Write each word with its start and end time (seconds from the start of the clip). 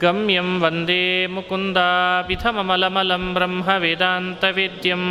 ಗಮ್ಯಂ 0.00 0.48
ವಂದೇ 0.62 1.02
ಮುಕುಂದಾವಿಧಮಲಮಲಂ 1.26 3.22
ಬ್ರಹ್ಮವೇದಾಂತವೇದ್ಯಂ 3.34 5.04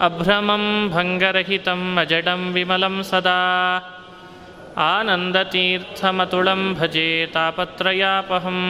ಅಭ್ರಮಂ 0.00 0.64
ಭಂಗರಹಿತಂ 0.94 1.82
ಅಜಡಂ 1.98 2.42
ವಿಮಲಂ 2.52 2.96
ಸದಾ 3.02 3.36
ಆನಂದತೀರ್ಥಮತುಳಂ 4.84 6.62
ಭಜೆ 6.74 7.08
ತಾಪತ್ರಯಾಪಹಂ 7.32 8.60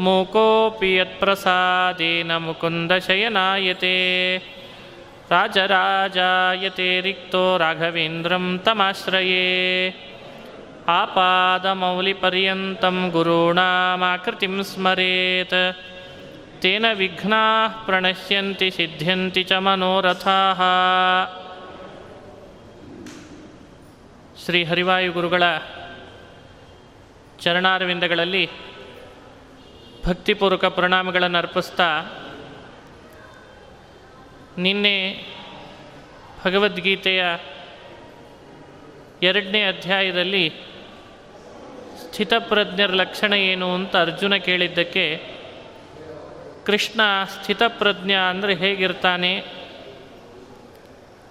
ಮೂಕೋಪಿ 0.00 0.90
ಯತ್ಪ್ರಸಾದೇನ 0.94 2.32
ಮುಕುಂದಶಯನಾಯತೆ 2.38 3.96
ರಾಜರಾಜಾಯತೆ 5.30 6.88
ರಿಕ್ತೋ 7.00 7.42
ರಾಘವೇಂದ್ರಂ 7.56 8.46
ತಮಾಶ್ರಯೇ 8.64 9.44
आपादमौलिपर्यन्तं 10.89 13.11
गुरूणामाकृतिं 13.11 14.63
स्मरेत् 14.63 15.73
तेन 16.63 16.93
विघ्नाः 16.93 17.85
प्रणश्यन्ति 17.85 18.71
सिद्ध्यन्ति 18.71 19.43
च 19.43 19.53
मनोरथाः 19.65 20.61
ಶ್ರೀ 24.45 24.63
ಹರಿವಾಯು 24.63 25.11
ಗುರುಗಳ 25.11 25.43
ಚರಣಾರವಿಂದಗಳಲ್ಲಿ 27.39 28.49
ಭಕ್ತಿಪೂರ್ವಕ 30.05 30.65
ಪ್ರಣಾಮಗಳನ್ನು 30.65 31.37
ಅರ್ಪಿಸ್ತಾ 31.37 32.21
ನಿನ್ನೆ 34.57 35.25
ಭಗವದ್ಗೀತೆಯ 36.43 37.23
ಎರಡನೇ 39.23 39.63
ಅಧ್ಯಾಯದಲ್ಲಿ 39.63 40.68
ಸ್ಥಿತಪ್ರಜ್ಞರ 42.10 42.90
ಲಕ್ಷಣ 42.90 43.32
ಏನು 43.32 43.74
ಅಂತ 43.74 43.96
ಅರ್ಜುನ 43.96 44.36
ಕೇಳಿದ್ದಕ್ಕೆ 44.36 45.22
ಕೃಷ್ಣ 46.66 47.24
ಸ್ಥಿತಪ್ರಜ್ಞ 47.24 48.12
ಅಂದರೆ 48.12 48.54
ಹೇಗಿರ್ತಾನೆ? 48.54 49.44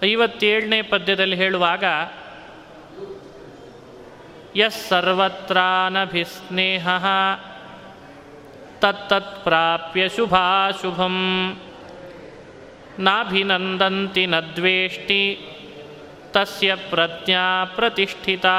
ಐವತ್ತೇಳನೇ 0.04 0.82
ಪದ್ಯದಲ್ಲಿ 0.82 1.36
ಹೇಳುವಾಗ, 1.36 1.84
ಯಸ್ 4.56 4.88
ಸರ್ವತ್ರಾನಭಿಸ್ನೇಹ, 4.88 6.88
ತತ್ತತ್ 8.80 9.44
ಪ್ರಾಪ್ಯ 9.44 10.10
ಶುಭಾಶುಭಂ, 10.10 11.60
ನಾಭಿನಂದಂತಿ 13.00 14.26
ನ 14.26 14.40
ದ್ವೇಷ್ಟಿ 14.40 15.48
ತಸ್ಯ 16.32 16.76
ಪ್ರಜ್ಞಾ 16.76 17.66
ಪ್ರತಿಷ್ಠಿತಾ। 17.66 18.58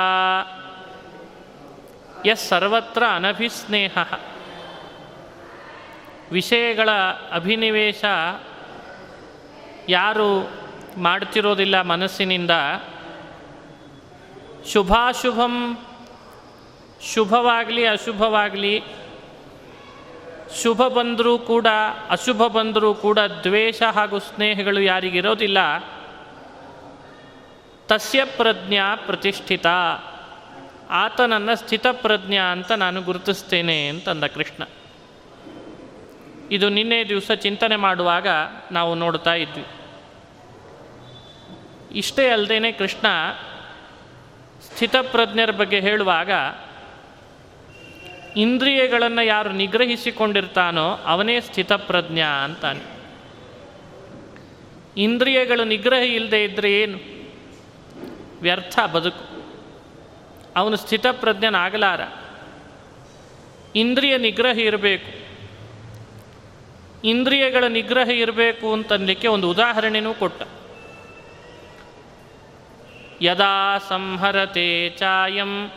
ಯಸ್ 2.26 2.48
ಸರ್ವತ್ರ 2.48 3.02
ಅನಭಿಸ್ನೇಹ. 3.14 3.98
ವಿಷಯಗಳ 6.32 6.88
ಅಭಿನಿವೇಶ 7.32 8.04
ಯಾರು 9.88 10.50
ಮಾಡ್ತಿರೋದಿಲ್ಲ 10.98 11.80
ಮನಸ್ಸಿನಿಂದ. 11.80 12.50
ಶುಭಾಶುಭಂ, 14.72 15.78
ಶುಭವಾಗಲಿ, 17.14 17.86
ಅಶುಭವಾಗಲಿ. 17.86 18.82
ಶುಭ 20.62 20.82
ಬಂದರೂ 20.82 21.38
ಕೂಡ, 21.38 21.66
ಅಶುಭ 22.10 22.46
ಬಂದರೂ 22.46 22.94
ಕೂಡ 22.94 23.18
ದ್ವೇಷ 23.18 23.82
ಹಾಗೂ 23.82 24.18
ಸ್ನೇಹಗಳು 24.18 24.80
ಯಾರಿಗಿರೋದಿಲ್ಲ. 24.80 25.58
ತಸ್ಯ 27.86 28.24
ಪ್ರಜ್ಞಾ 28.24 28.96
ಪ್ರತಿಷ್ಠಿತ. 28.96 29.66
ಆತನನ್ನು 30.90 31.56
ಸ್ಥಿತಪ್ರಜ್ಞ 31.56 32.34
ಅಂತ 32.34 32.72
ನಾನು 32.72 33.02
ಗುರುತಿಸ್ತೇನೆ 33.02 33.88
ಅಂತಂದ 33.88 34.24
ಕೃಷ್ಣ. 34.24 34.62
ಇದು 36.50 36.68
ನಿನ್ನೆ 36.68 37.08
ದಿವಸ 37.08 37.30
ಚಿಂತನೆ 37.34 37.76
ಮಾಡುವಾಗ 37.76 38.26
ನಾವು 38.72 38.94
ನೋಡ್ತಾ 38.94 39.34
ಇದ್ವಿ. 39.34 39.66
ಇಷ್ಟೇ 41.92 42.28
ಅಲ್ಲದೇ 42.28 42.72
ಕೃಷ್ಣ 42.72 43.06
ಸ್ಥಿತಪ್ರಜ್ಞರ 44.60 45.50
ಬಗ್ಗೆ 45.50 45.80
ಹೇಳುವಾಗ, 45.80 46.30
ಇಂದ್ರಿಯಗಳನ್ನು 48.36 49.22
ಯಾರು 49.22 49.52
ನಿಗ್ರಹಿಸಿಕೊಂಡಿರ್ತಾನೋ 49.52 50.90
ಅವನೇ 50.90 51.40
ಸ್ಥಿತಪ್ರಜ್ಞ 51.40 52.20
ಅಂತಾನೆ. 52.44 53.00
ಇಂದ್ರಿಯಗಳು 54.96 55.64
ನಿಗ್ರಹ 55.64 55.98
ಇಲ್ಲದೆ 55.98 56.44
ಇದ್ದರೆ 56.44 56.72
ಏನು? 56.72 56.98
ವ್ಯರ್ಥ 58.42 58.78
ಬದುಕು. 58.92 59.39
ಅವನು 60.56 60.76
ಸ್ಥಿತಪ್ರಜ್ಞನಾಗಲಾರ. 60.76 62.00
ಇಂದ್ರಿಯ 63.76 64.18
ನಿಗ್ರಹ 64.18 64.58
ಇರಬೇಕು. 64.58 65.30
ಇಂದ್ರಿಯಗಳ 67.04 67.64
ನಿಗ್ರಹ 67.64 68.10
ಇರಬೇಕು 68.10 68.72
ಅಂತನ್ಲಿಕ್ಕೆ 68.72 69.28
ಒಂದು 69.28 69.50
ಉದಾಹರಣೆನೂ 69.50 70.14
ಕೊಟ್ಟ. 70.14 70.42
ಯದಾ 73.22 73.78
ಸಂಹರತೆ 73.78 74.90
ಚಾಯಂ 74.90 75.70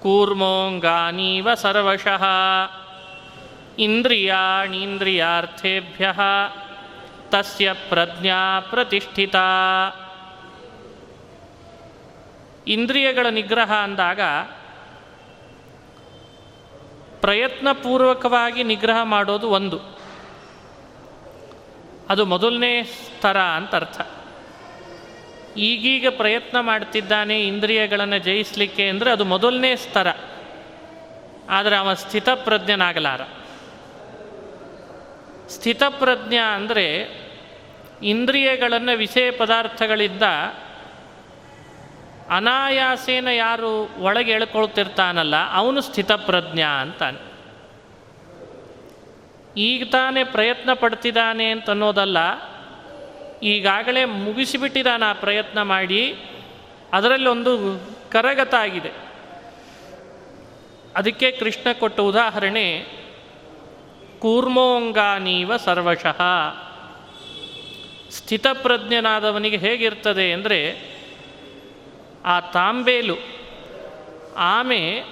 ಕೂರ್ಮೋಂಗಾನೀವ 0.00 1.54
ಸರ್ವಶಃ 1.54 2.24
ಇಂದ್ರಿಯಾಣೀಂದ್ರಿಯಾರ್ಥೇಭ್ಯ 3.78 6.14
ತಸ್ಯ 7.28 7.72
ಪ್ರಜ್ಞಾ 7.72 8.60
ಪ್ರತಿಷ್ಠಿತ. 8.60 9.36
ಇಂದ್ರಿಯಗಳ 12.70 13.26
ನಿಗ್ರಹ 13.26 13.72
ಅಂದಾಗ 13.72 14.20
ಪ್ರಯತ್ನಪೂರ್ವಕವಾಗಿ 17.20 18.62
ನಿಗ್ರಹ 18.62 19.02
ಮಾಡೋದು 19.02 19.48
ಒಂದು. 19.48 19.80
ಅದು 22.08 22.24
ಮೊದಲನೇ 22.24 22.82
ಸ್ತರ 22.82 23.38
ಅಂತ 23.38 23.74
ಅರ್ಥ. 23.74 24.00
ಈಗೀಗ 25.56 26.06
ಪ್ರಯತ್ನ 26.16 26.60
ಮಾಡ್ತಿದ್ದಾನೆ 26.60 27.46
ಇಂದ್ರಿಯಗಳನ್ನು 27.46 28.18
ಜಯಿಸಲಿಕ್ಕೆ 28.18 28.88
ಅಂದರೆ 28.88 29.10
ಅದು 29.10 29.24
ಮೊದಲನೇ 29.24 29.76
ಸ್ತರ 29.76 30.06
ಆದರೆ 31.50 31.76
ಅವ 31.76 31.94
ಸ್ಥಿತಪ್ರಜ್ಞನಾಗಲಾರ. 31.94 33.20
ಸ್ಥಿತಪ್ರಜ್ಞ 35.48 36.34
ಅಂದರೆ 36.34 36.86
ಇಂದ್ರಿಯಗಳನ್ನು 38.02 38.96
ವಿಷಯ 38.96 39.30
ಪದಾರ್ಥಗಳಿಂದ 39.30 40.22
ಅನಾಯಾಸೇನ 42.30 43.28
ಯಾರು 43.28 43.70
ಒಳಗೆ 43.98 44.32
ಎಳ್ಕೊಳ್ತಿರ್ತಾನಲ್ಲ, 44.32 45.36
ಅವನು 45.52 45.80
ಸ್ಥಿತಪ್ರಜ್ಞ 45.80 46.60
ಅಂತಾನೆ. 46.60 47.20
ಈಗ 49.56 49.82
ತಾನೇ 49.92 50.24
ಪ್ರಯತ್ನ 50.24 50.72
ಪಡ್ತಿದ್ದಾನೆ 50.72 51.46
ಅಂತ 51.50 51.70
ಅನ್ನೋದಲ್ಲ 51.70 52.18
ಈಗಾಗಲೇ 53.42 54.04
ಮುಗಿಸಿಬಿಟ್ಟಿದ್ದಾನೆ 54.04 55.04
ಆ 55.06 55.12
ಪ್ರಯತ್ನ 55.12 55.62
ಮಾಡಿ, 55.62 56.02
ಅದರಲ್ಲಿ 56.92 57.28
ಒಂದು 57.28 57.52
ಕರಗತ 58.10 58.54
ಆಗಿದೆ. 58.54 58.92
ಅದಕ್ಕೆ 60.96 61.30
ಕೃಷ್ಣ 61.30 61.72
ಕೊಟ್ಟ 61.72 62.00
ಉದಾಹರಣೆ 62.00 62.66
ಕೂರ್ಮೋಂಗಾನೀವ 64.18 65.56
ಸರ್ವಶಃ. 65.56 66.20
ಸ್ಥಿತಪ್ರಜ್ಞನಾದವನಿಗೆ 68.10 69.56
ಹೇಗಿರ್ತದೆ 69.56 70.32
ಅಂದರೆ 70.32 70.58
ಆ 72.24 72.40
ತಾಂಬೇಲು, 72.40 73.16
ಆಮೆ 74.36 75.02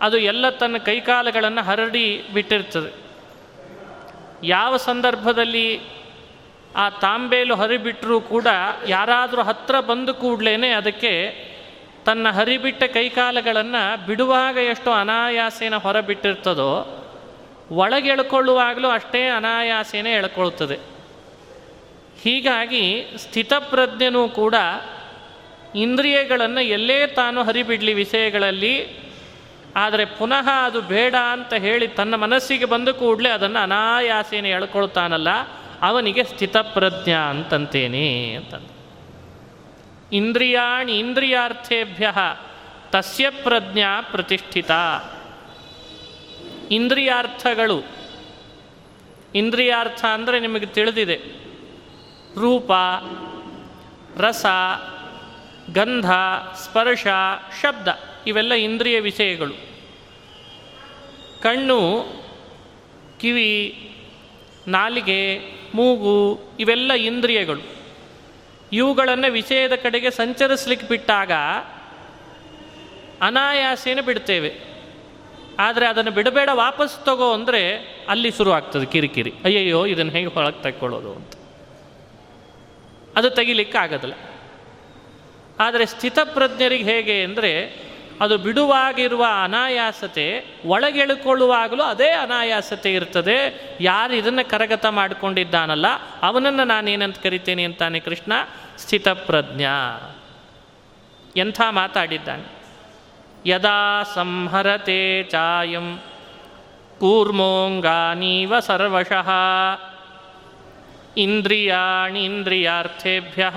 ಅದು 0.00 0.18
ಎಲ್ಲ 0.18 0.50
ತನ್ನ 0.50 0.76
ಕೈಕಾಲುಗಳನ್ನು 0.76 1.62
ಹರಡಿ 1.62 2.24
ಬಿಟ್ಟಿರ್ತದೆ. 2.34 2.90
ಯಾವ 4.42 4.76
ಸಂದರ್ಭದಲ್ಲಿ 4.76 5.80
ಆ 6.76 6.90
ತಾಂಬೇಲು 6.90 7.54
ಹರಿಬಿಟ್ಟರೂ 7.54 8.20
ಕೂಡ 8.20 8.46
ಯಾರಾದರೂ 8.88 9.42
ಹತ್ತಿರ 9.42 9.80
ಬಂದು 9.80 10.14
ಕೂಡಲೇ 10.14 10.68
ಅದಕ್ಕೆ 10.68 11.12
ತನ್ನ 12.06 12.30
ಹರಿಬಿಟ್ಟ 12.30 12.82
ಕೈಕಾಲುಗಳನ್ನು 12.82 14.06
ಬಿಡುವಾಗ 14.06 14.56
ಎಷ್ಟು 14.56 14.90
ಅನಾಯಾಸೇನ 14.90 15.76
ಹೊರಬಿಟ್ಟಿರ್ತದೋ, 15.76 16.98
ಒಳಗೆ 17.70 18.08
ಎಳ್ಕೊಳ್ಳುವಾಗಲೂ 18.08 18.88
ಅಷ್ಟೇ 18.88 19.28
ಅನಾಯಾಸೇನೆ 19.28 20.12
ಎಳ್ಕೊಳ್ತದೆ. 20.12 20.76
ಹೀಗಾಗಿ 22.22 23.06
ಸ್ಥಿತಪ್ರಜ್ಞನೂ 23.16 24.28
ಕೂಡ 24.28 24.54
ಇಂದ್ರಿಯಗಳನ್ನು 25.74 26.60
ಎಲ್ಲೇ 26.60 27.06
ತಾನು 27.06 27.42
ಹರಿಬಿಡಲಿ 27.42 27.94
ವಿಷಯಗಳಲ್ಲಿ, 27.94 28.74
ಆದರೆ 29.76 30.04
ಪುನಃ 30.04 30.48
ಅದು 30.64 30.80
ಬೇಡ 30.80 31.14
ಅಂತ 31.14 31.52
ಹೇಳಿ 31.52 31.88
ತನ್ನ 31.88 32.14
ಮನಸ್ಸಿಗೆ 32.14 32.64
ಬಂದ 32.64 32.88
ಕೂಡಲೇ 32.88 33.28
ಅದನ್ನು 33.28 33.58
ಅನಾಯಾಸೇನೆ 33.58 34.50
ಎಳ್ಕೊಳ್ತಾನಲ್ಲ, 34.50 35.28
ಅವನಿಗೆ 35.82 36.24
ಸ್ಥಿತಪ್ರಜ್ಞ 36.24 37.10
ಅಂತಂತೇನೆ 37.10 38.34
ಅಂತ 38.34 38.54
ಇಂದ್ರಿಯಾಣಿ 40.12 40.98
ಇಂದ್ರಿಯಾರ್ಥೇಭ್ಯ 40.98 42.14
ತಸ್ಯ 42.90 43.30
ಪ್ರಜ್ಞಾ 43.30 44.00
ಪ್ರತಿಷ್ಠಿತ. 44.00 44.70
ಇಂದ್ರಿಯಾರ್ಥಗಳು, 46.70 47.78
ಇಂದ್ರಿಯಾರ್ಥ 49.34 50.04
ಅಂದರೆ 50.04 50.40
ನಿಮಗೆ 50.40 50.66
ತಿಳಿದಿದೆ. 50.66 51.16
ರೂಪ, 52.40 52.72
ರಸ 54.18 54.46
ಗಂಧ, 55.72 56.10
ಸ್ಪರ್ಶ, 56.56 57.06
ಶಬ್ದ 57.62 57.88
ಇವೆಲ್ಲ 58.26 58.54
ಇಂದ್ರಿಯ 58.54 59.00
ವಿಷಯಗಳು. 59.00 59.54
ಕಣ್ಣು, 61.42 62.04
ಕಿವಿ, 63.20 63.90
ನಾಲಿಗೆ, 64.68 65.38
ಮೂಗು 65.74 66.40
ಇವೆಲ್ಲ 66.60 66.92
ಇಂದ್ರಿಯಗಳು. 66.92 67.60
ಇವುಗಳನ್ನು 68.72 69.32
ವಿಷಯದ 69.32 69.74
ಕಡೆಗೆ 69.74 70.10
ಸಂಚರಿಸ್ಲಿಕ್ಕೆ 70.10 70.88
ಬಿಟ್ಟಾಗ 70.88 71.32
ಅನಾಯಾಸೇನ 73.20 74.00
ಬಿಡ್ತೇವೆ. 74.00 74.58
ಆದರೆ 75.58 75.86
ಅದನ್ನು 75.86 76.10
ಬಿಡಬೇಡ, 76.10 76.48
ವಾಪಸ್ 76.52 77.04
ತಗೋ 77.04 77.32
ಅಂದರೆ 77.32 77.76
ಅಲ್ಲಿ 78.08 78.30
ಶುರು 78.30 78.52
ಆಗ್ತದೆ 78.52 78.86
ಕಿರಿಕಿರಿ. 78.86 79.32
ಅಯ್ಯಯ್ಯೋ, 79.44 79.86
ಇದನ್ನು 79.86 80.12
ಹೇಗೆ 80.12 80.26
ಹೊರಗೆ 80.26 80.62
ತಗೊಳ್ಳೋದು 80.62 81.12
ಅಂತ. 81.12 81.32
ಅದು 83.16 83.30
ತೆಗಿಲಿಕ್ಕೆ 83.30 83.78
ಆಗೋದಿಲ್ಲ 83.78 84.14
ಆದರೆ 85.62 85.86
ಸ್ಥಿತಪ್ರಜ್ಞರಿಗೆ 85.86 86.84
ಹೇಗೆ 86.84 87.24
ಅಂದರೆ 87.24 87.82
ಅದು 88.20 88.38
ಬಿಡುವಾಗಿರುವ 88.38 89.26
ಅನಾಯಾಸತೆ, 89.44 90.44
ಒಳಗೆಳುಕೊಳ್ಳುವಾಗಲೂ 90.64 91.82
ಅದೇ 91.82 92.10
ಅನಾಯಾಸತೆ 92.10 92.94
ಇರ್ತದೆ. 92.94 93.62
ಯಾರು 93.80 94.14
ಇದನ್ನು 94.14 94.50
ಕರಗತ 94.50 94.86
ಮಾಡಿಕೊಂಡಿದ್ದಾನಲ್ಲ, 94.86 95.86
ಅವನನ್ನು 96.22 96.64
ನಾನೇನಂತ 96.64 97.22
ಕರಿತೇನೆ 97.22 97.64
ಅಂತಾನೆ 97.64 98.00
ಕೃಷ್ಣ. 98.00 98.32
ಸ್ಥಿತಪ್ರಜ್ಞ. 98.78 99.64
ಎಂಥ 101.36 101.60
ಮಾತಾಡಿದ್ದಾನೆ. 101.70 102.62
ಯದಾ 103.46 104.02
ಸಂಹರತೆ 104.14 105.22
ಚಾಯಂ 105.22 106.02
ಕೂರ್ಮೋಂಗಾನೀವ 106.98 108.60
ಸರ್ವಶಃ. 108.60 109.30
ಇಂದ್ರಿಯಾಣೀಂದ್ರಿಯಾರ್ಥೇಭ್ಯ 111.16 113.50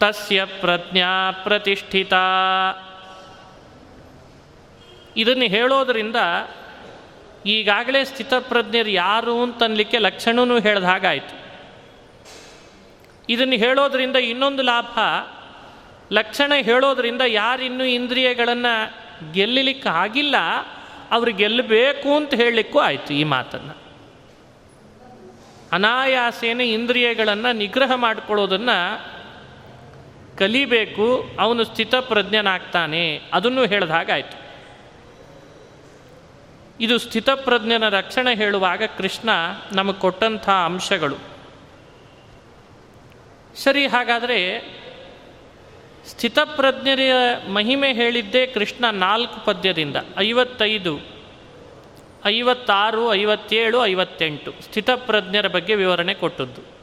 ತಸ್ಯ 0.00 0.44
ಪ್ರಜ್ಞಾ 0.44 1.30
ಪ್ರತಿಷ್ಠಿತ. 1.30 2.12
ಇದನ್ನು 5.16 5.44
ಹೇಳೋದರಿಂದ 5.44 6.16
ಈಗಾಗಲೇ 7.46 8.04
ಸ್ಥಿತಪ್ರಜ್ಞರು 8.04 8.90
ಯಾರು 8.90 9.42
ಅಂತನ್ಲಿಕ್ಕೆ 9.42 9.98
ಲಕ್ಷಣವೂ 9.98 10.58
ಹೇಳ್ದ 10.58 10.84
ಹಾಗಾಯಿತು. 10.84 11.40
ಇದನ್ನು 13.28 13.54
ಹೇಳೋದರಿಂದ 13.54 14.16
ಇನ್ನೊಂದು 14.16 14.62
ಲಾಭ, 14.62 14.98
ಲಕ್ಷಣ 16.12 16.52
ಹೇಳೋದರಿಂದ 16.62 17.20
ಯಾರಿನ್ನೂ 17.26 17.84
ಇಂದ್ರಿಯಗಳನ್ನು 17.84 18.94
ಗೆಲ್ಲಲಿಕ್ಕೆ 19.32 19.88
ಆಗಿಲ್ಲ, 19.88 20.34
ಅವ್ರು 21.10 21.32
ಗೆಲ್ಲಬೇಕು 21.32 22.16
ಅಂತ 22.16 22.34
ಹೇಳಲಿಕ್ಕೂ 22.34 22.78
ಆಯಿತು 22.78 23.14
ಈ 23.14 23.24
ಮಾತನ್ನು. 23.24 23.74
ಅನಾಯಾಸೇನೆ 25.72 26.68
ಇಂದ್ರಿಯಗಳನ್ನು 26.68 27.52
ನಿಗ್ರಹ 27.52 27.94
ಮಾಡಿಕೊಳ್ಳೋದನ್ನು 27.94 29.10
ಕಲಿಬೇಕು, 30.40 31.30
ಅವನು 31.40 31.64
ಸ್ಥಿತಪ್ರಜ್ಞನಾಗ್ತಾನೆ. 31.64 33.20
ಅದನ್ನು 33.32 33.66
ಹೇಳಿದ 33.66 33.90
ಹಾಗಾಯಿತು. 33.90 34.40
ಇದು 36.80 36.98
ಸ್ಥಿತಪ್ರಜ್ಞನ 36.98 37.88
ರಕ್ಷಣೆ 37.88 38.34
ಹೇಳುವಾಗ 38.34 38.82
ಕೃಷ್ಣ 38.98 39.30
ನಮಗೆ 39.72 39.98
ಕೊಟ್ಟಂಥ 39.98 40.48
ಅಂಶಗಳು. 40.48 41.16
ಸರಿ, 43.56 43.86
ಹಾಗಾದರೆ 43.86 44.60
ಸ್ಥಿತಪ್ರಜ್ಞರ 46.06 47.00
ಮಹಿಮೆ 47.52 47.92
ಹೇಳಿದ್ದೇ 47.92 48.46
ಕೃಷ್ಣ 48.46 48.84
ನಾಲ್ಕು 48.90 49.44
ಪದ್ಯದಿಂದ. 49.44 49.96
ಐವತ್ತೈದು, 50.18 50.98
ಐವತ್ತಾರು, 52.26 53.14
ಐವತ್ತೇಳು, 53.14 53.86
ಐವತ್ತೆಂಟು. 53.86 54.54
ಸ್ಥಿತಪ್ರಜ್ಞರ 54.62 55.48
ಬಗ್ಗೆ 55.48 55.74
ವಿವರಣೆ 55.74 56.14
ಕೊಟ್ಟದ್ದು. 56.14 56.79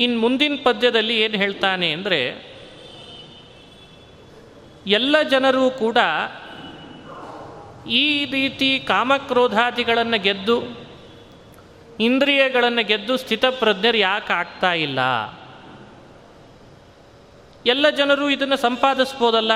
ಇನ್ನು 0.00 0.20
ಮುಂದಿನ 0.20 0.54
ಪದ್ಯದಲ್ಲಿ 0.64 1.20
ಏನು 1.20 1.36
ಹೇಳ್ತಾನೆ 1.36 1.92
ಅಂದರೆ, 1.92 2.54
ಎಲ್ಲ 4.86 5.22
ಜನರೂ 5.22 5.70
ಕೂಡ 5.70 5.96
ಈ 7.88 8.24
ರೀತಿ 8.24 8.78
ಕಾಮಕ್ರೋಧಾದಿಗಳನ್ನು 8.78 10.22
ಗೆದ್ದು, 10.22 10.84
ಇಂದ್ರಿಯಗಳನ್ನು 12.00 12.86
ಗೆದ್ದು 12.86 13.16
ಸ್ಥಿತಪ್ರಜ್ಞರು 13.16 13.96
ಯಾಕೆ 13.96 14.32
ಆಗ್ತಾ 14.32 14.72
ಇಲ್ಲ? 14.72 14.98
ಎಲ್ಲ 17.66 17.90
ಜನರು 17.90 18.30
ಇದನ್ನು 18.30 18.56
ಸಂಪಾದಿಸ್ಬೋದಲ್ಲ? 18.56 19.52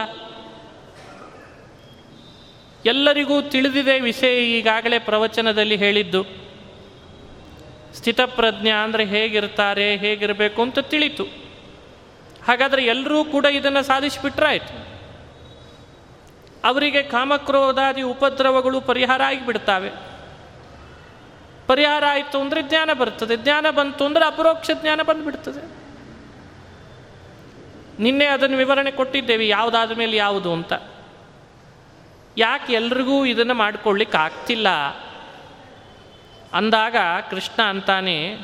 ಎಲ್ಲರಿಗೂ 2.85 3.43
ತಿಳಿದಿದೆ 3.43 4.01
ವಿಷಯ 4.01 4.59
ಈಗಾಗಲೇ 4.59 4.99
ಪ್ರವಚನದಲ್ಲಿ 4.99 5.77
ಹೇಳಿದ್ದು. 5.77 6.48
ಸ್ಥಿತಪ್ರಜ್ಞ 7.99 8.71
ಅಂದರೆ 8.85 9.05
ಹೇಗಿರ್ತಾರೆ, 9.05 9.87
ಹೇಗಿರಬೇಕು 9.97 10.61
ಅಂತ 10.63 10.79
ತಿಳಿತು. 10.93 11.25
ಹಾಗಾದರೆ 12.49 12.83
ಎಲ್ಲರೂ 12.87 13.19
ಕೂಡ 13.35 13.47
ಇದನ್ನು 13.59 13.83
ಸಾಧಿಸಿಬಿಟ್ರಾಯ್ತು 13.83 14.75
ಅವರಿಗೆ 16.65 17.01
ಕಾಮಕ್ರೋಧಾದಿ 17.15 18.03
ಉಪದ್ರವಗಳು 18.13 18.79
ಪರಿಹಾರ 18.91 19.21
ಆಗಿಬಿಡ್ತಾವೆ. 19.23 19.91
ಪರಿಹಾರ 21.67 22.05
ಆಯಿತು 22.11 22.37
ಅಂದರೆ 22.41 22.61
ಜ್ಞಾನ 22.63 22.91
ಬರ್ತದೆ. 22.93 23.35
ಜ್ಞಾನ 23.37 23.67
ಬಂತು 23.71 24.03
ಅಂದರೆ 24.05 24.25
ಅಪರೋಕ್ಷ 24.25 24.71
ಜ್ಞಾನ 24.83 25.01
ಬಂದುಬಿಡ್ತದೆ. 25.03 25.63
ನಿನ್ನೆ 28.01 28.27
ಅದನ್ನು 28.27 28.57
ವಿವರಣೆ 28.57 28.91
ಕೊಟ್ಟಿದ್ದೇವೆ, 28.91 29.47
ಯಾವುದಾದ 29.49 29.93
ಮೇಲೆ 29.93 30.17
ಯಾವುದು 30.17 30.51
ಅಂತ. 30.53 30.73
ಯಾಕೆ 32.37 32.71
ಎಲ್ರಿಗೂ 32.73 33.19
ಇದನ್ನು 33.25 33.55
ಮಾಡ್ಕೊಳ್ಳಿಕ್ಕೆ 33.55 34.19
ಆಗ್ತಿಲ್ಲ 34.19 34.69
ಅಂದಾಗ 36.53 36.97
ಕೃಷ್ಣ 37.31 37.63
ಅಂತಾನೆ 37.63 38.39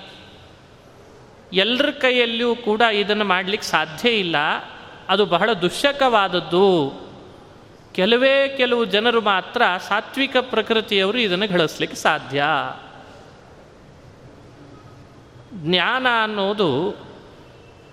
ಎಲ್ಲರ 1.52 1.90
ಕೈಯಲ್ಲಿಯೂ 1.90 2.56
ಕೂಡ 2.56 2.80
ಇದನ್ನು 2.80 3.24
ಮಾಡಲಿಕ್ಕೆ 3.24 3.68
ಸಾಧ್ಯ 3.68 4.10
ಇಲ್ಲ. 4.10 4.36
ಅದು 5.08 5.26
ಬಹಳ 5.26 5.52
ದುಶ್ಶಕವಾದದ್ದು. 5.52 6.92
ಕೆಲವೇ 7.92 8.54
ಕೆಲವು 8.56 8.84
ಜನರು 8.84 9.20
ಮಾತ್ರ 9.20 9.62
ಸಾತ್ವಿಕ 9.88 10.36
ಪ್ರಕೃತಿಯವರು 10.40 11.18
ಇದನ್ನು 11.18 11.48
ಗಳಿಸ್ಲಿಕ್ಕೆ 11.48 11.96
ಸಾಧ್ಯ. 11.96 12.44
ಜ್ಞಾನ 15.54 16.06
ಅನ್ನೋದು 16.23 16.94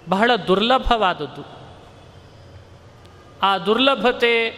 ಬಹಳ 0.10 0.32
ದುರ್ಲಭವಾದದ್ದು. 0.48 1.62
ಆ 3.42 3.58
ದುರ್ಲಭತೆ 3.58 4.58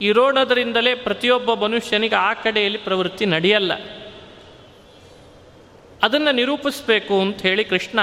ಇರೋಣದರಿಂದಲೇ 0.00 0.94
ಪ್ರತಿಯೊಬ್ಬ 0.94 1.54
ಮನುಷ್ಯನಿಗೆ 1.54 2.14
ಆ 2.14 2.32
ಕಡೆಯಲ್ಲಿ 2.32 2.78
ಪ್ರವೃತ್ತಿ 2.78 3.26
ನಡೆಯಲ್ಲ. 3.26 3.72
ಅದನ್ನು 6.02 6.32
ನಿರೂಪಿಸಬೇಕು 6.32 7.20
ಅಂತ 7.20 7.42
ಹೇಳಿ 7.42 7.64
ಕೃಷ್ಣ 7.64 7.98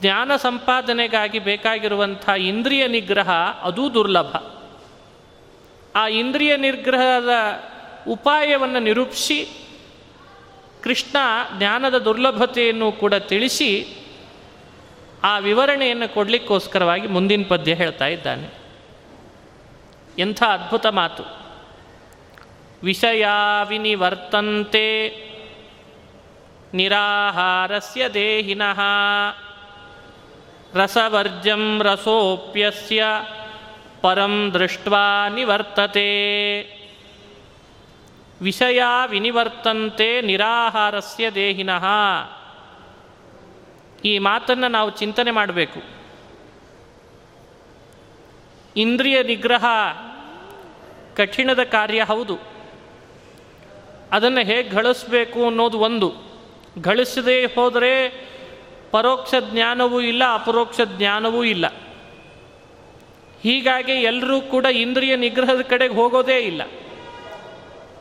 ಜ್ಞಾನ 0.00 0.36
ಸಂಪಾದನೆಗಾಗಿ 0.36 1.38
ಬೇಕಾಗಿರುವಂಥ 1.38 2.28
ಇಂದ್ರಿಯ 2.28 2.86
ನಿಗ್ರಹ 2.86 3.30
ಅದೂ 3.62 3.94
ದುರ್ಲಭ. 3.94 4.36
ಆ 5.96 6.08
ಇಂದ್ರಿಯ 6.08 6.56
ನಿಗ್ರಹದ 6.56 7.28
ಉಪಾಯವನ್ನು 8.08 8.78
ನಿರೂಪಿಸಿ 8.78 9.68
ಕೃಷ್ಣ 10.82 11.16
ಜ್ಞಾನದ 11.58 11.98
ದುರ್ಲಭತೆಯನ್ನು 11.98 12.92
ಕೂಡ 12.92 13.14
ತಿಳಿಸಿ 13.14 13.86
ಆ 15.22 15.38
ವಿವರಣೆಯನ್ನು 15.38 16.14
ಕೊಡಲಿಕ್ಕೋಸ್ಕರವಾಗಿ 16.14 17.06
ಮುಂದಿನ 17.06 17.42
ಪದ್ಯ 17.48 17.74
ಹೇಳ್ತಾ 17.74 18.06
ಇದ್ದಾನೆ. 18.06 18.50
ಎಂಥ 20.18 20.42
ಅದ್ಭುತ 20.42 20.86
ಮಾತು. 20.86 21.22
ವಿಷಯ 22.82 23.26
ವಿನಿವರ್ತಂತೆ 23.68 25.08
ನಿರಾಹಾರಸ್ಯ 26.74 28.08
ದೇಹಿನಃ 28.08 28.80
ರಸವರ್ಜಂ 30.74 31.80
ರಸೋಪ್ಯಸ್ಯ 31.82 33.04
ಪರಂ 34.02 34.50
ದೃಷ್ಟ್ವಾ 34.54 35.28
ನಿವರ್ತತೆ 35.28 36.08
ವಿಷಯ 38.42 38.82
ವಿನಿವರ್ತಂತೆ 39.06 40.20
ನಿರಾಹಾರಸ್ಯ 40.20 41.30
ದೇಹಿನಃ 41.30 41.84
ಈ 44.04 44.18
ಮಾತನ್ನು 44.18 44.68
ನಾವು 44.68 44.90
ಚಿಂತನೆ 44.90 45.30
ಮಾಡಬೇಕು. 45.30 45.82
ಇಂದ್ರಿಯ 48.76 49.22
ನಿಗ್ರಹ 49.22 49.64
ಕಠಿಣದ 51.16 51.62
ಕಾರ್ಯ 51.62 52.04
ಹೌದು. 52.04 52.38
ಅದನ್ನು 54.12 54.40
ಹೇಗೆ 54.40 54.68
ಗಳಿಸ್ಬೇಕು 54.68 55.46
ಅನ್ನೋದು 55.46 55.78
ಒಂದು. 55.78 56.27
ಗಳಿಸದೇ 56.80 57.46
ಹೋದರೆ 57.46 58.08
ಪರೋಕ್ಷ 58.90 59.34
ಜ್ಞಾನವೂ 59.40 60.00
ಇಲ್ಲ, 60.00 60.22
ಅಪರೋಕ್ಷ 60.34 60.80
ಜ್ಞಾನವೂ 60.96 61.44
ಇಲ್ಲ. 61.44 61.66
ಹೀಗಾಗಿ 63.42 63.92
ಎಲ್ಲರೂ 63.92 64.40
ಕೂಡ 64.40 64.64
ಇಂದ್ರಿಯ 64.64 65.16
ನಿಗ್ರಹದ 65.16 65.60
ಕಡೆಗೆ 65.60 65.94
ಹೋಗೋದೇ 65.94 66.38
ಇಲ್ಲ. 66.38 66.62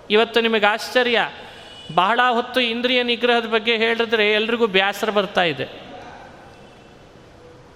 ಇವತ್ತು 0.09 0.41
ನಿಮಗೆ 0.41 0.65
ಆಶ್ಚರ್ಯ. 0.65 1.29
ಬಹಳ 1.95 2.19
ಹೊತ್ತು 2.31 2.59
ಇಂದ್ರಿಯ 2.59 3.03
ನಿಗ್ರಹದ 3.03 3.45
ಬಗ್ಗೆ 3.45 3.77
ಹೇಳಿದ್ರೆ 3.77 4.31
ಎಲ್ರಿಗೂ 4.31 4.67
ಬೇಸರ 4.67 5.09
ಬರ್ತಾ 5.09 5.43
ಇದೆ. 5.43 5.67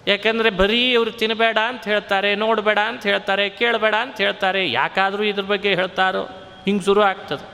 ಯಾಕೆಂದರೆ 0.08 0.50
ಬರೀ 0.50 0.92
ಇವರು 0.92 1.12
ತಿನ್ನಬೇಡ 1.12 1.58
ಅಂತ 1.58 1.84
ಹೇಳ್ತಾರೆ, 1.84 2.36
ನೋಡಬೇಡ 2.36 2.80
ಅಂತ 2.80 3.04
ಹೇಳ್ತಾರೆ, 3.04 3.50
ಕೇಳಬೇಡ 3.50 3.96
ಅಂತ 3.96 4.18
ಹೇಳ್ತಾರೆ, 4.18 4.72
ಯಾಕಾದರೂ 4.72 5.24
ಇದ್ರ 5.24 5.42
ಬಗ್ಗೆ 5.42 5.76
ಹೇಳ್ತಾರೋ, 5.76 6.24
ಹಿಂಗೆ 6.66 6.86
ಶುರು 6.86 7.02
ಆಗ್ತದೆ. 7.02 7.51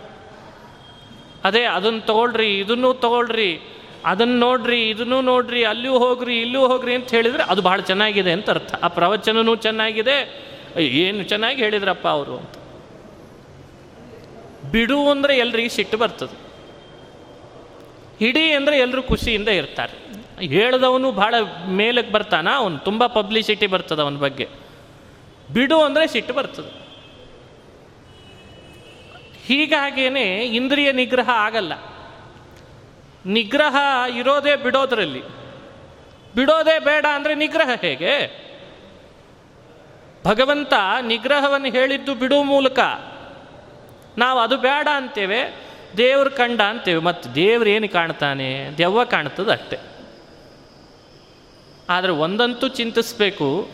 ಅದೇ 1.48 1.64
ಅದನ್ನು 1.78 2.02
ತಗೊಳ್ರಿ, 2.06 2.50
ಇದನ್ನೂ 2.60 2.90
ತಗೊಳ್ರಿ, 3.06 3.52
ಅದನ್ನು 4.06 4.38
ನೋಡ್ರಿ, 4.40 4.90
ಇದನ್ನೂ 4.90 5.18
ನೋಡ್ರಿ 5.22 5.62
ಅಲ್ಲೂ 5.66 5.94
ಹೋಗ್ರಿ 6.00 6.36
ಇಲ್ಲೂ 6.42 6.62
ಹೋಗ್ರಿ 6.68 6.94
ಅಂತ 6.96 7.10
ಹೇಳಿದರೆ 7.12 7.44
ಅದು 7.44 7.62
ಭಾಳ 7.62 7.80
ಚೆನ್ನಾಗಿದೆ 7.82 8.32
ಅಂತ 8.32 8.50
ಅರ್ಥ. 8.50 8.74
ಆ 8.84 8.88
ಪ್ರವಚನನೂ 8.88 9.56
ಚೆನ್ನಾಗಿದೆ. 9.56 10.18
ಏನು 10.80 11.24
ಚೆನ್ನಾಗಿ 11.24 11.60
ಹೇಳಿದ್ರಪ್ಪ 11.64 12.08
ಅವರು 12.08 12.34
ಅಂತ. 12.38 12.54
ಬಿಡು 14.72 15.00
ಅಂದರೆ 15.10 15.34
ಎಲ್ರಿಗೆ 15.38 15.70
ಸಿಟ್ಟು 15.70 15.98
ಬರ್ತದೆ. 15.98 16.36
ಇಡೀ 18.28 18.44
ಅಂದರೆ 18.52 18.76
ಎಲ್ಲರೂ 18.78 19.02
ಖುಷಿಯಿಂದ 19.04 19.50
ಇರ್ತಾರೆ. 19.62 19.96
ಹೇಳಿದವನು 20.48 21.12
ಭಾಳ 21.12 21.36
ಮೇಲಕ್ಕೆ 21.82 22.12
ಬರ್ತಾನ? 22.12 22.48
ಅವನು 22.58 22.78
ತುಂಬ 22.80 23.04
ಪಬ್ಲಿಸಿಟಿ 23.08 23.68
ಬರ್ತದೆ 23.68 24.02
ಅವನ 24.02 24.18
ಬಗ್ಗೆ. 24.18 24.48
ಬಿಡು 25.54 25.78
ಅಂದರೆ 25.82 26.06
ಸಿಟ್ಟು 26.08 26.34
ಬರ್ತದೆ. 26.34 26.87
ಹೀಗಾಗೇನೆ 29.48 30.24
ಇಂದ್ರಿಯ 30.46 30.92
ನಿಗ್ರಹ 30.92 31.30
ಆಗಲ್ಲ. 31.30 31.74
ನಿಗ್ರಹ 33.26 33.76
ಇರೋದೇ 34.16 34.56
ಬಿಡೋದ್ರಲ್ಲಿ. 34.56 35.22
ಬಿಡೋದೇ 36.36 36.80
ಬೇಡ 36.80 37.06
ಅಂದರೆ 37.14 37.36
ನಿಗ್ರಹ 37.36 37.70
ಹೇಗೆ? 37.82 38.48
ಭಗವಂತ 40.26 40.74
ನಿಗ್ರಹವನ್ನು 41.02 41.68
ಹೇಳಿದ್ದು 41.68 42.16
ಬಿಡುವ 42.16 42.44
ಮೂಲಕ. 42.44 42.80
ನಾವು 44.18 44.40
ಅದು 44.40 44.58
ಬೇಡ 44.58 44.88
ಅಂತೇವೆ, 44.96 45.56
ದೇವ್ರು 45.98 46.32
ಕಂಡ 46.32 46.62
ಅಂತೇವೆ, 46.62 47.00
ಮತ್ತು 47.00 47.36
ದೇವ್ರು 47.36 47.70
ಏನು 47.70 47.90
ಕಾಣ್ತಾನೆ? 47.90 48.70
ದೆವ್ವ 48.78 49.04
ಕಾಣ್ತದೆ 49.04 49.52
ಅಷ್ಟೆ 49.52 49.78
ಆದರೆ 51.90 52.12
ಒಂದಂತೂ 52.12 52.68
ಚಿಂತಿಸ್ಬೇಕು 52.68 53.70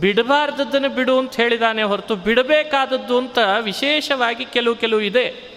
ಬಿಡಬಾರ್ದದ್ದನ್ನು 0.00 0.88
ಬಿಡು 0.88 1.18
ಅಂತ 1.18 1.34
ಹೇಳಿದಾನೆ 1.34 1.82
ಹೊರತು 1.82 2.16
ಬಿಡಬೇಕಾದದ್ದು 2.16 3.18
ಅಂತ 3.18 3.38
ವಿಶೇಷವಾಗಿ 3.60 4.44
ಕೆಲವು 4.44 4.74
ಕೆಲವು 4.74 5.00
ಇದೆ. 5.00 5.54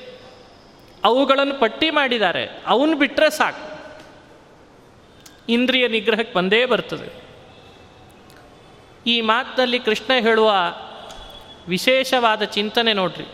ಅವುಗಳನ್ನು 1.03 1.59
ಪಟ್ಟಿ 1.59 1.89
ಮಾಡಿದ್ದಾರೆ. 1.89 2.63
ಅವನು 2.67 2.97
ಬಿಟ್ಟರೆ 2.97 3.29
ಸಾಕು. 3.29 3.77
ಇಂದ್ರಿಯ 5.49 5.87
ನಿಗ್ರಹಕ್ಕೆ 5.87 6.33
ಬಂದೇ 6.33 6.65
ಬರ್ತದೆ. 6.65 7.27
ಈ 9.07 9.21
ಮಾತಿನಲ್ಲಿ 9.21 9.79
ಕೃಷ್ಣ 9.79 10.13
ಹೇಳುವ 10.19 10.53
ವಿಶೇಷವಾದ 11.67 12.43
ಚಿಂತನೆ 12.43 12.93
ನೋಡ್ರಿ. 12.93 13.25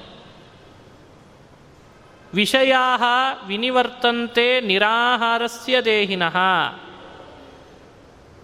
ವಿಷಯಾ 2.34 2.98
ವಿನಿವರ್ತಂತೆ 3.46 4.62
ನಿರಾಹಾರಸ್ಯ 4.62 5.82
ದೇಹಿನಃ. 5.82 6.38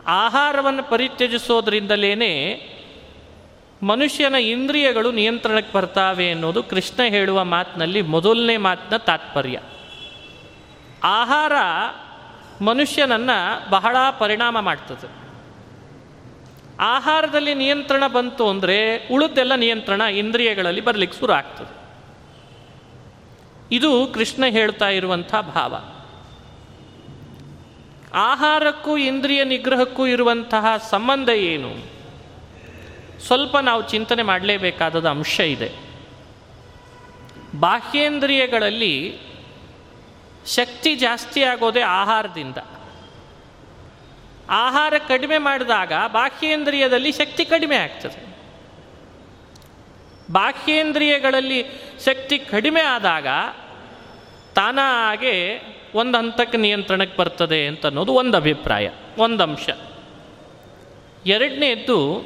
ಆಹಾರವನ್ನು 0.09 0.83
ಪರಿತ್ಯಜಿಸೋದ್ರಿಂದಲೇ 0.83 2.55
ಮನುಷ್ಯನ 3.83 4.35
ಇಂದ್ರಿಯಗಳು 4.35 5.11
ನಿಯಂತ್ರಣಕ್ಕೆ 5.11 5.73
ಬರ್ತಾವೆ 5.73 6.31
ಅನ್ನೋದು 6.31 6.63
ಕೃಷ್ಣ 6.63 7.03
ಹೇಳುವ 7.03 7.43
ಮಾತಿನಲ್ಲಿ 7.43 8.01
ಮೊದಲನೇ 8.01 8.57
ಮಾತಿನ 8.57 8.97
ತಾತ್ಪರ್ಯ. 8.97 9.59
ಆಹಾರ 11.03 11.53
ಮನುಷ್ಯನನ್ನು 12.63 13.69
ಬಹಳ 13.69 13.97
ಪರಿಣಾಮ 14.19 14.59
ಮಾಡ್ತದೆ. 14.59 15.11
ಆಹಾರದಲ್ಲಿ 16.79 17.55
ನಿಯಂತ್ರಣ 17.55 18.07
ಬಂತು 18.07 18.49
ಅಂದರೆ 18.49 19.07
ಉಳಿದೆಲ್ಲ 19.07 19.55
ನಿಯಂತ್ರಣ 19.55 20.01
ಇಂದ್ರಿಯಗಳಲ್ಲಿ 20.01 20.81
ಬರಲಿಕ್ಕೆ 20.81 21.19
ಶುರು 21.19 21.33
ಆಗ್ತದೆ. 21.33 21.79
ಇದು 23.71 24.07
ಕೃಷ್ಣ 24.07 24.45
ಹೇಳ್ತಾ 24.45 24.89
ಇರುವಂಥ 24.89 25.35
ಭಾವ. 25.35 25.75
ಆಹಾರಕ್ಕೂ 28.13 28.97
ಇಂದ್ರಿಯ 28.97 29.43
ನಿಗ್ರಹಕ್ಕೂ 29.43 30.07
ಇರುವಂತಹ 30.07 30.77
ಸಂಬಂಧ 30.89 31.29
ಏನು? 31.29 31.99
ಸ್ವಲ್ಪ 33.27 33.57
ನಾವು 33.57 33.89
ಚಿಂತನೆ 33.89 34.23
ಮಾಡಲೇಬೇಕಾದ 34.23 35.09
ಅಂಶ 35.09 35.39
ಇದೆ. 35.39 35.71
ಬಾಹ್ಯೇಂದ್ರಿಯಗಳಲ್ಲಿ 37.59 39.19
ಶಕ್ತಿ 40.45 40.95
ಜಾಸ್ತಿ 40.95 41.43
ಆಗೋದೇ 41.43 41.81
ಆಹಾರದಿಂದ. 41.81 42.57
ಆಹಾರ 44.49 44.93
ಕಡಿಮೆ 45.07 45.37
ಮಾಡಿದಾಗ 45.37 45.93
ಬಾಹ್ಯೇಂದ್ರಿಯದಲ್ಲಿ 46.07 47.11
ಶಕ್ತಿ 47.11 47.45
ಕಡಿಮೆ 47.45 47.75
ಆಗ್ತದೆ. 47.75 48.29
ಬಾಹ್ಯೇಂದ್ರಿಯಗಳಲ್ಲಿ 50.31 51.65
ಶಕ್ತಿ 52.05 52.39
ಕಡಿಮೆ 52.39 52.81
ಆದಾಗ 52.81 53.27
ತಾನಾಗೆ 54.55 55.61
ಒಂದು 55.96 56.17
ಹಂತಕ್ಕೆ 56.17 56.58
ನಿಯಂತ್ರಣಕ್ಕೆ 56.58 57.17
ಬರ್ತದೆ 57.17 57.67
ಅಂತ 57.67 57.86
ಅನ್ನೋದು 57.86 58.13
ಒಂದು 58.13 58.38
ಅಭಿಪ್ರಾಯ, 58.38 58.89
ಒಂದು 59.17 59.43
ಅಂಶ. 59.43 59.69
ಎರಡನೇದ್ದು, 61.25 62.25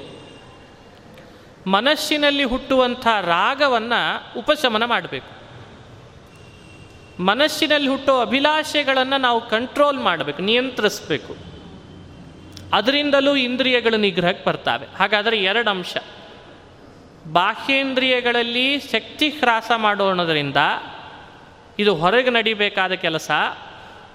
ಮನಸ್ಸಿನಲ್ಲಿ 1.68 2.44
ಹುಟ್ಟುವಂಥ 2.44 3.08
ರಾಗವನ್ನು 3.08 4.40
ಉಪಶಮನ 4.40 4.86
ಮಾಡಬೇಕು. 4.86 5.44
ಮನಸ್ಸಿನಲ್ಲಿ 7.24 7.90
ಹುಟ್ಟೋ 7.90 8.22
ಅಭಿಲಾಷೆಗಳನ್ನು 8.22 9.22
ನಾವು 9.22 9.50
ಕಂಟ್ರೋಲ್ 9.50 9.98
ಮಾಡಬೇಕು, 9.98 10.42
ನಿಯಂತ್ರಿಸಬೇಕು. 10.42 11.36
ಅದರಿಂದಲೂ 12.74 13.36
ಇಂದ್ರಿಯಗಳು 13.36 13.98
ನಿಗ್ರಹಕ್ಕೆ 13.98 14.44
ಬರ್ತಾವೆ. 14.46 14.88
ಹಾಗಾದರೆ 14.98 15.38
ಎರಡು 15.38 15.70
ಅಂಶ. 15.70 15.98
ಬಾಹ್ಯೇಂದ್ರಿಯಗಳಲ್ಲಿ 17.32 18.80
ಶಕ್ತಿ 18.80 19.30
ಹ್ರಾಸ 19.30 19.72
ಮಾಡೋಣದ್ರಿಂದ 19.76 20.58
ಇದು 21.80 21.96
ಹೊರಗೆ 21.96 22.30
ನಡಿಬೇಕಾದ 22.30 22.92
ಕೆಲಸ. 22.92 23.32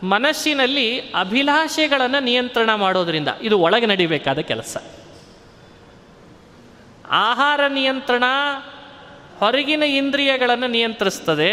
ಮನಸ್ಸಿನಲ್ಲಿ 0.03 1.01
ಅಭಿಲಾಷೆಗಳನ್ನು 1.01 2.23
ನಿಯಂತ್ರಣ 2.23 2.75
ಮಾಡೋದರಿಂದ 2.75 3.29
ಇದು 3.43 3.59
ಒಳಗೆ 3.59 3.87
ನಡಿಬೇಕಾದ 3.87 4.39
ಕೆಲಸ. 4.39 4.77
ಆಹಾರ 7.11 7.61
ನಿಯಂತ್ರಣ 7.69 8.25
ಹೊರಗಿನ 9.39 9.83
ಇಂದ್ರಿಯಗಳನ್ನು 9.83 10.67
ನಿಯಂತ್ರಿಸ್ತದೆ. 10.67 11.53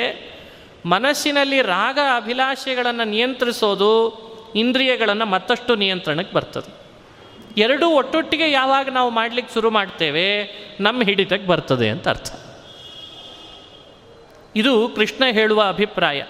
ಮನಸ್ಸಿನಲ್ಲಿ 0.85 1.61
ರಾಗ 1.61 1.99
ಅಭಿಲಾಷೆಗಳನ್ನು 2.15 3.03
ನಿಯಂತ್ರಿಸೋದು 3.03 4.25
ಇಂದ್ರಿಯಗಳನ್ನು 4.55 5.25
ಮತ್ತಷ್ಟು 5.25 5.75
ನಿಯಂತ್ರಣಕ್ಕೆ 5.75 6.35
ಬರ್ತದೆ. 6.35 6.85
ಎರಡೂ 7.61 7.89
ಒಟ್ಟೊಟ್ಟಿಗೆ 7.89 8.51
ಯಾವಾಗ 8.51 8.89
ನಾವು 8.89 9.09
ಮಾಡಲಿಕ್ಕೆ 9.09 9.53
ಶುರು 9.53 9.69
ಮಾಡ್ತೇವೆ, 9.69 10.27
ನಮ್ಮ 10.79 11.01
ಹಿಡಿತಕ್ಕೆ 11.01 11.47
ಬರ್ತದೆ 11.47 11.89
ಅಂತ 11.89 12.07
ಅರ್ಥ. 12.07 12.44
ಇದು 14.55 14.89
ಕೃಷ್ಣ 14.89 15.23
ಹೇಳುವ 15.31 15.63
ಅಭಿಪ್ರಾಯ. 15.63 16.23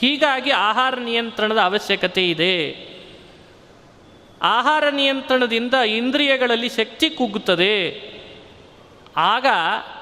ಹೀಗಾಗಿ 0.00 0.50
ಆಹಾರ 0.50 0.94
ನಿಯಂತ್ರಣದ 0.94 1.58
ಅವಶ್ಯಕತೆ 1.58 2.30
ಇದೆ. 2.30 2.90
ಆಹಾರ 4.42 4.84
ನಿಯಂತ್ರಣದಿಂದ 4.90 5.74
ಇಂದ್ರಿಯಗಳಲ್ಲಿ 5.74 6.68
ಶಕ್ತಿ 6.68 7.10
ಕುಗ್ಗುತ್ತದೆ. 7.10 8.10
ಆಗ 9.16 9.46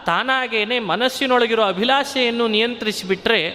ತಾನಾಗೇನೆ 0.06 0.78
ಮನಸ್ಸಿನೊಳಗಿರೋ 0.78 1.62
ಅಭಿಲಾಷೆಯನ್ನು 1.62 2.48
ನಿಯಂತ್ರಿಸಿಬಿಟ್ರೆ 2.48 3.50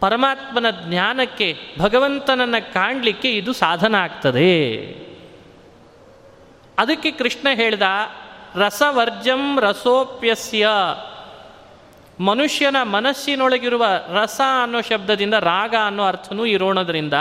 ಪರಮಾತ್ಮನ 0.00 0.66
ಜ್ಞಾನಕ್ಕೆ, 0.70 1.56
ಭಗವಂತನನ್ನು 1.78 2.74
ಕಾಣಲಿಕ್ಕೆ 2.74 3.36
ಇದು 3.36 3.52
ಸಾಧನ 3.52 3.94
ಆಗ್ತದೆ 3.94 4.78
ಅದಕ್ಕೆ 6.78 7.10
ಕೃಷ್ಣ 7.10 7.48
ಹೇಳ್ದ 7.54 7.82
ರಸವರ್ಜಂ 8.54 9.60
ರಸೋಪ್ಯಸ್ಯ. 9.60 10.68
ಮನುಷ್ಯನ 12.20 12.76
ಮನಸ್ಸಿನೊಳಗಿರುವ 12.82 13.86
ರಸ 14.12 14.40
ಅನ್ನೋ 14.62 14.80
ಶಬ್ದದಿಂದ 14.80 15.34
ರಾಗ 15.34 15.74
ಅನ್ನೋ 15.86 16.04
ಅರ್ಥನೂ 16.04 16.44
ಇರೋಣದ್ರಿಂದ 16.44 17.14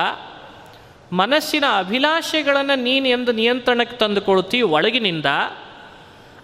ಮನಸ್ಸಿನ 1.12 1.64
ಅಭಿಲಾಷೆಗಳನ್ನು 1.78 2.82
ನೀನು 2.82 3.08
ಎಂದು 3.08 3.32
ನಿಯಂತ್ರಣಕ್ಕೆ 3.32 3.98
ತಂದುಕೊಳ್ತೀವಿ 3.98 4.64
ಒಳಗಿನಿಂದ, 4.64 5.26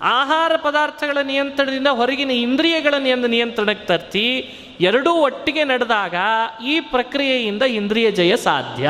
ಆಹಾರ 0.01 0.51
ಪದಾರ್ಥಗಳ 0.55 1.17
ನಿಯಂತ್ರಣದಿಂದ 1.23 1.87
ಹೊರಗಿನ 1.87 2.31
ಇಂದ್ರಿಯಗಳನ್ನು 2.31 3.07
ಎಂದು 3.07 3.27
ನಿಯಂತ್ರಣಕ್ಕೆ 3.27 3.85
ತರ್ತಿ, 3.85 4.53
ಎರಡೂ 4.79 5.11
ಒಟ್ಟಿಗೆ 5.11 5.63
ನಡೆದಾಗ 5.63 6.15
ಈ 6.65 6.79
ಪ್ರಕ್ರಿಯೆಯಿಂದ 6.79 7.61
ಇಂದ್ರಿಯ 7.61 8.11
ಜಯ 8.11 8.35
ಸಾಧ್ಯ. 8.35 8.89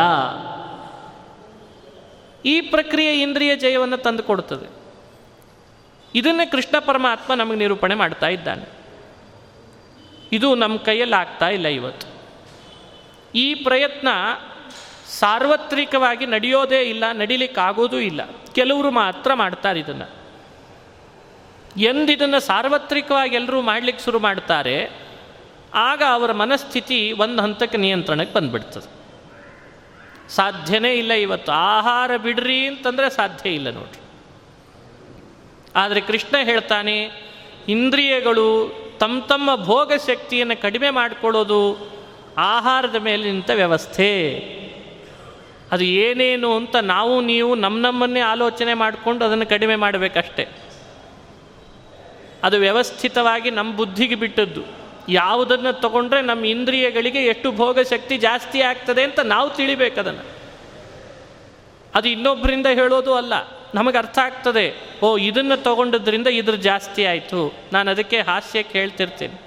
ಈ 2.45 2.61
ಪ್ರಕ್ರಿಯೆ 2.61 3.21
ಇಂದ್ರಿಯ 3.21 3.55
ಜಯವನ್ನು 3.55 3.97
ತಂದುಕೊಡುತ್ತದೆ 3.97 4.69
ಇದನ್ನೇ 6.15 6.45
ಕೃಷ್ಣ 6.45 6.79
ಪರಮಾತ್ಮ 6.79 7.33
ನಮಗೆ 7.33 7.55
ನಿರೂಪಣೆ 7.55 7.95
ಮಾಡ್ತಾ 7.95 8.27
ಇದ್ದಾನೆ. 8.27 8.82
ಇದು 10.33 10.55
ನಮ್ಮ 10.55 10.77
ಕೈಯಲ್ಲಿ 10.77 11.15
ಆಗ್ತಾ 11.15 11.49
ಇಲ್ಲ 11.49 11.67
ಇವತ್ತು. 11.67 12.07
ಈ 13.35 13.55
ಪ್ರಯತ್ನ 13.55 14.07
ಸಾರ್ವತ್ರಿಕವಾಗಿ 15.07 16.25
ನಡೆಯೋದೇ 16.25 16.81
ಇಲ್ಲ, 16.81 17.03
ನಡಿಲಿಕ್ಕಾಗೋದೂ 17.13 17.97
ಇಲ್ಲ. 17.97 18.21
ಕೆಲವರು 18.55 18.91
ಮಾತ್ರ 18.91 19.33
ಮಾಡ್ತಾರೆ 19.33 19.79
ಇದನ್ನು. 19.79 20.23
ಎಂದಿದನ್ನು 21.77 22.39
ಸಾರ್ವತ್ರಿಕವಾಗಿ 22.39 23.35
ಎಲ್ಲರೂ 23.35 23.61
ಮಾಡಲಿಕ್ಕೆ 23.61 24.03
ಶುರು 24.03 24.19
ಮಾಡ್ತಾರೆ, 24.19 24.89
ಆಗ 25.73 26.03
ಅವರ 26.09 26.31
ಮನಸ್ಥಿತಿ 26.31 27.11
ಒಂದು 27.11 27.43
ಹಂತಕ್ಕೆ 27.43 27.77
ನಿಯಂತ್ರಣಕ್ಕೆ 27.77 28.35
ಬಂದ್ಬಿಡ್ತದೆ. 28.35 29.03
ಸಾಧ್ಯನೇ 30.29 30.93
ಇಲ್ಲ 30.93 31.13
ಇವತ್ತು. 31.13 31.51
ಆಹಾರ 31.51 32.17
ಬಿಡ್ರಿ 32.17 32.67
ಅಂತಂದರೆ 32.67 33.09
ಸಾಧ್ಯ 33.09 33.49
ಇಲ್ಲ 33.49 33.69
ನೋಡ್ರಿ. 33.69 34.01
ಆದರೆ 35.75 36.01
ಕೃಷ್ಣ 36.01 36.35
ಹೇಳ್ತಾನೆ, 36.43 37.11
ಇಂದ್ರಿಯಗಳು 37.67 38.82
ತಮ್ಮ 38.99 39.21
ತಮ್ಮ 39.21 39.55
ಭೋಗ 39.55 39.91
ಶಕ್ತಿಯನ್ನು 40.07 40.61
ಕಡಿಮೆ 40.61 40.89
ಮಾಡಿಕೊಳ್ಳೋದು 40.89 41.91
ಆಹಾರದ 42.37 42.95
ಮೇಲೆ 42.95 43.31
ನಿಂತ 43.31 43.49
ವ್ಯವಸ್ಥೆ. 43.49 44.39
ಅದು 45.71 45.83
ಏನೇನು 45.83 46.55
ಅಂತ 46.55 46.75
ನಾವು 46.75 47.21
ನೀವು 47.21 47.55
ನಮ್ಮ 47.55 47.87
ನಮ್ಮನ್ನೇ 47.87 48.19
ಆಲೋಚನೆ 48.19 48.73
ಮಾಡಿಕೊಂಡು 48.73 49.25
ಅದನ್ನು 49.25 49.45
ಕಡಿಮೆ 49.45 49.75
ಮಾಡಬೇಕಷ್ಟೆ. 49.75 50.47
ಅದು 52.43 52.57
ವ್ಯವಸ್ಥಿತವಾಗಿ 52.57 53.51
ನಮ್ಮ 53.51 53.75
ಬುದ್ಧಿಗೆ 53.75 54.15
ಬಿಟ್ಟದ್ದು. 54.15 54.61
ಯಾವುದನ್ನು 55.09 55.81
ತಗೊಂಡ್ರೆ 55.81 56.21
ನಮ್ಮ 56.21 56.45
ಇಂದ್ರಿಯಗಳಿಗೆ 56.45 57.19
ಎಷ್ಟು 57.19 57.51
ಭೋಗ 57.51 57.79
ಶಕ್ತಿ 57.79 58.17
ಜಾಸ್ತಿ 58.17 58.61
ಆಗ್ತದೆ 58.61 59.03
ಅಂತ 59.03 59.19
ನಾವು 59.19 59.49
ತಿಳಿಬೇಕು 59.49 59.99
ಅದನ್ನು. 59.99 60.25
ಅದು 61.95 62.09
ಇನ್ನೊಬ್ಬರಿಂದ 62.09 62.65
ಹೇಳೋದು 62.65 63.13
ಅಲ್ಲ. 63.13 63.62
ನಮಗೆ 63.75 63.97
ಅರ್ಥ 63.97 64.17
ಆಗ್ತದೆ 64.19 64.65
ಓ, 65.03 65.07
ಇದನ್ನು 65.29 65.55
ತಗೊಂಡಿದ್ದರಿಂದ 65.63 66.29
ಇದ್ರ 66.39 66.55
ಜಾಸ್ತಿ 66.69 67.05
ಆಯಿತು, 67.05 67.39
ನಾನು 67.73 67.87
ಅದಕ್ಕೆ 67.91 68.17
ಹಾಸ್ಯಕ್ಕೆ 68.21 68.75
ಹೇಳ್ತಿರ್ತೀನಿ 68.79 69.37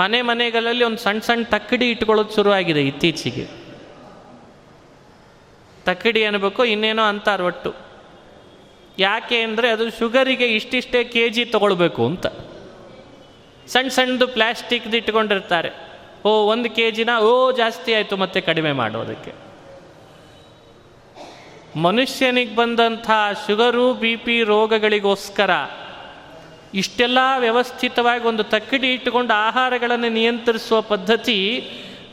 ಮನೆ 0.00 0.18
ಮನೆಗಳಲ್ಲಿ 0.22 0.84
ಒಂದು 0.84 1.00
ಸಣ್ಣ 1.02 1.20
ಸಣ್ಣ 1.20 1.44
ತಕ್ಕಡಿ 1.44 1.86
ಇಟ್ಕೊಳ್ಳೋದು 1.90 2.34
ಶುರುವಾಗಿದೆ 2.34 2.82
ಇತ್ತೀಚೆಗೆ. 2.90 3.44
ತಕ್ಕಡಿ 5.86 6.20
ಅನ್ಬೇಕು, 6.24 6.62
ಇನ್ನೇನೋ 6.64 7.02
ಅಂತಾರೆ 7.02 7.42
ಒಟ್ಟು. 7.42 7.70
ಯಾಕೆ 8.98 9.38
ಅಂದರೆ 9.42 9.68
ಅದು 9.70 9.84
ಶುಗರಿಗೆ 9.98 10.46
ಇಷ್ಟಿಷ್ಟೇ 10.58 11.00
ಕೆ 11.04 11.24
ಜಿ 11.28 11.44
ತೊಗೊಳ್ಬೇಕು 11.44 12.02
ಅಂತ. 12.06 12.26
ಸಣ್ಣ 13.66 13.88
ಸಣ್ಣದು 13.88 14.26
ಪ್ಲ್ಯಾಸ್ಟಿಕ್ದು 14.28 14.96
ಇಟ್ಕೊಂಡಿರ್ತಾರೆ, 14.96 15.70
ಓ, 16.24 16.30
ಒಂದು 16.52 16.70
ಕೆ 16.70 16.86
ಜಿನ 16.90 17.10
ಓ, 17.20 17.32
ಜಾಸ್ತಿ 17.52 17.90
ಆಯಿತು 17.94 18.16
ಮತ್ತೆ 18.16 18.40
ಕಡಿಮೆ 18.40 18.72
ಮಾಡೋದಕ್ಕೆ 18.72 19.32
ಮನುಷ್ಯನಿಗೆ 21.76 22.56
ಬಂದಂಥ 22.56 23.10
ಶುಗರು, 23.46 23.94
ಬಿ 23.94 24.16
ಪಿ 24.16 24.42
ರೋಗಗಳಿಗೋಸ್ಕರ 24.42 25.50
ಇಷ್ಟೆಲ್ಲ 26.74 27.18
ವ್ಯವಸ್ಥಿತವಾಗಿ 27.38 28.24
ಒಂದು 28.24 28.44
ತಕ್ಕಡಿ 28.44 28.92
ಇಟ್ಟುಕೊಂಡು 28.92 29.34
ಆಹಾರಗಳನ್ನು 29.34 30.08
ನಿಯಂತ್ರಿಸುವ 30.08 30.80
ಪದ್ಧತಿ 30.80 31.70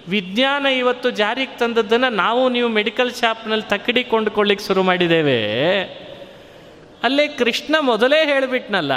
ವಿಜ್ಞಾನ 0.09 0.65
ಇವತ್ತು 0.65 1.09
ಜಾರಿಗೆ 1.09 1.57
ತಂದದ್ದನ್ನು 1.57 2.09
ನಾವು 2.09 2.49
ನೀವು 2.49 2.69
ಮೆಡಿಕಲ್ 2.69 3.11
ಶಾಪ್ನಲ್ಲಿ 3.11 3.69
ತಕ್ಕಡಿ 3.69 4.03
ಕೊಂಡುಕೊಳ್ಳಿಕ್ಕೆ 4.03 4.67
ಶುರು 4.67 4.83
ಮಾಡಿದ್ದೇವೆ. 4.83 5.81
ಅಲ್ಲೇ 7.03 7.27
ಕೃಷ್ಣ 7.27 7.75
ಮೊದಲೇ 7.79 8.25
ಹೇಳಿಬಿಟ್ನಲ್ಲ? 8.25 8.91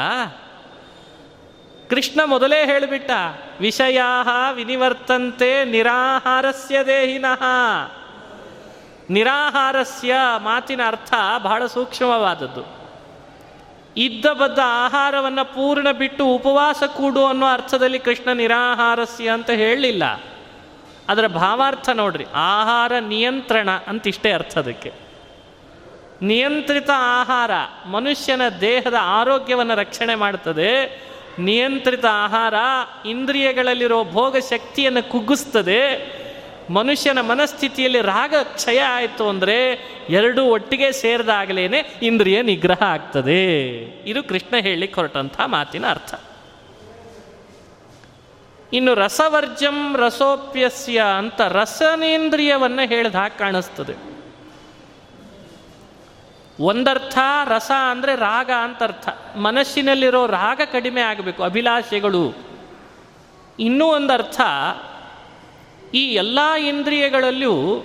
ಕೃಷ್ಣ 1.90 2.21
ಮೊದಲೇ 2.25 2.66
ಹೇಳಿಬಿಟ್ಟ 2.66 3.11
ವಿಷಯಾ 3.61 4.50
ವಿನಿವರ್ತಂತೆ 4.52 5.64
ನಿರಾಹಾರಸ್ಯ 5.64 6.85
ದೇಹಿನಃ. 6.87 7.42
ನಿರಾಹಾರಸ್ಯ 9.11 10.14
ಮಾತಿನ 10.37 10.80
ಅರ್ಥ 10.87 11.14
ಬಹಳ 11.42 11.66
ಸೂಕ್ಷ್ಮವಾದದ್ದು. 11.66 12.82
ಇದ್ದ 13.97 14.26
ಬದ್ದ 14.26 14.59
ಆಹಾರವನ್ನು 14.64 15.44
ಪೂರ್ಣ 15.44 15.90
ಬಿಟ್ಟು 15.90 16.26
ಉಪವಾಸ 16.26 16.82
ಕೂಡು 16.87 17.26
ಅನ್ನೋ 17.26 17.47
ಅರ್ಥದಲ್ಲಿ 17.47 17.99
ಕೃಷ್ಣ 17.99 18.32
ನಿರಾಹಾರಸ್ಯ 18.32 19.30
ಅಂತ 19.30 19.50
ಹೇಳಲಿಲ್ಲ. 19.50 20.04
ಅದರ 21.09 21.26
ಭಾವಾರ್ಥ 21.26 21.88
ನೋಡ್ರಿ, 21.88 22.26
ಆಹಾರ 22.35 22.92
ನಿಯಂತ್ರಣ 23.00 23.71
ಅಂತ 23.71 24.06
ಇಷ್ಟೇ 24.06 24.32
ಅರ್ಥ 24.32 24.59
ಅದಕ್ಕೆ. 24.59 24.92
ನಿಯಂತ್ರಿತ 26.23 26.90
ಆಹಾರ 26.94 27.50
ಮನುಷ್ಯನ 27.87 28.49
ದೇಹದ 28.61 28.94
ಆರೋಗ್ಯವನ್ನು 29.00 29.75
ರಕ್ಷಣೆ 29.75 30.14
ಮಾಡ್ತದೆ. 30.14 31.02
ನಿಯಂತ್ರಿತ 31.38 32.04
ಆಹಾರ 32.11 32.54
ಇಂದ್ರಿಯಗಳಲ್ಲಿರೋ 33.06 34.04
ಭೋಗ 34.04 34.37
ಶಕ್ತಿಯನ್ನು 34.37 35.11
ಕುಗ್ಗಿಸ್ತದೆ. 35.11 36.21
ಮನುಷ್ಯನ 36.71 37.21
ಮನಸ್ಥಿತಿಯಲ್ಲಿ 37.21 38.00
ರಾಗ 38.00 38.35
ಕ್ಷಯ 38.42 38.81
ಆಯಿತು 38.81 39.28
ಅಂದರೆ 39.28 39.57
ಎರಡೂ 40.11 40.45
ಒಟ್ಟಿಗೆ 40.45 40.92
ಸೇರಿದಾಗಲೇ 40.92 41.99
ಇಂದ್ರಿಯ 42.02 42.42
ನಿಗ್ರಹ 42.42 42.83
ಆಗ್ತದೆ. 42.83 43.62
ಇದು 44.07 44.23
ಕೃಷ್ಣ 44.23 44.57
ಹೇಳಿ 44.61 44.87
ಹೊರಟಂಥ 44.87 45.40
ಮಾತಿನ 45.47 45.87
ಅರ್ಥ. 45.90 46.14
ಇನ್ನು 48.73 48.95
ರಸವರ್ಜಂ 48.95 49.97
ರಸೋಪ್ಯಸ್ಯ 49.97 51.02
ಅಂತ 51.19 51.40
ರಸನೇಂದ್ರಿಯವನ್ನು 51.40 52.88
ಹೇಳಿದ 52.88 53.14
ಹಾಗೆ 53.14 53.38
ಕಾಣಿಸ್ತದೆ. 53.38 54.12
ಒಂದರ್ಥ 56.61 57.18
ರಸ 57.44 57.70
ಅಂದರೆ 57.90 58.14
ರಾಗ 58.14 58.51
ಅಂತ 58.62 58.83
ಅರ್ಥ 58.83 59.09
ಮನಸ್ಸಿನಲ್ಲಿರೋ 59.37 60.27
ರಾಗ 60.27 60.61
ಕಡಿಮೆ 60.72 61.01
ಆಗಬೇಕು, 61.01 61.42
ಅಭಿಲಾಷೆಗಳು. 61.42 62.53
ಇನ್ನೂ 63.59 63.87
ಒಂದರ್ಥ 63.87 64.40
ಈ 65.94 66.14
ಎಲ್ಲ 66.14 66.38
ಇಂದ್ರಿಯಗಳಲ್ಲೂ 66.68 67.85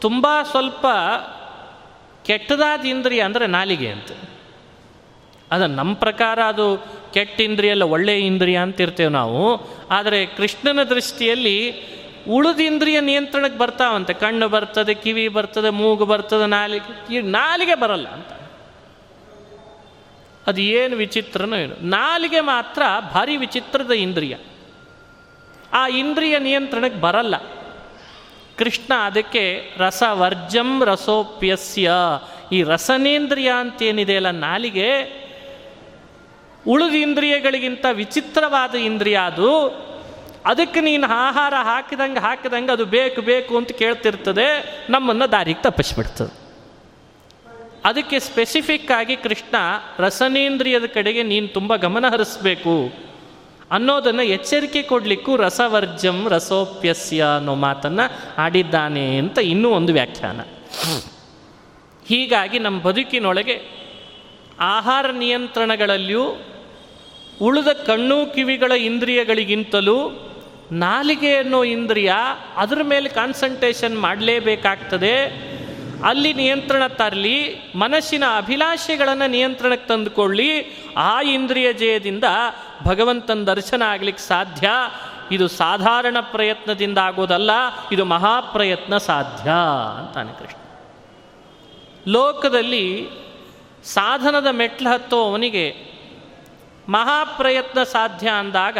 ತುಂಬ 0.00 0.26
ಸ್ವಲ್ಪ 0.50 0.86
ಕೆಟ್ಟದಾದ 2.24 2.84
ಇಂದ್ರಿಯ 2.84 3.20
ಅಂದರೆ 3.20 3.46
ನಾಲಿಗೆ 3.46 3.88
ಅಂತ. 3.88 4.10
ಅದು 5.52 5.66
ನಮ್ಮ 5.66 5.94
ಪ್ರಕಾರ 5.94 6.42
ಅದು 6.42 6.86
ಕೆಟ್ಟ 7.12 7.40
ಇಂದ್ರಿಯ 7.40 7.70
ಅಲ್ಲ, 7.70 7.82
ಒಳ್ಳೆಯ 7.82 8.20
ಇಂದ್ರಿಯ 8.20 8.56
ಅಂತಿರ್ತೇವೆ 8.56 9.10
ನಾವು. 9.10 9.70
ಆದರೆ 9.90 10.26
ಕೃಷ್ಣನ 10.26 10.82
ದೃಷ್ಟಿಯಲ್ಲಿ 10.82 11.74
ಉಳಿದ 12.30 12.60
ಇಂದ್ರಿಯ 12.60 13.00
ನಿಯಂತ್ರಣಕ್ಕೆ 13.00 13.58
ಬರ್ತಾವಂತೆ. 13.58 14.12
ಕಣ್ಣು 14.12 14.48
ಬರ್ತದೆ, 14.48 14.94
ಕಿವಿ 14.94 15.28
ಬರ್ತದೆ, 15.28 15.70
ಮೂಗು 15.70 16.04
ಬರ್ತದೆ, 16.04 16.46
ನಾಲಿಗೆ, 16.46 17.14
ಈ 17.14 17.20
ನಾಲಿಗೆ 17.20 17.74
ಬರಲ್ಲ 17.74 18.08
ಅಂತ. 18.08 18.32
ಅದು 20.46 20.60
ಏನು 20.60 20.96
ವಿಚಿತ್ರನೋ 20.96 21.56
ಏನು 21.56 21.86
ನಾಲಿಗೆ 21.86 22.40
ಮಾತ್ರ 22.40 22.82
ಭಾರಿ 23.14 23.36
ವಿಚಿತ್ರದ 23.36 23.90
ಇಂದ್ರಿಯ. 23.90 24.36
ಆ 25.74 25.88
ಇಂದ್ರಿಯ 25.88 26.38
ನಿಯಂತ್ರಣಕ್ಕೆ 26.38 27.00
ಬರಲ್ಲ. 27.00 27.36
ಕೃಷ್ಣ 28.58 28.94
ಅದಕ್ಕೆ 28.94 29.72
ರಸವರ್ಜಂ 29.78 30.84
ರಸೋಪ್ಯಸ್ಯ. 30.84 31.90
ಈ 32.52 32.62
ರಸನೇಂದ್ರಿಯ 32.62 33.52
ಅಂತೇನಿದೆಯಲ್ಲ 33.58 34.30
ನಾಲಿಗೆ, 34.30 34.90
ಉಳಿದ 36.66 36.94
ಇಂದ್ರಿಯಗಳಿಗಿಂತ 36.94 37.86
ವಿಚಿತ್ರವಾದ 37.92 38.74
ಇಂದ್ರಿಯ 38.74 39.20
ಅದು. 39.24 39.68
ಅದಕ್ಕೆ 40.46 40.80
ನೀನು 40.80 41.06
ಆಹಾರ 41.06 41.54
ಹಾಕಿದಂಗೆ 41.62 42.20
ಹಾಕಿದಂಗೆ 42.20 42.72
ಅದು 42.72 42.84
ಬೇಕು 42.84 43.22
ಬೇಕು 43.22 43.56
ಅಂತ 43.56 43.72
ಕೇಳ್ತಿರ್ತದೆ, 43.72 44.48
ನಮ್ಮನ್ನು 44.90 45.32
ದಾರಿಗೆ 45.32 45.62
ತಪ್ಪಿಸ್ಬಿಡ್ತದೆ. 45.62 46.44
ಅದಕ್ಕೆ 47.84 48.18
ಸ್ಪೆಸಿಫಿಕ್ 48.18 48.90
ಆಗಿ 48.90 49.16
ಕೃಷ್ಣ 49.16 49.56
ರಸನೇಂದ್ರಿಯದ 49.98 50.84
ಕಡೆಗೆ 50.84 51.22
ನೀನು 51.22 51.48
ತುಂಬ 51.48 51.76
ಗಮನ 51.76 52.08
ಹರಿಸ್ಬೇಕು. 52.08 53.04
ಅನ್ನೋದನ್ನು 53.70 54.22
ಎಚ್ಚರಿಕೆ 54.22 54.82
ಕೊಡಲಿಕ್ಕೂ 54.82 55.36
ರಸವರ್ಜಂ 55.36 56.26
ರಸೋಪ್ಯಸ್ಯ 56.28 57.24
ಅನ್ನೋ 57.36 57.54
ಮಾತನ್ನು 57.54 58.34
ಆಡಿದ್ದಾನೆ 58.38 59.16
ಅಂತ 59.16 59.38
ಇನ್ನೂ 59.38 59.70
ಒಂದು 59.70 59.92
ವ್ಯಾಖ್ಯಾನ. 59.92 60.40
ಹೀಗಾಗಿ 62.06 62.58
ನಮ್ಮ 62.58 62.80
ಬದುಕಿನೊಳಗೆ 62.82 63.62
ಆಹಾರ 64.60 65.10
ನಿಯಂತ್ರಣಗಳಲ್ಲಿಯೂ 65.10 66.24
ಉಳಿದ 67.42 67.68
ಕಣ್ಣು 67.68 68.34
ಕಿವಿಗಳ 68.34 68.72
ಇಂದ್ರಿಯಗಳಿಗಿಂತಲೂ 68.72 70.10
ನಾಲಿಗೆ 70.72 71.36
ಅನ್ನೋ 71.36 71.64
ಇಂದ್ರಿಯ 71.64 72.12
ಅದರ 72.56 72.78
ಮೇಲೆ 72.82 73.08
ಕಾನ್ಸಂಟ್ರೇಷನ್ 73.08 73.98
ಮಾಡಲೇಬೇಕಾಗ್ತದೆ. 73.98 75.44
ಅಲ್ಲಿ 76.04 76.32
ನಿಯಂತ್ರಣ 76.32 76.86
ತರಲಿ, 76.86 77.56
ಮನಸ್ಸಿನ 77.74 78.24
ಅಭಿಲಾಷೆಗಳನ್ನು 78.36 79.30
ನಿಯಂತ್ರಣಕ್ಕೆ 79.30 79.88
ತಂದುಕೊಳ್ಳಿ, 79.88 80.76
ಆ 80.96 81.22
ಇಂದ್ರಿಯ 81.22 81.72
ಜಯದಿಂದ 81.72 82.24
ಭಗವಂತನ 82.84 83.44
ದರ್ಶನ 83.44 83.82
ಆಗ್ಲಿಕ್ಕೆ 83.82 84.22
ಸಾಧ್ಯ? 84.22 84.70
ಇದು 85.32 85.48
ಸಾಧಾರಣ 85.48 86.16
ಪ್ರಯತ್ನದಿಂದ 86.20 86.98
ಆಗೋದಲ್ಲ, 86.98 87.50
ಇದು 87.92 88.04
ಮಹಾಪ್ರಯತ್ನ 88.04 88.98
ಸಾಧ್ಯ 88.98 89.50
ಅಂತಾನೆ 89.98 90.32
ಕೃಷ್ಣ. 90.32 90.58
ಲೋಕದಲ್ಲಿ 92.08 93.08
ಸಾಧನದ 93.84 94.46
ಮೆಟ್ಲು 94.46 94.90
ಹತ್ತೋ 94.90 95.30
ಅವನಿಗೆ 95.30 95.74
ಮಹಾಪ್ರಯತ್ನ 96.88 97.82
ಸಾಧ್ಯ 97.82 98.28
ಅಂದಾಗ 98.28 98.78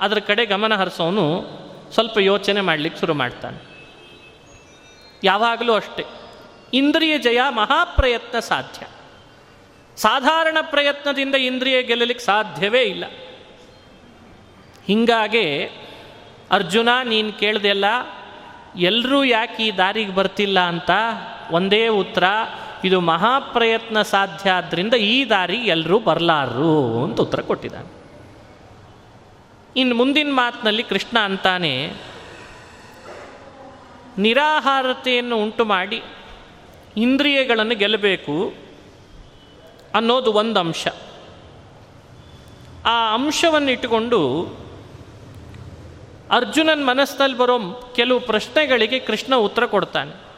ಅದರ 0.00 0.18
ಕಡೆ 0.18 0.46
ಗಮನ 0.46 0.74
ಹರಿಸೋನು 0.74 1.44
ಸ್ವಲ್ಪ 1.92 2.18
ಯೋಚನೆ 2.18 2.60
ಮಾಡಲಿಕ್ಕೆ 2.60 3.00
ಶುರು 3.00 3.14
ಮಾಡ್ತಾನೆ. 3.14 3.58
ಯಾವಾಗಲೂ 5.24 5.72
ಅಷ್ಟೆ. 5.72 6.04
ಇಂದ್ರಿಯ 6.74 7.18
ಜಯ 7.18 7.40
ಮಹಾಪ್ರಯತ್ನ 7.48 8.38
ಸಾಧ್ಯ. 8.38 8.86
ಸಾಧಾರಣ 9.96 10.58
ಪ್ರಯತ್ನದಿಂದ 10.60 11.34
ಇಂದ್ರಿಯ 11.34 11.82
ಗೆಲ್ಲಲಿಕ್ಕೆ 11.82 12.24
ಸಾಧ್ಯವೇ 12.24 12.82
ಇಲ್ಲ. 12.82 13.04
ಹೀಗಾಗಿ, 14.88 15.64
ಅರ್ಜುನ, 16.50 16.88
ನೀನು 17.04 17.32
ಕೇಳ್ದೆಲ್ಲ 17.32 17.84
ಎಲ್ಲರೂ 18.76 19.24
ಯಾಕೆ 19.24 19.64
ಈ 19.64 19.76
ದಾರಿಗೆ 19.76 20.14
ಬರ್ತಿಲ್ಲ 20.14 20.60
ಅಂತ 20.60 20.90
ಒಂದೇ 21.50 21.88
ಉತ್ತರ, 21.88 22.24
ಇದು 22.84 23.00
ಮಹಾಪ್ರಯತ್ನ 23.00 24.02
ಸಾಧ್ಯ 24.02 24.50
ಆದ್ದರಿಂದ 24.50 24.94
ಈ 24.94 25.28
ದಾರಿ 25.28 25.56
ಎಲ್ಲರೂ 25.56 25.98
ಬರಲಾರು 25.98 27.02
ಅಂತ 27.04 27.20
ಉತ್ತರ 27.20 27.40
ಕೊಟ್ಟಿದ್ದಾನೆ. 27.40 27.90
ಇನ್ನು 29.76 29.94
ಮುಂದಿನ 29.94 30.28
ಮಾತಿನಲ್ಲಿ 30.30 30.82
ಕೃಷ್ಣ 30.82 31.18
ಅಂತಾನೆ, 31.18 31.92
ನಿರಾಹಾರತೆಯನ್ನು 34.18 35.36
ಉಂಟು 35.36 35.64
ಮಾಡಿ 35.64 36.02
ಇಂದ್ರಿಯಗಳನ್ನು 36.96 37.74
ಗೆಲ್ಲಬೇಕು 37.74 38.54
ಅನ್ನೋದು 39.94 40.32
ಒಂದು 40.32 40.60
ಅಂಶ 40.60 40.86
ಆ 42.86 43.14
ಅಂಶವನ್ನು 43.14 43.70
ಇಟ್ಟುಕೊಂಡು 43.70 44.18
ಅರ್ಜುನನ 46.30 46.84
ಮನಸ್ಸಿನಲ್ಲಿ 46.84 47.36
ಬರೋ 47.36 47.58
ಕೆಲವು 47.96 48.20
ಪ್ರಶ್ನೆಗಳಿಗೆ 48.20 48.98
ಕೃಷ್ಣ 48.98 49.36
ಉತ್ತರ 49.36 49.66
ಕೊಡ್ತಾನೆ. 49.66 50.28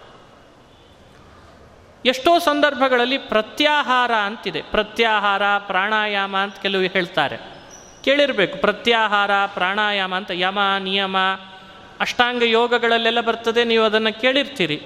ಎಷ್ಟೋ 2.06 2.38
ಸಂದರ್ಭಗಳಲ್ಲಿ 2.38 3.18
ಪ್ರತ್ಯಾಹಾರ 3.18 4.12
ಅಂತಿದೆ. 4.14 4.62
ಪ್ರತ್ಯಾಹಾರ, 4.62 5.42
ಪ್ರಾಣಾಯಾಮ 5.58 6.36
ಅಂತ 6.36 6.58
ಕೆಲವು 6.58 6.82
ಹೇಳ್ತಾರೆ. 6.82 7.36
ಕೇಳಿರಬೇಕು, 8.04 8.58
ಪ್ರತ್ಯಾಹಾರ, 8.58 9.30
ಪ್ರಾಣಾಯಾಮ 9.46 10.14
ಅಂತ 10.14 10.30
ಯಮ, 10.34 10.58
ನಿಯಮ, 10.78 11.16
ಅಷ್ಟಾಂಗ 12.00 12.42
ಯೋಗಗಳಲ್ಲೆಲ್ಲ 12.42 13.20
ಬರ್ತದೆ, 13.20 13.64
ನೀವು 13.64 13.84
ಅದನ್ನು 13.84 14.20
ಕೇಳಿರ್ತೀರಿ. 14.20 14.76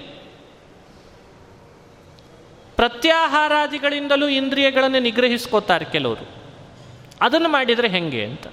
ಪ್ರತ್ಯಾಹಾರಾದಿಗಳಿಂದಲೂ 2.75 4.27
ಇಂದ್ರಿಯಗಳನ್ನು 4.27 4.99
ನಿಗ್ರಹಿಸ್ಕೋತಾರೆ 4.99 5.85
ಕೆಲವರು. 5.85 6.27
ಅದನ್ನು 7.21 7.49
ಮಾಡಿದರೆ 7.49 7.87
ಹೆಂಗೆ 7.87 8.25
ಅಂತ. 8.25 8.47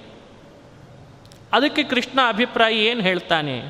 ಅದಕ್ಕೆ 1.53 1.83
ಕೃಷ್ಣ 1.83 2.21
ಅಭಿಪ್ರಾಯ 2.29 2.75
ಏನು 2.75 3.01
ಹೇಳ್ತಾನೆ? 3.01 3.61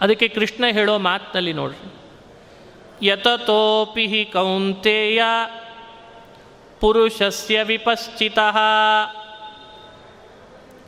ಅದಕ್ಕೆ 0.00 0.28
ಕೃಷ್ಣ 0.28 0.64
ಹೇಳೋ 0.72 0.98
ಮಾತಿನಲ್ಲಿ 0.98 1.52
ನೋಡ್ರಿ. 1.52 1.94
ಯತತೋಪಿ 3.06 4.06
ಹಿ 4.06 4.24
ಕೌಂತೆಯ 4.24 5.22
ಪುರುಷಸ್ಯ 6.80 7.62
ವಿಪಶ್ಚಿತ 7.62 8.38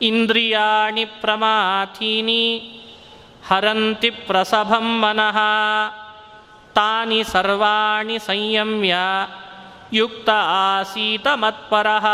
ಇಂದ್ರಿಯಾಣಿ 0.02 1.04
ಪ್ರಮಾಥೀನಿ 1.04 2.58
ಹರಂತಿ 3.48 4.10
ಪ್ರಸಭಂ 4.10 5.00
ಮನಃ 5.00 5.38
ತಾನಿ 6.74 7.24
ಸರ್ವಾಣಿ 7.24 8.18
ಸಂಯಮ್ಯ 8.18 8.96
ಯುಕ್ತ 9.92 10.30
ಆಸೀತ 10.30 11.26
ಮತ್ಪರಃ 11.34 12.06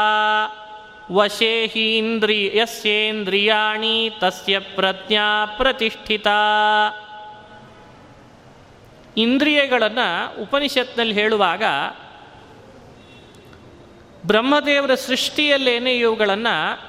ವಶೇ 1.13 1.67
ಹಿ 1.67 1.99
ಇಂದ್ರಿ 1.99 2.57
ಯಸ್ಯೇಂದ್ರಿಯಾಣಿ 2.57 4.11
ತಸ್ಯ 4.21 4.59
ಪ್ರಜ್ಞಾ 4.59 5.47
ಪ್ರತಿಷ್ಠಿತ. 5.47 6.27
ಇಂದ್ರಿಯಗಳನ್ನು 9.17 10.43
ಉಪನಿಷತ್ನಲ್ಲಿ 10.43 11.15
ಹೇಳುವಾಗ 11.15 11.63
ಬ್ರಹ್ಮದೇವರ 14.27 14.95
ಸೃಷ್ಟಿಯಲ್ಲೇನೆ 14.95 15.99
ಇವುಗಳನ್ನು 15.99 16.81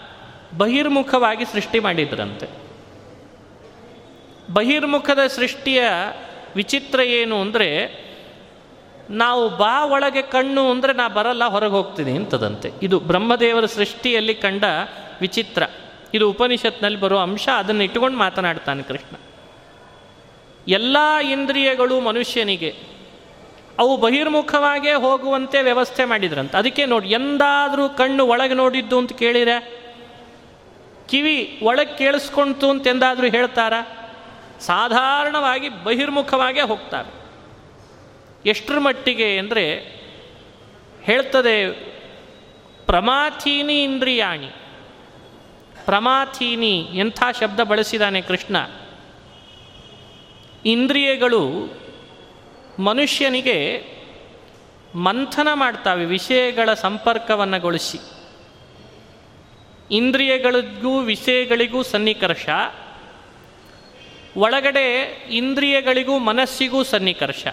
ಬಹಿರ್ಮುಖವಾಗಿ 0.57 1.45
ಸೃಷ್ಟಿ 1.45 1.79
ಮಾಡಿದ್ರಂತೆ. 1.79 2.47
ಬಹಿರ್ಮುಖದ 4.53 5.27
ಸೃಷ್ಟಿಯ 5.27 5.83
ವಿಚಿತ್ರ 6.55 6.99
ಏನು 6.99 7.41
ಅಂದರೆ 7.41 8.02
ನಾವು 9.09 9.49
ಬಾ 9.49 9.85
ಒಳಗೆ 9.85 10.21
ಕಣ್ಣು 10.21 10.71
ಅಂದರೆ 10.71 10.93
ನಾ 10.93 11.07
ಬರಲ್ಲ, 11.07 11.45
ಹೊರಗೆ 11.45 11.71
ಹೋಗ್ತೀನಿ 11.71 12.11
ಅಂತದಂತೆ. 12.11 12.71
ಇದು 12.83 12.99
ಬ್ರಹ್ಮದೇವರ 12.99 13.65
ಸೃಷ್ಟಿಯಲ್ಲಿ 13.65 14.35
ಕಂಡ 14.35 14.63
ವಿಚಿತ್ರ. 15.21 15.63
ಇದು 16.13 16.29
ಉಪನಿಷತ್ನಲ್ಲಿ 16.29 16.99
ಬರೋ 16.99 17.17
ಅಂಶ, 17.17 17.49
ಅದನ್ನು 17.57 17.83
ಇಟ್ಟುಕೊಂಡು 17.83 18.17
ಮಾತನಾಡ್ತಾನೆ 18.17 18.83
ಕೃಷ್ಣ. 18.83 19.15
ಎಲ್ಲ 20.67 20.97
ಇಂದ್ರಿಯಗಳು 21.31 21.99
ಮನುಷ್ಯನಿಗೆ, 21.99 22.75
ಅವು 23.79 23.97
ಬಹಿರ್ಮುಖವಾಗೇ 23.97 24.93
ಹೋಗುವಂತೆ 24.93 25.61
ವ್ಯವಸ್ಥೆ 25.61 26.05
ಮಾಡಿದ್ರಂತೆ. 26.05 26.57
ಅದಕ್ಕೆ 26.57 26.85
ನೋಡಿ, 26.85 27.09
ಎಂದಾದರೂ 27.09 27.89
ಕಣ್ಣು 27.89 28.27
ಒಳಗೆ 28.27 28.53
ನೋಡಿದ್ದು 28.53 28.97
ಅಂತ 28.97 29.11
ಕೇಳಿರೆ? 29.11 29.83
ಕಿವಿ 31.09 31.59
ಒಳಗೆ 31.63 31.97
ಕೇಳಿಸ್ಕೊಂತು 31.97 32.69
ಅಂತ 32.69 32.87
ಎಂದಾದರೂ 32.87 33.27
ಹೇಳ್ತಾರ? 33.27 33.73
ಸಾಧಾರಣವಾಗಿ 34.59 35.83
ಬಹಿರ್ಮುಖವಾಗೇ 35.83 36.61
ಹೋಗ್ತಾರೆ. 36.61 37.22
ಎಷ್ಟರ 38.45 38.79
ಮಟ್ಟಿಗೆ 38.79 39.38
ಅಂದರೆ 39.38 39.65
ಹೇಳ್ತದೆ, 41.03 41.56
ಪ್ರಮಾಥೀನಿ 42.86 43.84
ಇಂದ್ರಿಯಾಣಿ. 43.84 44.49
ಪ್ರಮಾಥೀನಿ 45.86 46.79
ಎಂಥ 46.93 47.23
ಶಬ್ದ 47.39 47.60
ಬಳಸಿದಾನೆ 47.60 48.21
ಕೃಷ್ಣ? 48.21 48.56
ಇಂದ್ರಿಯಗಳು 50.65 51.41
ಮನುಷ್ಯನಿಗೆ 52.79 53.84
ಮಂಥನ 54.95 55.47
ಮಾಡ್ತಾವೆ, 55.53 56.06
ವಿಷಯಗಳ 56.06 56.73
ಸಂಪರ್ಕವನ್ನುಗೊಳಿಸಿ 56.73 57.99
ಇಂದ್ರಿಯಗಳಿಗೂ 59.91 60.99
ವಿಷಯಗಳಿಗೂ 60.99 61.84
ಸನ್ನಿಕರ್ಷ. 61.84 62.45
ಒಳಗಡೆ 64.38 64.86
ಇಂದ್ರಿಯಗಳಿಗೂ 65.32 66.17
ಮನಸ್ಸಿಗೂ 66.19 66.84
ಸನ್ನಿಕರ್ಷ. 66.84 67.47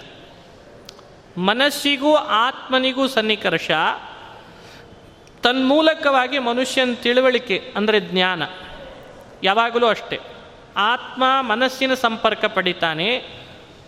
ಮನಸ್ಸಿಗೂ 1.39 2.15
ಆತ್ಮನಿಗೂ 2.15 3.09
ಸನ್ನಿಕರ್ಷ. 3.09 3.71
ತನ್ಮೂಲಕವಾಗಿ 5.43 6.39
ಮನುಷ್ಯನ 6.39 6.95
ತಿಳುವಳಿಕೆ 7.03 7.73
ಅಂದರೆ 7.77 8.01
ಜ್ಞಾನ. 8.01 8.43
ಯಾವಾಗಲೂ 9.43 9.87
ಅಷ್ಟೆ. 9.87 10.19
ಆತ್ಮ 10.77 11.25
ಮನಸ್ಸಿನ 11.41 11.95
ಸಂಪರ್ಕ 11.95 12.45
ಪಡಿತಾನೆ. 12.45 13.41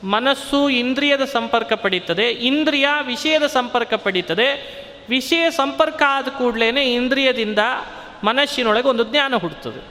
ಮನಸ್ಸು 0.04 0.68
ಇಂದ್ರಿಯದ 0.68 1.24
ಸಂಪರ್ಕ 1.24 1.72
ಪಡೀತದೆ. 1.72 2.30
ಇಂದ್ರಿಯ 2.30 2.88
ವಿಷಯದ 3.02 3.46
ಸಂಪರ್ಕ 3.46 3.94
ಪಡೀತದೆ. 3.94 4.82
ವಿಷಯ 5.08 5.50
ಸಂಪರ್ಕ 5.50 6.02
ಆದ 6.08 6.28
ಕೂಡಲೇ 6.28 6.68
ಇಂದ್ರಿಯದಿಂದ 6.68 7.58
ಮನಸ್ಸಿನೊಳಗೆ 8.24 8.88
ಒಂದು 8.88 9.04
ಜ್ಞಾನ 9.04 9.34
ಹುಡ್ತದೆ. 9.36 9.86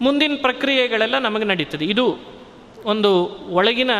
ಮುಂದಿನ 0.00 0.38
ಪ್ರಕ್ರಿಯೆಗಳೆಲ್ಲ 0.40 1.18
ನಮಗೆ 1.18 1.44
ನಡೀತದೆ. 1.44 1.84
ಇದು 1.84 2.18
ಒಂದು 2.84 3.24
ಒಳಗಿನ 3.48 3.90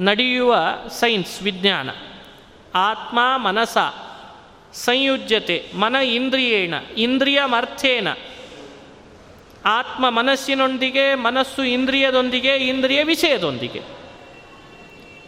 ನಡೆಯುವ 0.00 0.56
ಸೈನ್ಸ್ 0.88 1.42
ವಿಜ್ಞಾನ. 1.42 1.90
ಆತ್ಮ, 2.74 3.18
ಮನಸ, 3.36 3.78
ಸಂಯುಜ್ಯತೆ, 4.72 5.70
ಮನ 5.74 5.94
ಇಂದ್ರಿಯೇಣ 5.94 6.74
ಇಂದ್ರಿಯ 6.96 7.40
ಮರ್ಥೇನ 7.44 8.08
ಆತ್ಮ 9.66 10.10
ಮನಸ್ಸಿನೊಂದಿಗೆ, 10.10 11.14
ಮನಸ್ಸು 11.14 11.64
ಇಂದ್ರಿಯದೊಂದಿಗೆ, 11.64 12.56
ಇಂದ್ರಿಯ 12.56 13.02
ವಿಷಯದೊಂದಿಗೆ. 13.02 13.82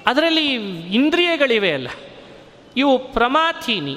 ಅದರಲ್ಲಿ 0.06 0.52
ಇಂದ್ರಿಯಗಳಿವೆ 0.94 1.72
ಅಲ್ಲ. 1.72 1.88
ಇವು 2.76 2.98
ಪ್ರಮಾಥೀನಿ. 2.98 3.96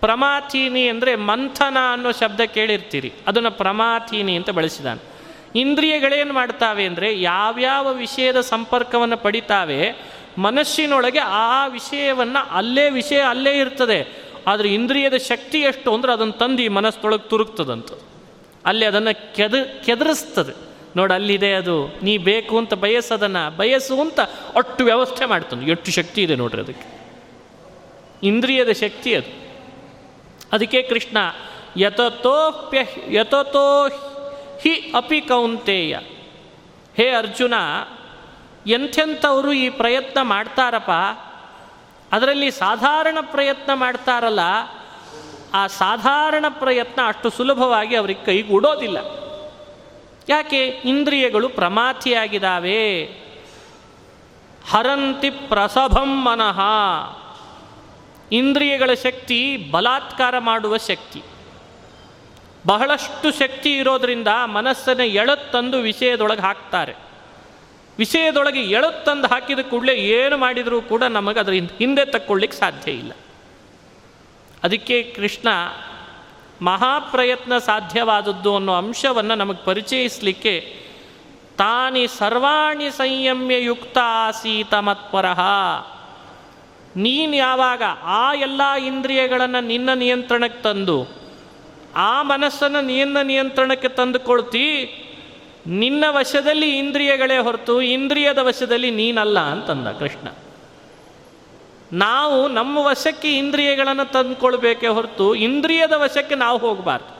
ಪ್ರಮಾಥೀನಿ 0.00 0.88
ಅಂದರೆ 0.88 1.16
ಮಂಥನ 1.16 1.76
ಅನ್ನೋ 1.92 2.12
ಶಬ್ದ 2.12 2.40
ಕೇಳಿರ್ತೀರಿ. 2.40 3.12
ಅದನ್ನು 3.26 3.50
ಪ್ರಮಾಥೀನಿ 3.50 4.36
ಅಂತ 4.36 4.50
ಬಳಸಿದಾನೆ. 4.50 5.17
ಇಂದ್ರಿಯಗಳೇನು 5.54 6.34
ಮಾಡ್ತಾವೆ 6.34 6.84
ಅಂದರೆ 6.84 7.20
ಯಾವ್ಯಾವ 7.20 7.94
ವಿಷಯದ 7.94 8.40
ಸಂಪರ್ಕವನ್ನು 8.40 9.16
ಪಡಿತಾವೆ 9.16 9.94
ಮನಸ್ಸಿನೊಳಗೆ 10.38 11.18
ಆ 11.18 11.66
ವಿಷಯವನ್ನು 11.66 12.50
ಅಲ್ಲೇ 12.50 12.90
ವಿಷಯ 12.90 13.20
ಅಲ್ಲೇ 13.20 13.58
ಇರ್ತದೆ. 13.58 14.28
ಆದರೆ 14.46 14.74
ಇಂದ್ರಿಯದ 14.74 15.16
ಶಕ್ತಿ 15.16 15.58
ಎಷ್ಟು 15.60 15.94
ಅಂದರೆ 15.94 16.12
ಅದನ್ನು 16.12 16.32
ತಂದು 16.32 16.62
ಈ 16.62 16.68
ಮನಸ್ಸೊಳಗೆ 16.68 17.28
ತುರುಕ್ತದಂತ. 17.28 17.92
ಅಲ್ಲಿ 18.66 18.84
ಅದನ್ನು 18.84 19.34
ಕೆದ, 19.34 19.54
ಕೆದರಿಸ್ತದೆ. 19.84 20.68
ನೋಡಿ 20.96 21.14
ಅಲ್ಲಿದೆ 21.14 21.52
ಅದು. 21.52 21.86
ನೀ 22.02 22.18
ಬೇಕು 22.18 22.58
ಅಂತ 22.58 22.74
ಬಯಸದನ್ನು, 22.74 23.56
ಬಯಸು 23.56 24.00
ಅಂತ 24.00 24.20
ಅಷ್ಟು 24.54 24.84
ವ್ಯವಸ್ಥೆ 24.84 25.24
ಮಾಡ್ತದೆ. 25.24 25.70
ಎಷ್ಟು 25.70 25.90
ಶಕ್ತಿ 25.90 26.22
ಇದೆ 26.22 26.34
ನೋಡ್ರಿ 26.34 26.62
ಅದಕ್ಕೆ. 26.62 27.00
ಇಂದ್ರಿಯದ 28.22 28.70
ಶಕ್ತಿ 28.70 29.14
ಅದು. 29.14 29.48
ಅದಕ್ಕೆ 30.52 30.82
ಕೃಷ್ಣ 30.82 31.16
ಯತತೋಪ್ಯ 31.76 32.78
ಯತತೋ 33.10 33.88
ಹಿ 34.60 34.92
ಅಪಿ 34.96 35.20
ಕೌಂತೇಯ. 35.20 35.98
ಹೇ 36.96 37.08
ಅರ್ಜುನ, 37.08 37.54
ಎಂಥೆಂಥವರು 38.66 39.52
ಈ 39.52 39.68
ಪ್ರಯತ್ನ 39.68 40.22
ಮಾಡ್ತಾರಪ್ಪ? 40.22 40.90
ಅದರಲ್ಲಿ 42.14 42.50
ಸಾಧಾರಣ 42.50 43.18
ಪ್ರಯತ್ನ 43.20 43.74
ಮಾಡ್ತಾರಲ್ಲ, 43.74 44.40
ಆ 45.54 45.66
ಸಾಧಾರಣ 45.66 46.44
ಪ್ರಯತ್ನ 46.48 47.00
ಅಷ್ಟು 47.06 47.30
ಸುಲಭವಾಗಿ 47.30 47.96
ಅವ್ರಿಗೆ 47.96 48.24
ಕೈಗೂಡೋದಿಲ್ಲ. 48.24 48.98
ಯಾಕೆ? 50.28 50.66
ಇಂದ್ರಿಯಗಳು 50.66 51.48
ಪ್ರಮಾಥಿಯಾಗಿದ್ದಾವೆ 51.48 53.04
ಹರಂತಿ 54.70 55.30
ಪ್ರಸಭಂ 55.30 56.24
ಮನಃ. 56.24 56.60
ಇಂದ್ರಿಯಗಳ 58.32 58.94
ಶಕ್ತಿ 58.94 59.56
ಬಲಾತ್ಕಾರ 59.70 60.38
ಮಾಡುವ 60.38 60.76
ಶಕ್ತಿ. 60.76 61.22
ಬಹಳಷ್ಟು 62.68 63.38
ಶಕ್ತಿ 63.38 63.78
ಇರೋದರಿಂದ 63.78 64.28
ಮನಸ್ಸನ್ನು 64.44 65.02
ಎಳತ್ತಂದು 65.02 65.78
ವಿಷಯದೊಳಗೆ 65.78 66.40
ಹಾಕ್ತಾರೆ. 66.40 66.94
ವಿಷಯದೊಳಗೆ 67.98 68.60
ಎಳತ್ತಂದು 68.60 69.28
ಹಾಕಿದ 69.28 69.58
ಕೂಡಲೇ 69.58 69.94
ಏನು 69.94 70.38
ಮಾಡಿದರೂ 70.38 70.80
ಕೂಡ 70.80 71.02
ನಮಗೆ 71.02 71.40
ಅದರ 71.40 71.52
ಹಿಂದೆ 71.52 72.04
ತಕ್ಕೊಳ್ಳಿಕ್ಕೆ 72.04 72.58
ಸಾಧ್ಯ 72.58 72.92
ಇಲ್ಲ. 72.92 73.12
ಅದಕ್ಕೆ 74.64 75.12
ಕೃಷ್ಣ 75.16 75.48
ಮಹಾಪ್ರಯತ್ನ 76.62 77.58
ಸಾಧ್ಯವಾದದ್ದು 77.58 78.56
ಅನ್ನೋ 78.56 78.74
ಅಂಶವನ್ನು 78.74 79.34
ನಮಗೆ 79.34 79.64
ಪರಿಚಯಿಸಲಿಕ್ಕೆ 79.64 80.84
ತಾನಿ 81.58 82.06
ಸರ್ವಾಣಿ 82.06 82.90
ಸಂಯಮ್ಯ 82.90 83.64
ಯುಕ್ತ 83.64 83.98
ಆಸೀತ 84.02 84.74
ಮತ್ಪರಹ. 84.74 85.40
ನೀನು 86.96 87.36
ಯಾವಾಗ 87.36 87.82
ಆ 88.02 88.34
ಎಲ್ಲ 88.34 88.72
ಇಂದ್ರಿಯಗಳನ್ನು 88.72 89.60
ನಿನ್ನ 89.60 89.90
ನಿಯಂತ್ರಣಕ್ಕೆ 89.94 90.62
ತಂದು 90.62 91.17
ಆ 91.96 92.22
ಮನಸ್ಸನ್ನು 92.22 92.80
ನಿನ್ನ 92.80 93.16
ನಿಯಂತ್ರಣಕ್ಕೆ 93.22 93.88
ತಂದುಕೊಳ್ತಿ. 93.88 94.94
ನಿನ್ನ 95.66 96.04
ವಶದಲ್ಲಿ 96.08 96.78
ಇಂದ್ರಿಯಗಳೇ 96.78 97.38
ಹೊರತು, 97.38 97.82
ಇಂದ್ರಿಯದ 97.82 98.38
ವಶದಲ್ಲಿ 98.38 98.90
ನೀನಲ್ಲ 98.90 99.38
ಅಂತಂದ 99.38 99.88
ಕೃಷ್ಣ. 99.88 100.28
ನಾವು 101.92 102.48
ನಮ್ಮ 102.48 102.78
ವಶಕ್ಕೆ 102.78 103.38
ಇಂದ್ರಿಯಗಳನ್ನು 103.38 104.12
ತಂದುಕೊಳ್ಬೇಕೇ 104.12 104.86
ಹೊರತು, 104.86 105.34
ಇಂದ್ರಿಯದ 105.34 105.92
ವಶಕ್ಕೆ 105.92 106.34
ನಾವು 106.34 106.58
ಹೋಗಬಾರ್ದು. 106.58 107.18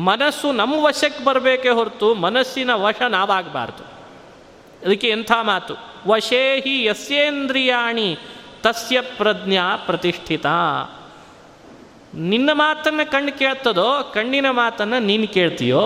ಮನಸ್ಸು 0.00 0.52
ನಮ್ಮ 0.52 0.74
ವಶಕ್ಕೆ 0.84 1.24
ಬರಬೇಕೇ 1.24 1.68
ಹೊರತು, 1.68 2.14
ಮನಸ್ಸಿನ 2.14 2.74
ವಶ 2.74 3.02
ನಾವಾಗಬಾರ್ದು. 3.08 3.94
ಅದಕ್ಕೆ 4.86 5.08
ಎಂಥ 5.08 5.32
ಮಾತು? 5.42 5.74
ವಶೇಹಿ 6.06 6.84
ಯಸ್ಯೇಂದ್ರಿಯಾಣಿ 6.84 8.18
ತಸ್ಯ 8.62 9.00
ಪ್ರಜ್ಞಾ 9.00 9.76
ಪ್ರತಿಷ್ಠಿತ. 9.76 10.46
ನಿನ್ನ 12.14 12.50
ಮಾತನ್ನು 12.52 13.10
ಕಣ್ಣು 13.10 13.38
ಕೇಳ್ತದೋ, 13.38 14.10
ಕಣ್ಣಿನ 14.14 14.50
ಮಾತನ್ನು 14.50 14.98
ನೀನು 14.98 15.28
ಕೇಳ್ತೀಯೋ? 15.28 15.80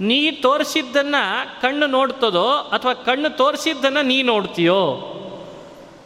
ನೀ 0.00 0.30
ತೋರಿಸಿದ್ದನ್ನು 0.30 1.60
ಕಣ್ಣು 1.60 1.86
ನೋಡ್ತದೋ, 1.86 2.50
ಅಥವಾ 2.50 2.94
ಕಣ್ಣು 2.94 3.36
ತೋರಿಸಿದ್ದನ್ನು 3.36 4.02
ನೀ 4.02 4.22
ನೋಡ್ತೀಯೋ? 4.22 5.08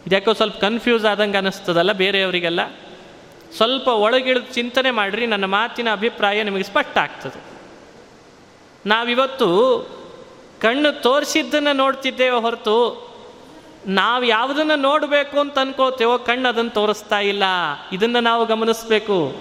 ಇದ್ಯಾಕೋ 0.07 0.33
ಸ್ವಲ್ಪ 0.33 0.59
ಕನ್ಫ್ಯೂಸ್ 0.59 1.05
ಆದಂಗೆ 1.05 1.37
ಅನ್ನಿಸ್ತದಲ್ಲ 1.37 1.93
ಬೇರೆಯವರಿಗೆಲ್ಲ? 1.93 2.61
ಸ್ವಲ್ಪ 3.57 3.89
ಒಳಗಿಳಿದು 3.89 4.55
ಚಿಂತನೆ 4.55 4.91
ಮಾಡಿರಿ, 4.91 5.27
ನನ್ನ 5.27 5.45
ಮಾತಿನ 5.45 5.93
ಅಭಿಪ್ರಾಯ 5.93 6.43
ನಿಮಗೆ 6.43 6.63
ಸ್ಪಷ್ಟ 6.63 6.99
ಆಗ್ತದೆ. 6.99 7.57
ನಾವಿವತ್ತು 8.87 9.81
ಕಣ್ಣು 10.63 11.03
ತೋರಿಸಿದ್ದನ್ನು 11.03 11.73
ನೋಡ್ತಿದ್ದೇವೆ 11.73 12.41
ಹೊರತು 12.41 13.06
ನಾವು 13.87 14.25
ಯಾವುದನ್ನು 14.25 14.77
ನೋಡಬೇಕು 14.77 15.41
ಅಂತ 15.41 15.59
ಅನ್ಕೋತೇವೋ 15.59 16.19
ಕಣ್ಣು 16.19 16.49
ಅದನ್ನು 16.49 16.71
ತೋರಿಸ್ತಾ 16.71 17.19
ಇಲ್ಲ. 17.19 17.43
ಇದನ್ನು 17.93 18.21
ನಾವು 18.21 18.47
ಗಮನಿಸಬೇಕು. 18.47 19.37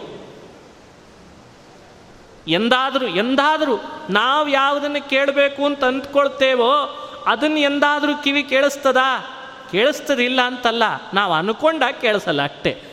ಎಂದಾದರೂ 2.48 3.08
ಎಂದಾದರೂ 3.08 3.84
ನಾವು 4.10 4.48
ಯಾವುದನ್ನು 4.48 5.10
ಕೇಳಬೇಕು 5.10 5.66
ಅಂತ 5.66 5.84
ಅಂದ್ಕೊಳ್ತೇವೋ 5.84 7.02
ಅದನ್ನು 7.28 7.60
ಎಂದಾದರೂ 7.60 8.18
ಕಿವಿ 8.18 8.44
ಕೇಳಿಸ್ತದಾ? 8.44 9.32
ಕೇಳಿಸ್ತದಿಲ್ಲ 9.72 10.42
ಅಂತಲ್ಲ. 10.42 10.84
ನಾವು 11.14 11.34
ಅನ್ಕೊಂಡಾಗ 11.34 11.94
ಕೇಳಿಸಲ್ಲ 12.02 12.44
ಅಷ್ಟೇ. 12.44 12.84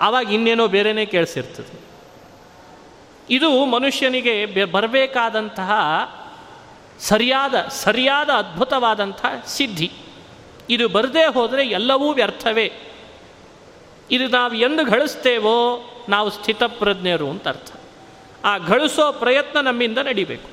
ಆವಾಗ 0.00 0.32
ಇನ್ನೇನೋ 0.32 0.66
ಬೇರೆನೇ 0.66 1.06
ಕೇಳಿಸಿರ್ತದೆ. 1.06 1.80
ಇದು 3.30 3.64
ಮನುಷ್ಯನಿಗೆ 3.64 4.64
ಬರಬೇಕಾದಂತಹ 4.64 5.70
ಸರಿಯಾದ 7.00 7.54
ಸರಿಯಾದ 7.54 8.30
ಅದ್ಭುತವಾದಂತಹ 8.30 9.28
ಸಿದ್ಧಿ. 9.46 9.92
ಇದು 10.70 10.88
ಬರದೇ 10.88 11.24
ಹೋದರೆ 11.24 11.66
ಎಲ್ಲವೂ 11.66 12.12
ವ್ಯರ್ಥವೇ. 12.12 12.72
ಇದು 14.10 14.28
ನಾವು 14.28 14.54
ಎಂದು 14.54 14.84
ಗಳಿಸ್ತೇವೋ 14.84 15.56
ನಾವು 16.08 16.30
ಸ್ಥಿತಪ್ರಜ್ಞರು 16.30 17.30
ಅಂತ 17.30 17.48
ಅರ್ಥ. 17.48 17.72
ಆ 18.44 18.56
ಗಳಿಸೋ 18.56 19.12
ಪ್ರಯತ್ನ 19.12 19.60
ನಮ್ಮಿಂದ 19.60 19.98
ನಡಿಬೇಕು. 19.98 20.50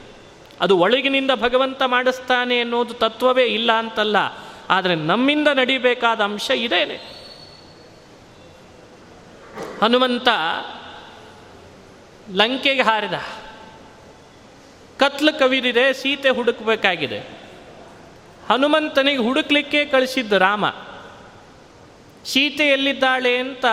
ಅದು 0.61 0.77
ಒಳಗಿನಿಂದ 0.77 1.31
ಭಗವಂತ 1.35 1.81
ಮಾಡಿಸ್ತಾನೆ 1.83 2.59
ಅನ್ನೋದು 2.59 2.93
ತತ್ವವೇ 2.93 3.43
ಇಲ್ಲ 3.43 3.71
ಅಂತಲ್ಲ, 3.71 4.17
ಆದರೆ 4.69 4.95
ನಮ್ಮಿಂದ 4.95 5.47
ನಡಿಬೇಕಾದ 5.47 6.21
ಅಂಶ 6.21 6.49
ಇದೇನೆ. 6.49 6.97
ಹನುಮಂತ 9.81 10.27
ಲಂಕೆಗೆ 12.33 12.81
ಹಾರಿದ, 12.81 13.13
ಕತ್ಲು 14.99 15.39
ಕವಿದಿದೆ 15.39 15.93
ಸೀತೆ 15.93 16.29
ಹುಡುಕಬೇಕಾಗಿದೆ. 16.29 17.34
ಹನುಮಂತನಿಗೆ 18.49 19.17
ಹುಡುಕ್ಲಿಕ್ಕೆ 19.17 19.85
ಕಳಿಸಿದ್ದು 19.85 20.37
ರಾಮ 20.37 20.69
ಸೀತೆ 22.25 22.67
ಎಲ್ಲಿದ್ದಾಳೆ 22.67 23.37
ಅಂತ 23.37 23.65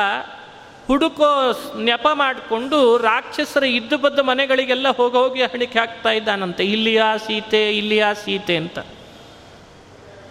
ಹುಡುಕೋ 0.86 1.52
ನೆಪ 1.80 2.06
ಮಾಡಿಕೊಂಡು 2.12 2.98
ರಾಕ್ಷಸರ 2.98 3.64
ಇದ್ದು 3.64 3.98
ಬದ್ದ 3.98 4.18
ಮನೆಗಳಿಗೆಲ್ಲ 4.18 4.88
ಹೋಗಿ 4.88 5.16
ಹೋಗಿ 5.16 5.42
ಹಣಿಕೆ 5.42 5.78
ಹಾಕ್ತಾ 5.78 6.10
ಇದ್ದಾನಂತೆ. 6.10 6.64
ಇಲ್ಲಿಯ 6.64 7.02
ಸೀತೆ 7.26 7.76
ಇಲ್ಲಿಯ 7.76 8.04
ಸೀತೆ 8.24 8.56
ಅಂತ. 8.56 8.78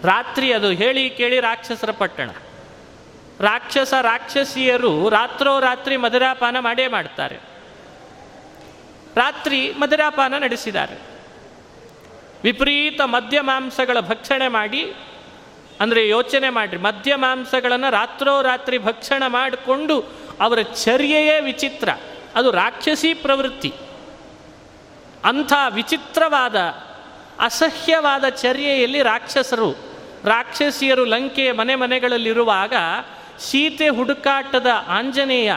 ರಾತ್ರಿ 0.04 0.52
ಅದು 0.52 0.70
ಹೇಳಿ 0.70 1.10
ಕೇಳಿ 1.10 1.40
ರಾಕ್ಷಸರ 1.40 1.90
ಪಟ್ಟಣ. 1.90 2.30
ರಾಕ್ಷಸ 3.40 3.94
ರಾಕ್ಷಸಿಯರು 4.02 5.08
ರಾತ್ರೋ 5.08 5.60
ರಾತ್ರಿ 5.60 5.96
ಮಧುರಾಪಾನ 5.96 6.56
ಮಾಡೇ 6.58 6.86
ಮಾಡ್ತಾರೆ. 6.88 7.36
ರಾತ್ರಿ 9.16 9.70
ಮಧುರಾಪಾನ 9.70 10.34
ನಡೆಸಿದ್ದಾರೆ. 10.38 11.11
ವಿಪರೀತ 12.42 13.00
ಮದ್ಯ 13.04 13.40
ಮಾಂಸಗಳ 13.40 14.00
ಭಕ್ಷಣೆ 14.00 14.48
ಮಾಡಿ, 14.48 14.94
ಅಂದರೆ 15.80 16.08
ಯೋಚನೆ 16.08 16.48
ಮಾಡಿರಿ 16.48 16.76
ಮದ್ಯ 16.76 17.14
ಮಾಂಸಗಳನ್ನು 17.14 17.90
ರಾತ್ರೋರಾತ್ರಿ 17.90 18.78
ಭಕ್ಷಣ 18.78 19.22
ಮಾಡಿಕೊಂಡು 19.26 20.04
ಅವರ 20.40 20.62
ಚರ್ಯೆಯೇ 20.62 21.40
ವಿಚಿತ್ರ. 21.40 21.88
ಅದು 22.34 22.50
ರಾಕ್ಷಸಿ 22.50 23.14
ಪ್ರವೃತ್ತಿ. 23.14 23.72
ಅಂಥ 25.24 25.52
ವಿಚಿತ್ರವಾದ, 25.70 26.56
ಅಸಹ್ಯವಾದ 27.40 28.28
ಚರ್ಯೆಯಲ್ಲಿ 28.28 29.02
ರಾಕ್ಷಸರು, 29.02 29.70
ರಾಕ್ಷಸಿಯರು 30.24 31.04
ಲಂಕೆಯ 31.04 31.52
ಮನೆ 31.52 31.74
ಮನೆಗಳಲ್ಲಿರುವಾಗ 31.74 32.74
ಸೀತೆ 33.38 33.88
ಹುಡುಕಾಟದ 33.88 34.66
ಆಂಜನೇಯ 34.88 35.52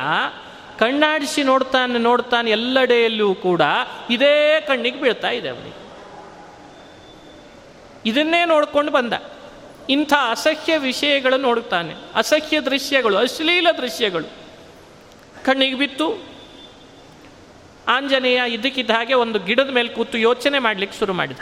ಕಣ್ಣಾಡಿಸಿ 0.80 1.44
ನೋಡ್ತಾನೆ 1.44 1.98
ನೋಡ್ತಾನೆ 2.00 2.52
ಎಲ್ಲೆಡೆಯಲ್ಲೂ 2.52 3.36
ಕೂಡ 3.36 3.62
ಇದೇ 4.10 4.62
ಕಣ್ಣಿಗೆ 4.68 5.02
ಬೀಳ್ತಾ 5.02 5.30
ಇದೆ 5.30 5.50
ಅವನಿಗೆ. 5.50 5.85
ಇದನ್ನೇ 8.06 8.46
ನೋಡಿಕೊಂಡು 8.46 8.92
ಬಂದ. 8.92 9.14
ಇಂಥ 9.90 10.14
ಅಸಹ್ಯ 10.30 10.78
ವಿಷಯಗಳನ್ನು 10.78 11.48
ನೋಡುತ್ತಾನೆ. 11.48 11.94
ಅಸಹ್ಯ 12.16 12.60
ದೃಶ್ಯಗಳು, 12.60 13.18
ಅಶ್ಲೀಲ 13.18 13.68
ದೃಶ್ಯಗಳು. 13.72 14.26
ಕಣ್ಣಿಗೆ 15.46 15.76
ಬಿತ್ತು. 15.76 16.24
ಆಂಜನೇಯ 17.88 18.42
ಇದಕ್ಕಿದ್ದ 18.48 18.90
ಹಾಗೆ 18.90 19.14
ಒಂದು 19.14 19.40
ಗಿಡದ 19.40 19.70
ಮೇಲೆ 19.70 19.90
ಕೂತು 19.90 20.18
ಯೋಚನೆ 20.18 20.60
ಮಾಡಲಿಕ್ಕೆ 20.60 21.00
ಶುರು 21.00 21.14
ಮಾಡಿದ. 21.14 21.38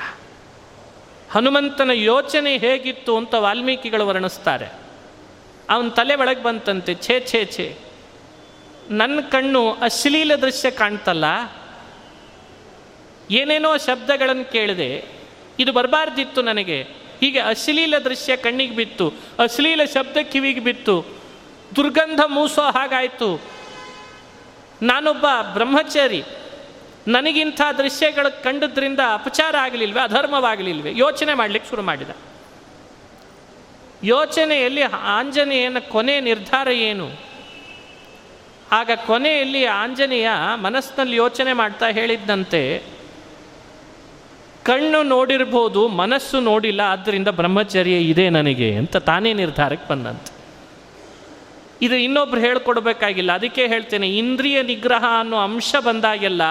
ಹನುಮಂತನ 1.32 1.91
ಯೋಚನೆ 1.93 2.58
ಹೇಗಿತ್ತು 2.58 3.17
ಅಂತ 3.17 3.34
ವಾಲ್ಮೀಕಿಗಳು 3.34 4.08
ವರ್ಣಿಸ್ತಾರೆ. 4.08 4.67
ಅವನ 5.69 5.88
ತಲೆ 5.88 6.15
ಒಳಗೆ 6.15 6.43
ಬಂತಂತೆ, 6.43 6.95
ಛೇ 6.95 7.19
ಛೇ 7.19 7.45
ಛೇ. 7.45 7.78
ನನ್ನ 8.89 9.19
ಕಣ್ಣು 9.21 9.71
ಅಶ್ಲೀಲ 9.71 10.36
ದೃಶ್ಯ 10.36 10.71
ಕಾಣ್ತಲ್ಲ. 10.71 11.26
ಏನೇನೋ 13.32 13.78
ಶಬ್ದಗಳನ್ನು 13.78 14.52
ಕೇಳಿದೆ. 14.52 15.22
ಇದು 15.59 15.73
ಬರಬಾರ್ದಿತ್ತು 15.73 16.41
ನನಗೆ. 16.41 16.81
ಹೀಗೆ 17.19 17.39
ಅಶ್ಲೀಲ 17.39 17.97
ದೃಶ್ಯ 17.97 18.35
ಕಣ್ಣಿಗೆ 18.35 18.75
ಬಿತ್ತು, 18.75 19.13
ಅಶ್ಲೀಲ 19.39 19.81
ಶಬ್ದ 19.93 20.17
ಕಿವಿಗೆ 20.17 20.59
ಬಿತ್ತು, 20.59 21.05
ದುರ್ಗಂಧ 21.75 22.19
ಮೂಸೋ 22.25 22.61
ಹಾಗಾಯಿತು. 22.61 23.41
ನಾನೊಬ್ಬ 24.81 25.25
ಬ್ರಹ್ಮಚಾರಿ, 25.53 26.23
ನನಗಿಂಥ 27.07 27.61
ದೃಶ್ಯಗಳು 27.77 28.43
ಕಂಡದ್ರಿಂದ 28.43 28.99
ಅಪಚಾರ 29.13 29.55
ಆಗಲಿಲ್ವೇ, 29.57 30.01
ಅಧರ್ಮವಾಗಲಿಲ್ವೇ? 30.01 30.91
ಯೋಚನೆ 30.95 31.33
ಮಾಡಲಿಕ್ಕೆ 31.33 31.69
ಶುರು 31.69 31.81
ಮಾಡಿದ. 31.81 32.09
ಯೋಚನೆಯಲ್ಲಿ 34.03 34.81
ಆಂಜನೇಯನ 34.81 35.79
ಕೊನೆ 35.79 36.19
ನಿರ್ಧಾರ 36.19 36.67
ಏನು? 36.67 37.09
ಆಗ 38.71 38.91
ಕೊನೆಯಲ್ಲಿ 39.05 39.65
ಆಂಜನೇಯ 39.65 40.29
ಮನಸ್ಸಿನಲ್ಲಿ 40.55 41.15
ಯೋಚನೆ 41.15 41.53
ಮಾಡ್ತಾ 41.53 41.87
ಹೇಳಿದ್ದಂತೆ 41.87 42.92
ಕಣ್ಣು 44.65 45.04
ನೋಡಿರ್ಬೋದು, 45.04 45.88
ಮನಸ್ಸು 45.88 46.39
ನೋಡಿಲ್ಲ 46.39 46.82
ಆದ್ದರಿಂದ 46.86 47.28
ಬ್ರಹ್ಮಚರ್ಯ 47.28 47.95
ಇದೆ 48.02 48.30
ನನಗೆ 48.30 48.76
ಅಂತ 48.76 48.97
ತಾನೇ 48.97 49.34
ನಿರ್ಧಾರಕ್ಕೆ 49.34 49.88
ಬಂದಂತೆ. 49.89 50.32
ಇದು 51.82 51.95
ಇನ್ನೊಬ್ರು 51.95 52.39
ಹೇಳ್ಕೊಡ್ಬೇಕಾಗಿಲ್ಲ, 52.39 53.32
ಅದಕ್ಕೆ 53.32 53.67
ಹೇಳ್ತೇನೆ, 53.67 54.08
ಇಂದ್ರಿಯ 54.17 54.63
ನಿಗ್ರಹ 54.63 55.04
ಅನ್ನೋ 55.19 55.38
ಅಂಶ 55.38 55.76
ಬಂದಾಗೆಲ್ಲ 55.86 56.41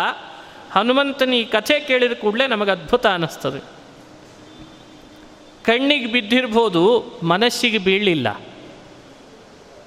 ಹನುಮಂತನ 0.72 1.32
ಈ 1.32 1.44
ಕಥೆ 1.44 1.80
ಕೇಳಿದ 1.80 2.12
ಕೂಡಲೇ 2.12 2.46
ನಮಗೆ 2.46 2.70
ಅದ್ಭುತ 2.70 3.06
ಅನ್ನಿಸ್ತದೆ 3.06 3.60
ಕಣ್ಣಿಗೆ 5.64 6.06
ಬಿದ್ದಿರ್ಬೋದು, 6.06 6.82
ಮನಸ್ಸಿಗೆ 7.22 7.78
ಬೀಳಲಿಲ್ಲ. 7.78 8.28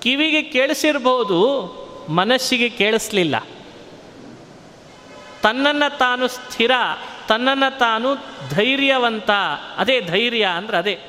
ಕಿವಿಗೆ 0.02 0.42
ಕೇಳಿಸಿರ್ಬೋದು, 0.42 1.40
ಮನಸ್ಸಿಗೆ 2.10 2.70
ಕೇಳಿಸ್ಲಿಲ್ಲ. 2.70 3.36
ತನ್ನನ್ನು 5.42 5.98
ತಾನು 5.98 6.28
ಸ್ಥಿರ 6.28 6.72
ತನ್ನನ್ನು 7.28 7.78
ತಾನು 7.78 8.16
ಧೈರ್ಯವಂತ, 8.50 9.32
ಅದೇ 9.78 10.02
ಧೈರ್ಯ 10.02 10.46
ಅಂದ್ರೆ 10.46 10.78
ಅದೇ, 10.78 11.00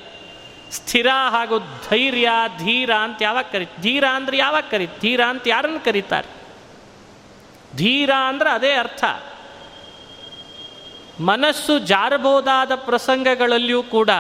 ಸ್ಥಿರ 0.70 1.06
ಹಾಗೂ 1.30 1.58
ಧೈರ್ಯ, 1.90 2.30
ಧೀರ 2.58 2.94
ಅಂತ 2.94 3.22
ಯಾವಾಗ 3.22 3.44
ಕರಿ, 3.52 3.66
ಧೀರ 3.80 4.04
ಅಂದ್ರೆ 4.12 4.36
ಯಾವಾಗ 4.36 4.64
ಕರಿ, 4.70 4.88
ಧೀರ 5.00 5.20
ಅಂತ 5.24 5.42
ಯಾರನ್ನು 5.46 5.84
ಕರೀತಾರೆ? 5.84 6.36
ಧೀರ 7.76 8.10
ಅಂದ್ರೆ 8.28 8.50
ಅದೇ 8.50 8.72
ಅರ್ಥ. 8.72 9.04
ಮನಸ್ಸು 11.20 11.78
ಜಾರಬಹುದಾದ 11.78 12.74
ಪ್ರಸಂಗಗಳಲ್ಲಿಯೂ 12.74 13.82
ಕೂಡ 13.82 14.10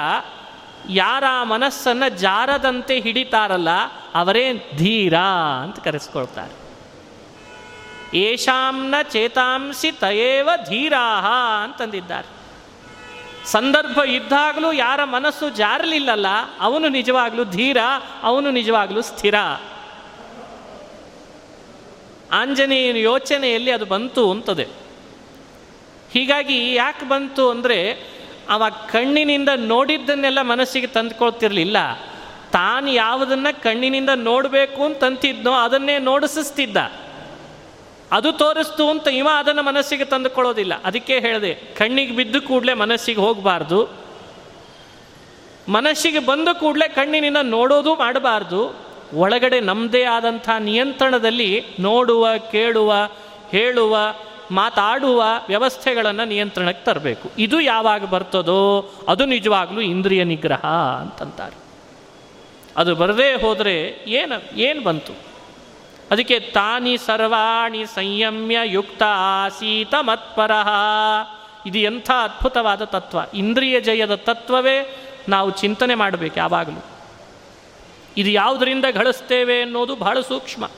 ಯಾರ 0.90 1.24
ಮನಸ್ಸನ್ನು 1.42 2.08
ಜಾರದಂತೆ 2.08 3.00
ಹಿಡಿತಾರಲ್ಲ, 3.00 3.68
ಅವರೇ 4.14 4.70
ಧೀರ 4.76 5.18
ಅಂತ 5.62 5.78
ಕರೆಸ್ಕೊಳ್ತಾರೆ. 5.80 6.65
ಏಷಾಂನ 8.14 8.94
ಚೇತಾಂಸಿ 9.02 9.92
ತಯೇವ 9.92 10.48
ಧೀರಾಹ 10.68 11.26
ಅಂತಂದಿದ್ದಾರೆ. 11.64 12.36
ಸಂದರ್ಭ 13.46 13.98
ಇದ್ದಾಗಲೂ 13.98 14.72
ಯಾರ 14.72 15.04
ಮನಸ್ಸು 15.04 15.50
ಜಾರಲಿಲ್ಲಲ್ಲ, 15.50 16.26
ಅವನು 16.60 16.88
ನಿಜವಾಗಲೂ 16.88 17.44
ಧೀರ, 17.44 17.76
ಅವನು 18.22 18.50
ನಿಜವಾಗಲೂ 18.50 19.02
ಸ್ಥಿರ. 19.02 19.34
ಆಂಜನೇಯನ 22.32 22.96
ಯೋಚನೆಯಲ್ಲಿ 22.96 23.70
ಅದು 23.70 23.84
ಬಂತು 23.84 24.30
ಅಂತದೆ. 24.30 24.64
ಹೀಗಾಗಿ 26.12 26.74
ಯಾಕೆ 26.74 27.08
ಬಂತು 27.08 27.50
ಅಂದರೆ, 27.50 28.06
ಅವ 28.48 28.68
ಕಣ್ಣಿನಿಂದ 28.68 29.48
ನೋಡಿದ್ದನ್ನೆಲ್ಲ 29.56 30.42
ಮನಸ್ಸಿಗೆ 30.42 30.86
ತಂದುಕೊಳ್ತಿರ್ಲಿಲ್ಲ. 30.86 31.76
ತಾನು 32.52 32.90
ಯಾವುದನ್ನು 32.90 33.62
ಕಣ್ಣಿನಿಂದ 33.62 34.10
ನೋಡಬೇಕು 34.14 34.84
ಅಂತಂತಿದ್ನೋ 34.84 35.52
ಅದನ್ನೇ 35.52 35.98
ನೋಡಿಸಿಸ್ತಿದ್ದ 35.98 36.76
ಅದು 38.12 38.32
ತೋರಿಸ್ತು 38.32 38.90
ಅಂತ 38.90 39.08
ಇವ 39.08 39.28
ಅದನ್ನು 39.36 39.62
ಮನಸ್ಸಿಗೆ 39.62 40.04
ತಂದುಕೊಳ್ಳೋದಿಲ್ಲ. 40.04 40.82
ಅದಕ್ಕೆ 40.84 41.18
ಹೇಳಿದೆ, 41.18 41.54
ಕಣ್ಣಿಗೆ 41.54 42.16
ಬಿದ್ದು 42.16 42.42
ಕೂಡಲೇ 42.42 42.74
ಮನಸ್ಸಿಗೆ 42.74 43.20
ಹೋಗಬಾರ್ದು. 43.20 43.88
ಮನಸ್ಸಿಗೆ 45.68 46.18
ಬಂದ 46.18 46.48
ಕೂಡಲೇ 46.52 46.88
ಕಣ್ಣಿನಿಂದ 46.88 47.36
ನೋಡೋದು 47.42 47.94
ಮಾಡಬಾರ್ದು. 47.94 48.76
ಒಳಗಡೆ 49.14 49.60
ನಮ್ಮದೇ 49.60 50.04
ಆದಂಥ 50.04 50.50
ನಿಯಂತ್ರಣದಲ್ಲಿ 50.58 51.64
ನೋಡುವ, 51.80 52.28
ಕೇಳುವ, 52.52 52.92
ಹೇಳುವ, 53.50 53.96
ಮಾತಾಡುವ 54.50 55.24
ವ್ಯವಸ್ಥೆಗಳನ್ನು 55.48 56.24
ನಿಯಂತ್ರಣಕ್ಕೆ 56.24 56.84
ತರಬೇಕು. 56.84 57.30
ಇದು 57.38 57.60
ಯಾವಾಗ 57.60 58.04
ಬರ್ತದೋ, 58.04 58.92
ಅದು 59.08 59.24
ನಿಜವಾಗ್ಲೂ 59.24 59.80
ಇಂದ್ರಿಯ 59.80 60.24
ನಿಗ್ರಹ 60.24 60.64
ಅಂತಂತಾರೆ. 61.00 61.56
ಅದು 62.76 62.94
ಬರದೇ 62.94 63.34
ಹೋದರೆ 63.34 64.04
ಏನು 64.06 64.58
ಏನು 64.58 64.82
ಬಂತು? 64.82 65.35
ಅದಕ್ಕೆ 66.10 66.40
ತಾನಿ 66.40 66.96
ಸರ್ವಾಣಿ 66.96 67.86
ಸಂಯಮ್ಯ 67.86 68.58
ಯುಕ್ತ 68.64 69.02
ಆಸೀತ 69.06 69.94
ಮತ್ಪರಃ 70.00 70.68
ಇದು 71.66 71.78
ಎಂಥ 71.78 72.10
ಅದ್ಭುತವಾದ 72.10 72.84
ತತ್ವ. 72.84 73.18
ಇಂದ್ರಿಯ 73.34 73.80
ಜಯದ 73.80 74.14
ತತ್ವವೇ 74.14 75.02
ನಾವು 75.28 75.50
ಚಿಂತನೆ 75.50 75.94
ಮಾಡಬೇಕು 75.94 76.38
ಯಾವಾಗಲೂ. 76.38 76.84
ಇದು 78.16 78.30
ಯಾವುದರಿಂದ 78.30 78.84
ಗಳಿಸ್ತೇವೆ 78.90 79.62
ಅನ್ನೋದು 79.62 79.96
ಬಹಳ 79.96 80.20
ಸೂಕ್ಷ್ಮ. 80.20 80.70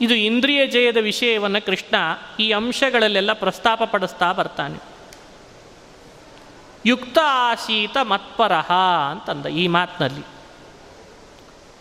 ಇದು 0.00 0.14
ಇಂದ್ರಿಯ 0.14 0.66
ಜಯದ 0.66 0.96
ವಿಷಯವನ್ನು 0.96 1.66
ಕೃಷ್ಣ 1.66 1.96
ಈ 2.40 2.50
ಅಂಶಗಳಲ್ಲೆಲ್ಲ 2.50 3.32
ಪ್ರಸ್ತಾಪ 3.32 3.82
ಪಡಿಸ್ತಾ 3.82 4.32
ಬರ್ತಾನೆ. 4.32 4.78
ಯುಕ್ತ 6.86 7.18
ಆಸೀತ 7.24 7.96
ಮತ್ಪರಹ 8.02 8.72
ಅಂತಂದ 9.10 9.46
ಈ 9.46 9.66
ಮಾತಿನಲ್ಲಿ. 9.66 10.37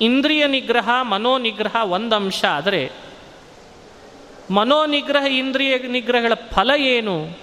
ಇಂದ್ರಿಯ 0.02 0.48
ನಿಗ್ರಹ, 0.48 0.90
ಮನೋನಿಗ್ರಹ 1.02 1.76
ಒಂದು 1.84 2.16
ಅಂಶ 2.16 2.46
ಆದರೆ 2.46 2.92
ಮನೋನಿಗ್ರಹ, 4.52 5.26
ಇಂದ್ರಿಯ 5.26 5.78
ನಿಗ್ರಹಗಳ 5.78 6.34
ಫಲ 6.34 6.72
ಏನು? 6.78 7.38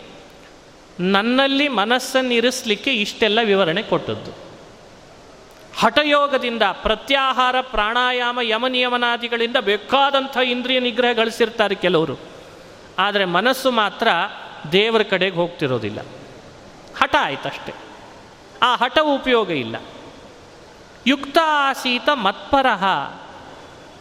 ನನ್ನಲ್ಲಿ 1.01 1.69
ಮನಸ್ಸನ್ನು 1.69 2.35
ಇರಿಸಲಿಕ್ಕೆ 2.35 2.95
ಇಷ್ಟೆಲ್ಲ 2.95 3.39
ವಿವರಣೆ 3.45 3.83
ಕೊಟ್ಟದ್ದು. 3.83 4.45
ಹಠಯೋಗದಿಂದ 5.79 6.63
ಪ್ರತ್ಯಾಹಾರ, 6.63 7.61
ಪ್ರಾಣಾಯಾಮ 7.61 8.39
ಯಮ 8.43 8.67
ನಿಯಮನಾದಿಗಳಿಂದ 8.67 9.57
ಬೇಕಾದಂಥ 9.57 10.37
ಇಂದ್ರಿಯ 10.37 10.81
ನಿಗ್ರಹ 10.81 11.13
ಗಳಿಸಿರ್ತಾರೆ 11.13 11.75
ಕೆಲವರು. 11.75 12.19
ಆದರೆ 12.99 13.25
ಮನಸ್ಸು 13.25 13.71
ಮಾತ್ರ 13.71 14.09
ದೇವರ 14.73 15.03
ಕಡೆಗೆ 15.03 15.37
ಹೋಗ್ತಿರೋದಿಲ್ಲ. 15.37 15.99
ಹಠ 16.99 17.17
ಆಯ್ತಷ್ಟೆ. 17.21 17.73
ಆ 18.63 18.77
ಹಠ 18.77 18.99
ಉಪಯೋಗ 18.99 19.51
ಇಲ್ಲ. 19.51 19.77
ಯುಕ್ತ 21.07 21.39
ಆಸೀತ 21.45 22.09
ಮತ್ಪರಹ. 22.15 22.85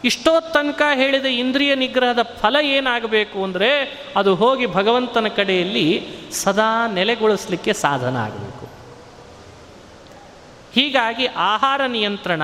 ಇಷ್ಟೋ 0.04 0.40
ತನಕ 0.40 0.82
ಹೇಳಿದ 0.94 1.24
ಇಂದ್ರಿಯ 1.24 1.74
ನಿಗ್ರಹದ 1.74 2.22
ಫಲ 2.22 2.56
ಏನಾಗಬೇಕು 2.62 3.44
ಅಂದರೆ 3.44 3.70
ಅದು 4.16 4.34
ಹೋಗಿ 4.34 4.66
ಭಗವಂತನ 4.66 5.28
ಕಡೆಯಲ್ಲಿ 5.28 6.08
ಸದಾ 6.32 6.86
ನೆಲೆಗೊಳಿಸಲಿಕ್ಕೆ 6.86 7.72
ಸಾಧನ 7.72 8.16
ಆಗಬೇಕು. 8.16 8.64
ಹೀಗಾಗಿ 10.74 11.26
ಆಹಾರ 11.26 11.80
ನಿಯಂತ್ರಣ, 11.86 12.42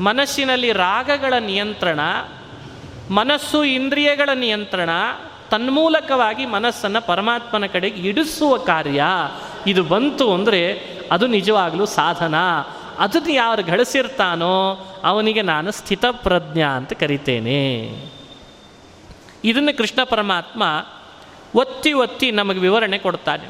ಮನಸ್ಸಿನಲ್ಲಿ 0.00 0.72
ರಾಗಗಳ 0.72 1.34
ನಿಯಂತ್ರಣ, 1.34 2.00
ಮನಸ್ಸು 3.10 3.64
ಇಂದ್ರಿಯಗಳ 3.64 4.30
ನಿಯಂತ್ರಣ, 4.34 4.90
ತನ್ಮೂಲಕವಾಗಿ 5.50 6.46
ಮನಸ್ಸನ್ನು 6.46 7.06
ಪರಮಾತ್ಮನ 7.06 7.66
ಕಡೆಗೆ 7.66 8.08
ಇಡಿಸುವ 8.08 8.56
ಕಾರ್ಯ, 8.56 9.04
ಇದು 9.66 9.84
ಬಂತು 9.84 10.34
ಅಂದರೆ 10.34 10.62
ಅದು 11.12 11.26
ನಿಜವಾಗಲೂ 11.26 11.86
ಸಾಧನ. 11.86 12.34
ಅದನ್ನು 12.98 13.32
ಯಾರು 13.32 13.62
ಗಳಿಸಿರ್ತಾನೋ 13.62 14.74
ಅವನಿಗೆ 15.04 15.42
ನಾನು 15.42 15.72
ಸ್ಥಿತಪ್ರಜ್ಞ 15.72 16.60
ಅಂತ 16.60 16.92
ಕರಿತೇನೆ. 16.92 17.90
ಇದನ್ನು 19.44 19.76
ಕೃಷ್ಣ 19.76 20.04
ಪರಮಾತ್ಮ 20.04 20.86
ಒತ್ತಿ 21.54 21.92
ಒತ್ತಿ 21.92 22.30
ನಮಗೆ 22.30 22.58
ವಿವರಣೆ 22.58 22.98
ಕೊಡ್ತಾನೆ. 22.98 23.48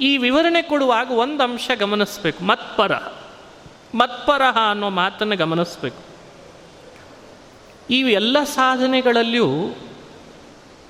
ಈ 0.00 0.16
ವಿವರಣೆ 0.16 0.62
ಕೊಡುವಾಗ 0.62 1.10
ಒಂದು 1.10 1.44
ಅಂಶ 1.44 1.70
ಗಮನಿಸಬೇಕು, 1.78 2.44
ಮತ್ಪರ. 2.44 2.96
ಮತ್ಪರಹ 3.94 4.58
ಅನ್ನೋ 4.70 4.90
ಮಾತನ್ನು 4.90 5.36
ಗಮನಿಸಬೇಕು. 5.36 6.02
ಈ 7.90 7.98
ಎಲ್ಲ 7.98 8.44
ಸಾಧನೆಗಳಲ್ಲಿಯೂ 8.44 9.74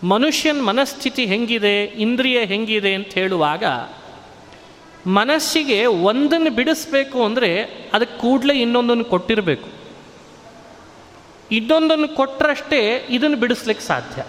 ಮನುಷ್ಯನ 0.02 0.60
ಮನಸ್ಥಿತಿ 0.60 1.26
ಹೆಂಗಿದೆ, 1.26 1.84
ಇಂದ್ರಿಯ 1.84 2.44
ಹೆಂಗಿದೆ 2.44 2.94
ಅಂತ 2.94 3.06
ಹೇಳುವಾಗ 3.06 3.64
ಮನಸ್ಸಿಗೆ 5.06 5.86
ಒಂದನ್ನು 5.86 6.50
ಬಿಡಿಸ್ಬೇಕು 6.50 7.24
ಅಂದರೆ 7.24 7.62
ಅದಕ್ಕೆ 7.92 8.18
ಕೂಡಲೇ 8.18 8.54
ಇನ್ನೊಂದನ್ನು 8.54 9.04
ಕೊಟ್ಟಿರಬೇಕು. 9.04 9.68
ಇನ್ನೊಂದನ್ನು 11.50 12.08
ಕೊಟ್ಟರಷ್ಟೇ 12.08 13.06
ಇದನ್ನು 13.10 13.36
ಬಿಡಿಸ್ಲಿಕ್ಕೆ 13.36 13.86
ಸಾಧ್ಯ. 13.86 14.26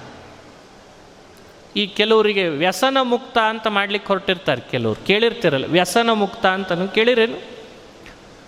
ಈ 1.75 1.87
ಕೆಲವರಿಗೆ 1.87 2.47
ವ್ಯಸನ 2.47 2.97
ಮುಕ್ತ 3.01 3.37
ಅಂತ 3.37 3.67
ಮಾಡ್ಲಿಕ್ಕೆ 3.67 4.07
ಹೊರಟಿರ್ತಾರೆ 4.07 4.61
ಕೆಲವರು. 4.61 5.05
ಕೇಳಿರ್ತಿರಲ್ಲ, 5.05 5.65
ವ್ಯಸನ 5.65 6.09
ಮುಕ್ತ 6.11 6.45
ಅಂತಲೂ 6.45 6.87
ಕೇಳಿರೇನು? 6.87 7.39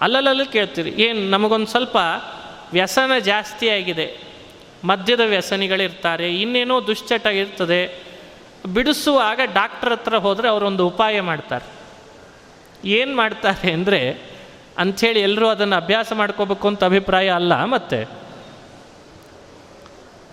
ಅಲ್ಲಲ್ಲಲ್ಲಿ 0.02 0.52
ಕೇಳ್ತೀರಿ, 0.52 0.90
ಏನು 0.90 1.30
ನಮಗೊಂದು 1.30 1.66
ಸ್ವಲ್ಪ 1.66 1.98
ವ್ಯಸನ 2.74 3.18
ಜಾಸ್ತಿ 3.18 3.70
ಆಗಿದೆ, 3.70 4.18
ಮದ್ಯದ 4.84 5.20
ವ್ಯಸನಿಗಳಿರ್ತಾರೆ, 5.20 6.42
ಇನ್ನೇನೋ 6.42 6.88
ದುಶ್ಚಟ 6.88 7.26
ಇರ್ತದೆ, 7.26 8.04
ಬಿಡಿಸುವಾಗ 8.74 9.40
ಡಾಕ್ಟರ್ 9.54 9.90
ಹತ್ರ 9.90 10.18
ಹೋದರೆ 10.18 10.48
ಅವರೊಂದು 10.48 10.88
ಉಪಾಯ 10.88 11.22
ಮಾಡ್ತಾರೆ. 11.22 11.77
ಏನು 12.86 13.16
ಮಾಡ್ತಾರೆ 13.16 13.72
ಅಂದರೆ 13.72 14.22
ಅಂಥೇಳಿ 14.78 15.20
ಎಲ್ಲರೂ 15.20 15.48
ಅದನ್ನು 15.48 15.76
ಅಭ್ಯಾಸ 15.76 16.14
ಮಾಡ್ಕೋಬೇಕು 16.14 16.68
ಅಂತ 16.68 16.84
ಅಭಿಪ್ರಾಯ 16.84 17.30
ಅಲ್ಲ, 17.30 17.64
ಮತ್ತೆ 17.66 18.08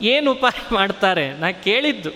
ಏನು 0.02 0.33
ಉಪಾಯ 0.33 0.74
ಮಾಡ್ತಾರೆ? 0.74 1.30
ನಾ 1.30 1.52
ಕೇಳಿದ್ದು. 1.52 2.11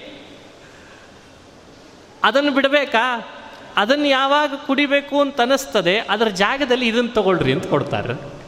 ಅದನ್ನು 2.25 2.53
ಬಿಡಬೇಕಾ? 2.53 3.35
ಅದನ್ನು 3.77 4.07
ಯಾವಾಗ 4.07 4.53
ಕುಡಿಬೇಕು 4.67 5.21
ಅಂತ 5.21 5.41
ಅನ್ನಿಸ್ತದೆ, 5.41 5.99
ಅದರ 5.99 6.29
ಜಾಗದಲ್ಲಿ 6.29 6.89
ಇದನ್ನು 6.89 7.11
ತಗೊಳ್ರಿ 7.11 7.53
ಅಂತ 7.53 7.67
ಕೊಡ್ತಾರೆ. 7.67 8.39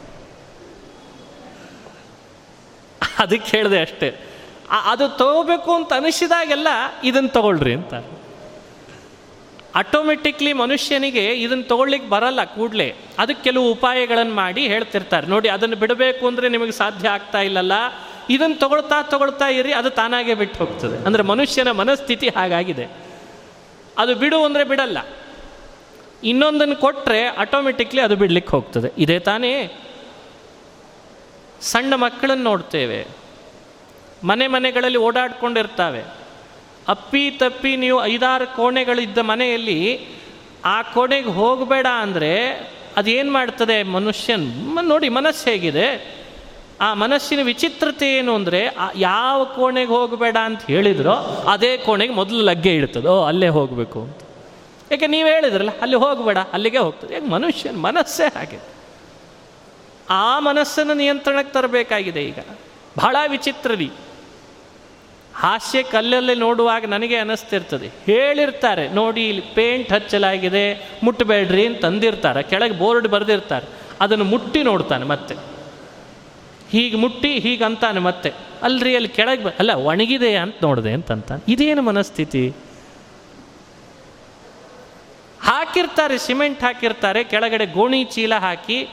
ಅದಕ್ಕೆ 3.19 3.57
ಹೇಳಿದೆ 3.57 3.81
ಅಷ್ಟೇ. 3.81 4.15
ಅದು 4.85 5.09
ತಗೋಬೇಕು 5.09 5.75
ಅಂತ 5.75 5.93
ಅನಿಸಿದಾಗೆಲ್ಲ 5.93 6.67
ಇದನ್ನು 7.03 7.29
ತಗೊಳ್ರಿ 7.29 7.73
ಅಂತ 7.73 7.93
ಆಟೋಮೆಟಿಕ್ಲಿ 9.75 10.53
ಮನುಷ್ಯನಿಗೆ 10.53 11.33
ಇದನ್ನು 11.33 11.63
ತಗೊಳ್ಳಿಕ್ಕೆ 11.63 12.09
ಬರಲ್ಲ 12.09 12.43
ಕೂಡಲೇ. 12.43 12.95
ಅದಕ್ಕೆ 13.17 13.43
ಕೆಲವು 13.43 13.71
ಉಪಾಯಗಳನ್ನು 13.71 14.33
ಮಾಡಿ 14.33 14.67
ಹೇಳ್ತಿರ್ತಾರೆ. 14.67 15.27
ನೋಡಿ, 15.27 15.49
ಅದನ್ನು 15.49 15.75
ಬಿಡಬೇಕು 15.75 16.27
ಅಂದರೆ 16.27 16.49
ನಿಮಗೆ 16.49 16.71
ಸಾಧ್ಯ 16.71 17.09
ಆಗ್ತಾ 17.09 17.41
ಇಲ್ಲಲ್ಲ. 17.41 17.71
ಇದನ್ನು 18.29 18.55
ತಗೊಳ್ತಾ 18.59 19.01
ತಗೊಳ್ತಾ 19.01 19.47
ಇರಿ, 19.47 19.73
ಅದು 19.73 19.89
ತಾನಾಗೆ 19.89 20.33
ಬಿಟ್ಟು 20.33 20.65
ಹೋಗ್ತದೆ. 20.65 21.05
ಅಂದರೆ 21.05 21.23
ಮನುಷ್ಯನ 21.23 21.71
ಮನಸ್ಥಿತಿ 21.71 22.29
ಹಾಗಾಗಿದೆ. 22.29 22.87
ಅದು 23.97 24.15
ಬಿಡು 24.15 24.43
ಅಂದರೆ 24.43 24.63
ಬಿಡಲ್ಲ. 24.63 24.97
ಇನ್ನೊಂದನ್ನು 26.23 26.75
ಕೊಟ್ಟರೆ 26.75 27.27
ಆಟೋಮೆಟಿಕ್ಲಿ 27.27 28.01
ಅದು 28.01 28.15
ಬಿಡಲಿಕ್ಕೆ 28.15 28.51
ಹೋಗ್ತದೆ. 28.51 28.93
ಇದೇ 28.97 29.19
ತಾನೇ 29.19 29.71
ಸಣ್ಣ 31.61 31.93
ಮಕ್ಕಳನ್ನು 31.95 32.43
ನೋಡ್ತೇವೆ. 32.43 33.07
ಮನೆ 34.23 34.47
ಮನೆಗಳಲ್ಲಿ 34.47 34.97
ಓಡಾಡ್ಕೊಂಡಿರ್ತಾವೆ. 34.97 36.20
ಅಪ್ಪಿ 36.87 37.31
ತಪ್ಪಿ 37.31 37.75
ನೀವು 37.75 38.05
ಐದಾರು 38.05 38.55
ಕೋಣೆಗಳಿದ್ದ 38.55 39.17
ಮನೆಯಲ್ಲಿ 39.17 40.07
ಆ 40.65 40.81
ಕೋಣೆಗೆ 40.81 41.29
ಹೋಗಬೇಡ 41.29 41.87
ಅಂದರೆ 42.01 42.31
ಅದೇನು 42.97 43.31
ಮಾಡ್ತದೆ 43.31 43.83
ಮನುಷ್ಯನ್? 43.83 44.47
ನೋಡಿ 44.81 45.09
ಮನಸ್ಸು 45.09 45.49
ಹೇಗಿದೆ. 45.49 46.17
ಆ 46.81 46.93
ಮನಸ್ಸಿನ 46.93 47.39
ವಿಚಿತ್ರತೆ 47.43 48.17
ಏನು 48.17 48.35
ಅಂದರೆ 48.35 48.75
ಯಾವ 48.95 49.45
ಕೋಣೆಗೆ 49.45 49.91
ಹೋಗಬೇಡ 49.91 50.37
ಅಂತ 50.43 50.61
ಹೇಳಿದ್ರೋ 50.65 51.13
ಅದೇ 51.49 51.77
ಕೋಣೆಗೆ 51.77 52.13
ಮೊದಲು 52.13 52.41
ಲಗ್ಗೆ 52.41 52.75
ಇಡ್ತದೋ. 52.75 53.23
ಅಲ್ಲೇ 53.23 53.47
ಹೋಗಬೇಕು 53.47 54.01
ಅಂತ. 54.01 54.19
ಯಾಕೆ 54.91 55.07
ನೀವು 55.07 55.27
ಹೇಳಿದ್ರಲ್ಲ, 55.27 55.69
ಅಲ್ಲಿ 55.81 55.95
ಹೋಗಬೇಡ, 55.95 56.37
ಅಲ್ಲಿಗೆ 56.53 56.77
ಹೋಗ್ತದೆ. 56.77 57.13
ಯಾಕೆ 57.13 57.27
ಮನುಷ್ಯನ 57.27 57.75
ಮನಸ್ಸೇ 57.75 58.27
ಹಾಗೆ? 58.39 58.59
ಆ 60.09 60.39
ಮನಸ್ಸನ್ನು 60.39 60.93
ನಿಯಂತ್ರಣಕ್ಕೆ 60.93 61.53
ತರಬೇಕಾಗಿದೆ 61.53 62.21
ಈಗ. 62.21 62.39
ಬಹಳ 62.97 63.15
ವಿಚಿತ್ರ 63.27 63.71
ರೀ 63.75 63.89
ಹಾಸ್ಯ 65.41 65.83
ಕಲ್ಲಲ್ಲಿ 65.83 66.35
ನೋಡುವಾಗ 66.35 66.85
ನನಗೆ 66.85 67.15
ಅನ್ನಿಸ್ತಿರ್ತದೆ 67.15 67.87
ಹೇಳಿರ್ತಾರೆ, 68.05 68.89
ನೋಡಿ, 68.89 69.27
ಇಲ್ಲಿ 69.27 69.41
ಪೇಂಟ್ 69.41 69.91
ಹಚ್ಚಲಾಗಿದೆ 69.93 70.65
ಮುಟ್ಟಬೇಡ್ರಿ 71.03 71.65
ಅಂತ 71.65 71.81
ತಂದಿರ್ತಾರೆ 71.81 72.43
ಕೆಳಗೆ 72.43 72.73
ಬೋರ್ಡ್ 72.73 73.07
ಬರೆದಿರ್ತಾರೆ. 73.07 73.67
ಅದನ್ನು 74.01 74.25
ಮುಟ್ಟಿ 74.25 74.63
ನೋಡ್ತಾನೆ 74.63 75.05
ಮತ್ತೆ. 75.05 75.35
ಹೀಗೆ 76.71 76.97
ಮುಟ್ಟಿ, 76.97 77.31
ಹೀಗೆ 77.39 77.63
ಅಂತಾನೆ 77.63 77.99
ಮತ್ತೆ. 77.99 78.29
ಅಲ್ರಿ, 78.63 78.95
ಅಲ್ಲಿ 78.95 79.09
ಕೆಳಗೆ 79.09 79.55
ಅಲ್ಲ, 79.59 79.71
ಒಣಗಿದೆ 79.73 80.35
ಅಂತ 80.35 80.55
ನೋಡಿದೆ 80.63 80.93
ಅಂತಂತ 80.93 81.31
ಇದೇನು 81.47 81.81
ಮನಸ್ಥಿತಿ? 81.81 82.43
ಹಾಕಿರ್ತಾರೆ, 85.41 86.17
ಸಿಮೆಂಟ್ 86.17 86.63
ಹಾಕಿರ್ತಾರೆ. 86.63 87.23
ಕೆಳಗಡೆ 87.23 87.65
ಗೋಣಿ 87.65 88.03
ಚೀಲ 88.03 88.33
ಹಾಕಿ, 88.35 88.87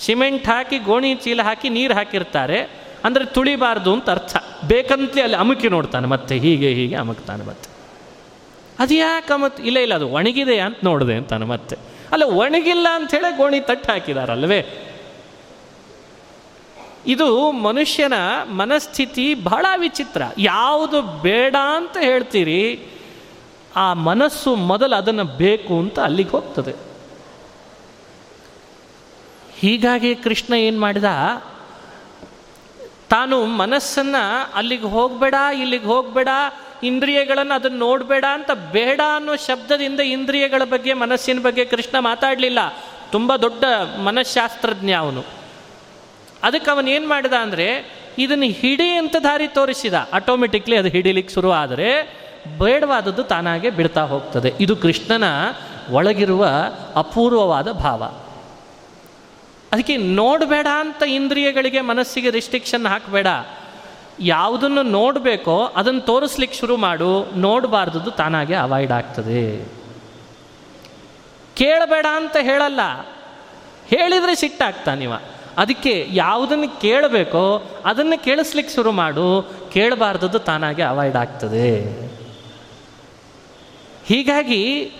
ಸಿಮೆಂಟ್ 0.00 0.46
ಹಾಕಿ 0.46 0.78
ಗೋಣಿ 0.78 1.14
ಚೀಲ 1.14 1.42
ಹಾಕಿ 1.42 1.68
ನೀರು 1.68 1.94
ಹಾಕಿರ್ತಾರೆ. 1.94 2.81
ಅಂದರೆ 3.04 3.24
ತುಳಿಬಾರ್ದು 3.24 3.90
ಅಂತ 3.92 4.10
ಅರ್ಥ. 4.10 4.34
ಬೇಕಂತಲೇ 4.64 5.22
ಅಲ್ಲಿ 5.22 5.36
ಅಮುಕಿ 5.36 5.68
ನೋಡ್ತಾನೆ, 5.68 6.06
ಮತ್ತೆ 6.06 6.34
ಹೀಗೆ 6.38 6.70
ಹೀಗೆ 6.74 6.96
ಅಮುಕ್ತಾನೆ 6.96 7.44
ಮತ್ತೆ. 7.44 7.68
ಅದು 8.78 8.94
ಯಾಕೆ 8.94 9.32
ಅಮತ್ 9.32 9.60
ಇಲ್ಲ 9.60 9.78
ಇಲ್ಲ, 9.78 9.94
ಅದು 9.94 10.08
ಒಣಗಿದೆ 10.08 10.56
ಅಂತ 10.60 10.78
ನೋಡಿದೆ 10.84 11.14
ಅಂತಾನೆ 11.14 11.44
ಮತ್ತೆ. 11.44 11.76
ಅಲ್ಲ, 12.12 12.24
ಒಣಗಿಲ್ಲ 12.24 12.86
ಅಂಥೇಳಿ 12.94 13.30
ಗೋಣಿ 13.36 13.60
ತಟ್ಟು 13.60 13.88
ಹಾಕಿದಾರಲ್ವೇ? 13.92 14.60
ಇದು 17.06 17.50
ಮನುಷ್ಯನ 17.50 18.16
ಮನಸ್ಥಿತಿ 18.52 19.26
ಬಹಳ 19.34 19.66
ವಿಚಿತ್ರ. 19.76 20.22
ಯಾವುದು 20.38 20.98
ಬೇಡ 21.22 21.54
ಅಂತ 21.76 21.96
ಹೇಳ್ತೀರಿ, 22.00 22.60
ಆ 23.76 23.86
ಮನಸ್ಸು 24.08 24.50
ಮೊದಲು 24.70 24.94
ಅದನ್ನು 24.96 25.24
ಬೇಕು 25.38 25.74
ಅಂತ 25.78 25.98
ಅಲ್ಲಿಗೆ 25.98 26.30
ಹೋಗ್ತದೆ. 26.30 26.74
ಹೀಗಾಗಿ 29.60 30.10
ಕೃಷ್ಣ 30.14 30.52
ಏನು 30.66 30.80
ಮಾಡಿದ? 30.80 31.10
ತಾನು 33.12 33.46
ಮನಸ್ಸನ್ನು 33.46 34.52
ಅಲ್ಲಿಗೆ 34.54 34.82
ಹೋಗಬೇಡ, 34.82 35.34
ಇಲ್ಲಿಗೆ 35.54 35.84
ಹೋಗಬೇಡ, 35.84 36.28
ಇಂದ್ರಿಯಗಳನ್ನು 36.82 37.54
ಅದನ್ನು 37.54 37.78
ನೋಡಬೇಡ 37.78 38.24
ಅಂತ 38.32 38.50
ಬೇಡ 38.72 39.00
ಅನ್ನೋ 39.16 39.36
ಶಬ್ದದಿಂದ 39.36 40.00
ಇಂದ್ರಿಯಗಳ 40.00 40.62
ಬಗ್ಗೆ, 40.64 40.92
ಮನಸ್ಸಿನ 40.92 41.38
ಬಗ್ಗೆ 41.42 41.64
ಕೃಷ್ಣ 41.64 41.98
ಮಾತಾಡಲಿಲ್ಲ. 41.98 42.58
ತುಂಬ 43.10 43.36
ದೊಡ್ಡ 43.36 43.64
ಮನಃಶಾಸ್ತ್ರಜ್ಞ 44.04 44.90
ಅವನು. 44.90 45.24
ಅದಕ್ಕೆ 46.42 46.70
ಅವನು 46.70 46.90
ಏನು 46.90 47.08
ಮಾಡಿದ 47.08 47.32
ಅಂದರೆ, 47.32 47.94
ಇದನ್ನು 48.18 48.44
ಹಿಡಿ 48.44 48.90
ಅಂತ 48.90 49.16
ದಾರಿ 49.22 49.48
ತೋರಿಸಿದ. 49.48 49.94
ಆಟೋಮೆಟಿಕ್ಲಿ 50.12 50.76
ಅದು 50.76 50.88
ಹಿಡಿಲಿಕ್ಕೆ 50.88 51.34
ಶುರು 51.34 51.52
ಆದರೆ, 51.52 52.22
ಬೇಡವಾದದ್ದು 52.58 53.22
ತಾನಾಗೆ 53.22 53.70
ಬಿಡ್ತಾ 53.70 54.02
ಹೋಗ್ತದೆ. 54.02 54.52
ಇದು 54.60 54.76
ಕೃಷ್ಣನ 54.76 55.24
ಒಳಗಿರುವ 55.90 56.46
ಅಪೂರ್ವವಾದ 56.96 57.72
ಭಾವ. 57.72 58.12
ಅದಕ್ಕೆ 59.72 59.96
ನೋಡಬೇಡ 59.96 60.66
ಅಂತ 60.80 61.02
ಇಂದ್ರಿಯಗಳಿಗೆ 61.02 61.80
ಮನಸ್ಸಿಗೆ 61.80 62.30
ರಿಸ್ಟ್ರಿಕ್ಷನ್ 62.30 62.86
ಹಾಕಬೇಡ. 62.86 63.26
ಯಾವುದನ್ನು 64.20 64.82
ನೋಡಬೇಕೋ 64.82 65.64
ಅದನ್ನು 65.64 66.00
ತೋರಿಸ್ಲಿಕ್ಕೆ 66.00 66.58
ಶುರು 66.58 66.76
ಮಾಡು. 66.76 67.30
ನೋಡಬಾರ್ದದ್ದು 67.36 68.10
ತಾನಾಗೆ 68.10 68.54
ಅವಾಯ್ಡ್ 68.54 68.92
ಆಗ್ತದೆ. 68.92 69.72
ಕೇಳಬೇಡ 71.56 72.06
ಅಂತ 72.16 72.36
ಹೇಳಲ್ಲ. 72.42 72.80
ಹೇಳಿದರೆ 73.86 74.34
ಸಿಟ್ಟಾಗ್ತಾನಿವ 74.34 75.12
ಅದಕ್ಕೆ 75.58 76.06
ಯಾವುದನ್ನು 76.10 76.80
ಕೇಳಬೇಕೋ 76.80 77.62
ಅದನ್ನು 77.84 78.24
ಕೇಳಿಸ್ಲಿಕ್ಕೆ 78.24 78.74
ಶುರು 78.74 78.92
ಮಾಡು. 78.92 79.54
ಕೇಳಬಾರ್ದದ್ದು 79.72 80.38
ತಾನಾಗೆ 80.38 80.82
ಅವಾಯ್ಡ್ 80.82 81.16
ಆಗ್ತದೆ. 81.16 81.80
ಹೀಗಾಗಿ 84.06 84.92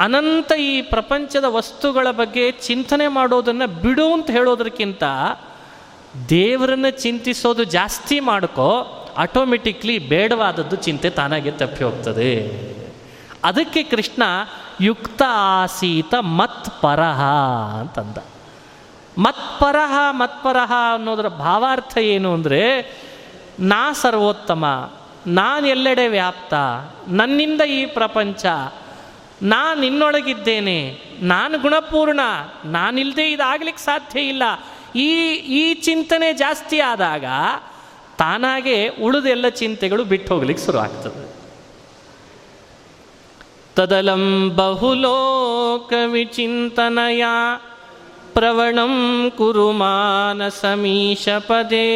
ಅನಂತ 0.00 0.52
ಈ 0.52 0.82
ಪ್ರಪಂಚದ 0.82 1.44
ವಸ್ತುಗಳ 1.48 2.10
ಬಗ್ಗೆ 2.10 2.50
ಚಿಂತನೆ 2.50 3.08
ಮಾಡೋದನ್ನು 3.08 3.80
ಬಿಡು 3.82 4.12
ಅಂತ 4.12 4.30
ಹೇಳೋದಕ್ಕಿಂತ 4.30 5.02
ದೇವರನ್ನು 6.28 6.90
ಚಿಂತಿಸೋದು 6.90 7.64
ಜಾಸ್ತಿ 7.64 8.20
ಮಾಡ್ಕೋ 8.20 9.00
ಆಟೋಮೆಟಿಕ್ಲಿ 9.16 9.98
ಬೇಡವಾದದ್ದು 9.98 10.76
ಚಿಂತೆ 10.76 11.10
ತಾನಾಗೆ 11.10 11.50
ತಪ್ಪಿ 11.50 11.84
ಹೋಗ್ತದೆ. 11.84 12.30
ಅದಕ್ಕೆ 13.44 13.82
ಕೃಷ್ಣ 13.82 14.22
ಯುಕ್ತ 14.80 15.22
ಆಸೀತ 15.62 16.14
ಮತ್ 16.14 16.82
ಪರಹ 16.82 17.22
ಅಂತಂದ. 17.80 18.18
ಮತ್ಪರಹ 19.18 19.98
ಮತ್ಪರಹ 20.10 20.72
ಅನ್ನೋದರ 20.94 21.28
ಭಾವಾರ್ಥ 21.28 21.98
ಏನು 21.98 22.32
ಅಂದರೆ, 22.32 22.62
ನಾ 23.60 23.92
ಸರ್ವೋತ್ತಮ, 23.92 24.90
ನಾನು 25.26 25.66
ಎಲ್ಲೆಡೆ 25.66 26.08
ವ್ಯಾಪ್ತ, 26.08 26.54
ನನ್ನಿಂದ 27.08 27.60
ಈ 27.60 27.86
ಪ್ರಪಂಚ 27.86 28.46
ನಾನು 29.44 29.80
ನಿನ್ನೊಳಗಿದ್ದೇನೆ, 29.80 30.78
ನಾನು 31.22 31.58
ಗುಣಪೂರ್ಣ 31.58 32.20
ನಾನಿಲ್ಲದೆ 32.64 33.26
ಇದಾಗಲಿಕ್ಕೆ 33.30 33.82
ಸಾಧ್ಯ 33.84 34.20
ಇಲ್ಲ. 34.20 34.42
ಈ 34.96 35.10
ಈ 35.60 35.74
ಚಿಂತನೆ 35.74 36.32
ಜಾಸ್ತಿ 36.32 36.80
ಆದಾಗ 36.80 37.24
ತಾನಾಗೆ 38.18 38.88
ಉಳಿದೆಲ್ಲ 38.88 39.48
ಚಿಂತೆಗಳು 39.48 40.04
ಬಿಟ್ಟು 40.04 40.34
ಹೋಗ್ಲಿಕ್ಕೆ 40.34 40.64
ಶುರು 40.64 40.78
ಆಗ್ತದೆ. 40.78 41.22
ತದಲಂ 43.76 44.24
ಬಹುಲೋಕ 44.56 45.92
ವಿಚಿಂತನಯ 46.06 47.24
ಪ್ರವಣಂ 48.34 48.94
ಕುರು 49.38 49.72
ಮಾನಸಮೀಶ 49.72 51.28
ಪದೇ 51.28 51.88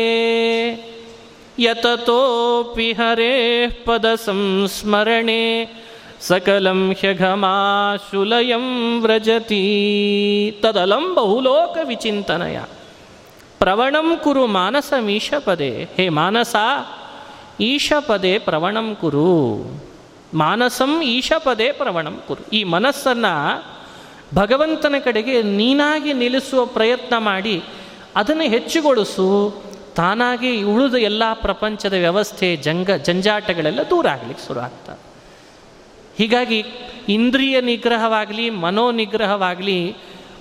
ಯತತೋಪಿ 1.59 2.93
ಹರೇ 2.93 3.35
ಪದ 3.87 4.07
ಸಂಸ್ಮರಣೆ 4.15 5.45
ಸಕಲಂ 6.23 6.97
ಹ್ಯಘಮಾಶುಲಯಂ 7.01 9.03
ವ್ರಜತಿ 9.03 10.61
ತದಲಂ 10.63 11.15
ಬಹುಲೋಕ 11.15 11.79
ವಿಚಿಂತನಯ 11.85 12.61
ಪ್ರವಣಂ 13.59 14.21
ಕುರು 14.25 14.47
ಮಾನಸಮೀಶ 14.47 15.35
ಪದೇ 15.39 15.89
ಹೇ 15.97 16.09
ಮಾನಸ 16.09 16.57
ಈಶಪದೇ 17.61 18.39
ಪ್ರವಣಂ 18.39 18.97
ಕುರು 19.01 19.57
ಮಾನಸಂ 20.35 21.03
ಈಶಪದೇ 21.03 21.73
ಪ್ರವಣಂ 21.73 22.23
ಕುರು 22.29 22.53
ಈ 22.53 22.65
ಮನಸ್ಸನ್ನು 22.65 23.65
ಭಗವಂತನ 24.35 24.95
ಕಡೆಗೆ 25.05 25.43
ನೀನಾಗಿ 25.43 26.13
ನಿಲ್ಲಿಸುವ 26.13 26.67
ಪ್ರಯತ್ನ 26.67 27.19
ಮಾಡಿ, 27.19 27.63
ಅದನ್ನು 28.17 28.43
ಹೆಚ್ಚುಗೊಳಿಸು. 28.43 29.55
ತಾನಾಗಿ 29.97 30.63
ಉಳಿದ 30.63 30.95
ಎಲ್ಲ 30.95 31.23
ಪ್ರಪಂಚದ 31.35 31.93
ವ್ಯವಸ್ಥೆ 31.93 32.57
ಜಂಗ 32.57 32.91
ಜಂಜಾಟಗಳೆಲ್ಲ 32.91 33.81
ದೂರ 33.91 34.09
ಆಗಲಿಕ್ಕೆ 34.09 34.47
ಶುರು 34.47 34.61
ಆಗ್ತವೆ 34.61 35.08
ಹೀಗಾಗಿ 36.19 36.65
ಇಂದ್ರಿಯ 37.09 37.61
ನಿಗ್ರಹವಾಗಲಿ 37.61 38.51
ಮನೋ 38.51 38.91
ನಿಗ್ರಹವಾಗಲಿ 38.91 39.97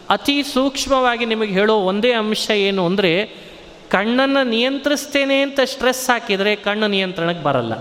ಅತಿ 0.09 0.43
ಸೂಕ್ಷ್ಮವಾಗಿ 0.43 1.25
ನಿಮಗೆ 1.25 1.53
ಹೇಳೋ 1.53 1.75
ಒಂದೇ 1.75 2.13
ಅಂಶ 2.13 2.49
ಏನು 2.49 2.85
ಅಂದರೆ 2.85 3.25
ಕಣ್ಣನ್ನು 3.89 4.43
ನಿಯಂತ್ರಿಸ್ತೇನೆ 4.43 5.41
ಅಂತ 5.41 5.59
ಸ್ಟ್ರೆಸ್ 5.59 6.09
ಹಾಕಿದರೆ 6.09 6.55
ಕಣ್ಣು 6.55 6.87
ನಿಯಂತ್ರಣಕ್ಕೆ 6.87 7.43
ಬರಲ್ಲ. 7.43 7.73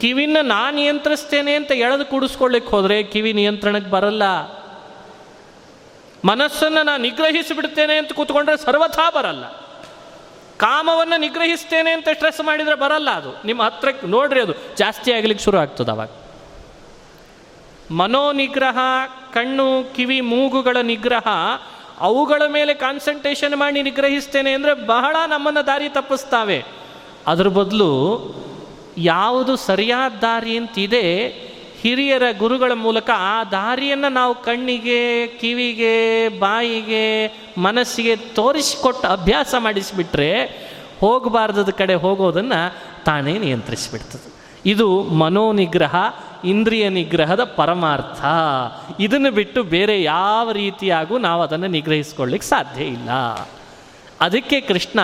ಕಿವಿನ 0.00 0.36
ನಾ 0.42 0.70
ನಿಯಂತ್ರಿಸ್ತೇನೆ 0.70 1.54
ಅಂತ 1.54 1.72
ಎಳೆದು 1.72 2.04
ಕೂಡಿಸ್ಕೊಳ್ಳಿಕ್ಕೆ 2.04 2.70
ಹೋದರೆ 2.70 3.02
ಕಿವಿ 3.02 3.32
ನಿಯಂತ್ರಣಕ್ಕೆ 3.32 3.90
ಬರಲ್ಲ. 3.90 4.22
ಮನಸ್ಸನ್ನು 6.24 6.82
ನಾನು 6.82 7.02
ನಿಗ್ರಹಿಸಿಬಿಡ್ತೇನೆ 7.02 7.96
ಅಂತ 7.96 8.12
ಕೂತ್ಕೊಂಡ್ರೆ 8.12 8.56
ಸರ್ವಥಾ 8.56 9.10
ಬರಲ್ಲ. 9.10 9.44
ಕಾಮವನ್ನು 10.56 11.20
ನಿಗ್ರಹಿಸ್ತೇನೆ 11.20 11.90
ಅಂತ 11.90 12.08
ಸ್ಟ್ರೆಸ್ 12.12 12.40
ಮಾಡಿದರೆ 12.40 12.74
ಬರಲ್ಲ 12.74 13.10
ಅದು. 13.10 13.46
ನಿಮ್ಮ 13.46 13.62
ಹತ್ರಕ್ಕೆ 13.62 14.06
ನೋಡ್ರಿ 14.06 14.40
ಅದು 14.40 14.52
ಜಾಸ್ತಿ 14.76 15.12
ಆಗ್ಲಿಕ್ಕೆ 15.12 15.44
ಶುರು 15.44 15.58
ಆಗ್ತದೆ 15.58 15.90
ಅವಾಗ. 15.90 16.08
ಮನೋ 17.92 18.32
ನಿಗ್ರಹ 18.32 18.78
ಕಣ್ಣು, 19.32 19.94
ಕಿವಿ, 19.94 20.20
ಮೂಗುಗಳ 20.20 20.76
ನಿಗ್ರಹ, 20.82 21.26
ಅವುಗಳ 22.00 22.42
ಮೇಲೆ 22.48 22.74
ಕಾನ್ಸಂಟ್ರೇಷನ್ 22.74 23.56
ಮಾಡಿ 23.56 23.82
ನಿಗ್ರಹಿಸ್ತೇನೆ 23.82 24.52
ಅಂದರೆ 24.52 24.74
ಬಹಳ 24.74 25.16
ನಮ್ಮನ್ನು 25.26 25.66
ದಾರಿ 25.66 25.88
ತಪ್ಪಿಸ್ತಾವೆ. 25.88 26.64
ಅದ್ರ 27.26 27.48
ಬದಲು 27.48 27.92
ಯಾವುದು 28.98 29.56
ಸರಿಯಾದ 29.56 30.12
ದಾರಿ 30.20 30.56
ಅಂತಿದೆ 30.56 31.04
ಹಿರಿಯರ 31.80 32.22
ಗುರುಗಳ 32.38 32.72
ಮೂಲಕ 32.72 33.10
ಆ 33.16 33.44
ದಾರಿಯನ್ನು 33.44 34.08
ನಾವು 34.08 34.34
ಕಣ್ಣಿಗೆ, 34.34 35.26
ಕಿವಿಗೆ, 35.26 36.28
ಬಾಯಿಗೆ, 36.38 37.06
ಮನಸ್ಸಿಗೆ 37.58 38.16
ತೋರಿಸಿಕೊಟ್ಟು 38.16 39.08
ಅಭ್ಯಾಸ 39.08 39.54
ಮಾಡಿಸಿಬಿಟ್ರೆ 39.58 40.30
ಹೋಗಬಾರ್ದದ 41.00 41.70
ಕಡೆ 41.70 41.94
ಹೋಗೋದನ್ನು 41.94 42.60
ತಾನೇ 43.04 43.38
ನಿಯಂತ್ರಿಸಿಬಿಡ್ತದೆ. 43.38 44.32
ಇದು 44.66 45.02
ಮನೋನಿಗ್ರಹ 45.02 45.96
ಇಂದ್ರಿಯ 46.44 46.88
ನಿಗ್ರಹದ 46.88 47.44
ಪರಮಾರ್ಥ. 47.44 48.24
ಇದನ್ನು 49.00 49.30
ಬಿಟ್ಟು 49.30 49.62
ಬೇರೆ 49.62 50.02
ಯಾವ 50.02 50.50
ರೀತಿಯಾಗೂ 50.50 51.18
ನಾವು 51.18 51.42
ಅದನ್ನು 51.42 51.66
ನಿಗ್ರಹಿಸ್ಕೊಳ್ಳಿಕ್ಕೆ 51.66 52.48
ಸಾಧ್ಯ 52.48 52.84
ಇಲ್ಲ. 52.84 53.10
ಅದಕ್ಕೆ 54.20 54.60
ಕೃಷ್ಣ, 54.60 55.00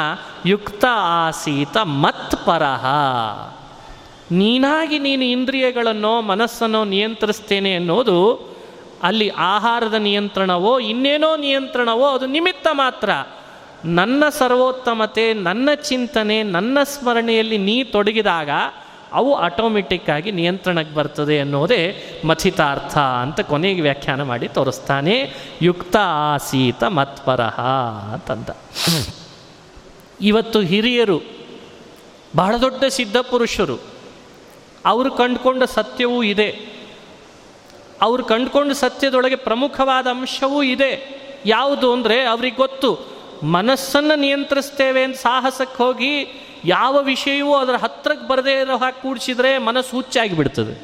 ಯುಕ್ತ 0.47 0.85
ಆಸೀತ 0.93 1.77
ಮತ್ 1.77 2.47
ಪರಹ. 2.47 2.87
ನೀನಾಗಿ 4.33 4.99
ನೀನು 4.99 5.25
ಇಂದ್ರಿಯಗಳನ್ನೋ 5.25 6.21
ಮನಸ್ಸನ್ನೋ 6.21 6.85
ನಿಯಂತ್ರಿಸ್ತೇನೆ 6.85 7.75
ಅನ್ನೋದು 7.75 8.49
ಅಲ್ಲಿ 9.03 9.29
ಆಹಾರದ 9.29 9.95
ನಿಯಂತ್ರಣವೋ 9.95 10.79
ಇನ್ನೇನೋ 10.79 11.37
ನಿಯಂತ್ರಣವೋ 11.37 12.07
ಅದು 12.07 12.27
ನಿಮಿತ್ತ 12.27 12.67
ಮಾತ್ರ. 12.73 13.11
ನನ್ನ 13.85 14.25
ಸರ್ವೋತ್ತಮತೆ, 14.29 15.33
ನನ್ನ 15.33 15.69
ಚಿಂತನೆ, 15.75 16.43
ನನ್ನ 16.43 16.79
ಸ್ಮರಣೆಯಲ್ಲಿ 16.83 17.59
ನೀ 17.59 17.85
ತೊಡಗಿದಾಗ 17.85 18.51
ಅವು 19.13 19.35
ಆಟೋಮೆಟಿಕ್ಕಾಗಿ 19.35 20.31
ನಿಯಂತ್ರಣಕ್ಕೆ 20.31 20.95
ಬರ್ತದೆ 20.95 21.41
ಅನ್ನೋದೇ 21.41 21.81
ಮಥಿತಾರ್ಥ 22.25 22.99
ಅಂತ 22.99 23.41
ಕೊನೆಗೆ 23.41 23.83
ವ್ಯಾಖ್ಯಾನ 23.83 24.23
ಮಾಡಿ 24.23 24.49
ತೋರಿಸ್ತಾನೆ. 24.49 25.33
ಯುಕ್ತ 25.63 25.97
ಆಸೀತ 26.35 26.83
ಮತ್ಪರಹ 26.85 27.61
ಅಂತಂದ. 28.13 28.49
ಇವತ್ತು 30.21 30.61
ಹಿರಿಯರು, 30.61 31.21
ಬಹಳ 32.37 32.57
ದೊಡ್ಡ 32.57 32.85
ಸಿದ್ಧಪುರುಷರು 32.85 33.79
ಅವರು 34.87 35.11
ಕಂಡುಕೊಂಡ 35.11 35.63
ಸತ್ಯವೂ 35.63 36.23
ಇದೆ. 36.23 36.49
ಅವರು 38.03 38.25
ಕಂಡುಕೊಂಡ 38.25 38.73
ಸತ್ಯದೊಳಗೆ 38.73 39.37
ಪ್ರಮುಖವಾದ 39.37 40.07
ಅಂಶವೂ 40.07 40.63
ಇದೆ. 40.63 40.93
ಯಾವುದು 41.47 41.93
ಅಂದರೆ 41.93 42.25
ಅವ್ರಿಗೆ 42.25 42.57
ಗೊತ್ತು, 42.57 42.91
ಮನಸ್ಸನ್ನು 43.43 44.19
ನಿಯಂತ್ರಿಸ್ತೇವೆ 44.19 45.03
ಅಂತ 45.05 45.17
ಸಾಹಸಕ್ಕೆ 45.17 45.83
ಹೋಗಿ 45.83 46.13
ಯಾವ 46.65 46.99
ವಿಷಯವೂ 47.03 47.55
ಅದರ 47.55 47.77
ಹತ್ತಿರಕ್ಕೆ 47.77 48.29
ಬರದೇ 48.29 48.61
ಇರೋ 48.61 48.77
ಹಾಕಿ 48.77 49.03
ಕೂಡಿಸಿದ್ರೆ 49.03 49.59
ಮನಸ್ಸು 49.59 49.97
ಹುಚ್ಚಾಗಿ 49.97 50.37
ಬಿಡ್ತದೆ 50.37 50.75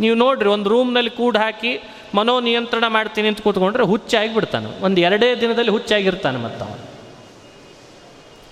ನೀವು 0.00 0.16
ನೋಡ್ರಿ, 0.16 0.48
ಒಂದು 0.48 0.70
ರೂಮ್ನಲ್ಲಿ 0.70 1.10
ಕೂಡಿ 1.10 1.38
ಹಾಕಿ 1.38 1.72
ಮನೋ 2.14 2.40
ನಿಯಂತ್ರಣ 2.40 2.86
ಮಾಡ್ತೀನಿ 2.86 3.28
ಅಂತ 3.28 3.40
ಕೂತ್ಕೊಂಡ್ರೆ 3.40 3.84
ಹುಚ್ಚಾಗಿ 3.84 4.34
ಬಿಡ್ತಾನೆ 4.34 4.84
ಒಂದು 4.84 5.00
ಎರಡೇ 5.00 5.34
ದಿನದಲ್ಲಿ 5.34 5.70
ಹುಚ್ಚಾಗಿರ್ತಾನೆ 5.70 6.38
ಮತ್ತವ 6.38 6.78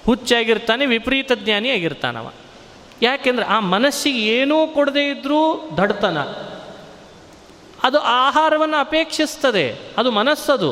ಹುಚ್ಚಾಗಿರ್ತಾನೆ, 0.07 0.87
ವಿಪರೀತ 0.87 1.33
ಜ್ಞಾನಿ 1.33 1.71
ಆಗಿರ್ತಾನವ 1.71 2.33
ಯಾಕೆಂದ್ರೆ 3.03 3.47
ಆ 3.47 3.61
ಮನಸ್ಸಿಗೆ 3.61 4.19
ಏನೂ 4.19 4.67
ಕೊಡದೇ 4.67 5.09
ಇದ್ದರೂ 5.09 5.71
ದಡ್ತನ. 5.77 6.19
ಅದು 7.83 7.99
ಆಹಾರವನ್ನು 7.99 8.77
ಅಪೇಕ್ಷಿಸ್ತದೆ. 8.77 9.79
ಅದು 9.99 10.11
ಮನಸ್ಸದು. 10.11 10.71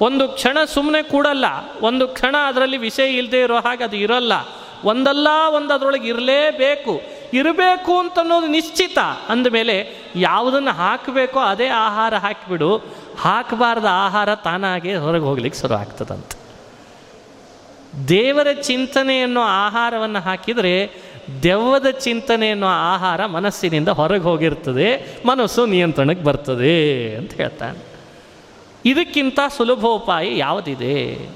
ಒಂದು 0.00 0.28
ಕ್ಷಣ 0.28 0.58
ಸುಮ್ಮನೆ 0.64 1.02
ಕೂಡಲ್ಲ, 1.02 1.44
ಒಂದು 1.82 2.08
ಕ್ಷಣ 2.08 2.36
ಅದರಲ್ಲಿ 2.36 2.76
ವಿಷಯ 2.76 3.16
ಇಲ್ಲದೆ 3.18 3.40
ಇರೋ 3.40 3.60
ಹಾಗೆ 3.60 3.84
ಅದು 3.84 3.96
ಇರಲ್ಲ. 3.96 4.32
ಒಂದಲ್ಲ 4.84 5.28
ಒಂದು 5.56 5.74
ಅದರೊಳಗೆ 5.74 6.08
ಇರಲೇಬೇಕು. 6.08 7.00
ಇರಬೇಕು 7.32 7.98
ಅಂತನ್ನೋದು 7.98 8.46
ನಿಶ್ಚಿತ. 8.46 8.98
ಅಂದಮೇಲೆ 9.28 9.88
ಯಾವುದನ್ನು 10.16 10.70
ಹಾಕಬೇಕೋ 10.70 11.40
ಅದೇ 11.40 11.66
ಆಹಾರ 11.66 12.14
ಹಾಕಿಬಿಡು. 12.14 12.76
ಹಾಕಬಾರ್ದ 13.20 13.84
ಆಹಾರ 13.90 14.34
ತಾನಾಗೆ 14.34 14.96
ಹೊರಗೆ 14.96 15.22
ಹೋಗ್ಲಿಕ್ಕೆ 15.22 15.60
ಶುರು 15.60 15.74
ಆಗ್ತದಂತೆ. 15.74 16.38
ದೇವರ 18.08 18.52
ಚಿಂತನೆ 18.52 19.20
ಅನ್ನೋ 19.20 19.40
ಆಹಾರವನ್ನು 19.40 20.20
ಹಾಕಿದರೆ 20.20 20.90
ದೆವ್ವದ 21.42 21.86
ಚಿಂತನೆ 21.90 22.50
ಅನ್ನೋ 22.50 22.66
ಆಹಾರ 22.66 23.26
ಮನಸ್ಸಿನಿಂದ 23.26 23.88
ಹೊರಗೆ 23.88 24.22
ಹೋಗಿರ್ತದೆ, 24.22 25.18
ಮನಸ್ಸು 25.26 25.66
ನಿಯಂತ್ರಣಕ್ಕೆ 25.66 26.24
ಬರ್ತದೆ 26.24 27.14
ಅಂತ 27.16 27.32
ಹೇಳ್ತಾನೆ. 27.32 27.78
ಇದಕ್ಕಿಂತ 28.84 29.38
ಸುಲಭೋಪಾಯ 29.56 30.36
ಯಾವುದಿದೆ? 30.38 31.28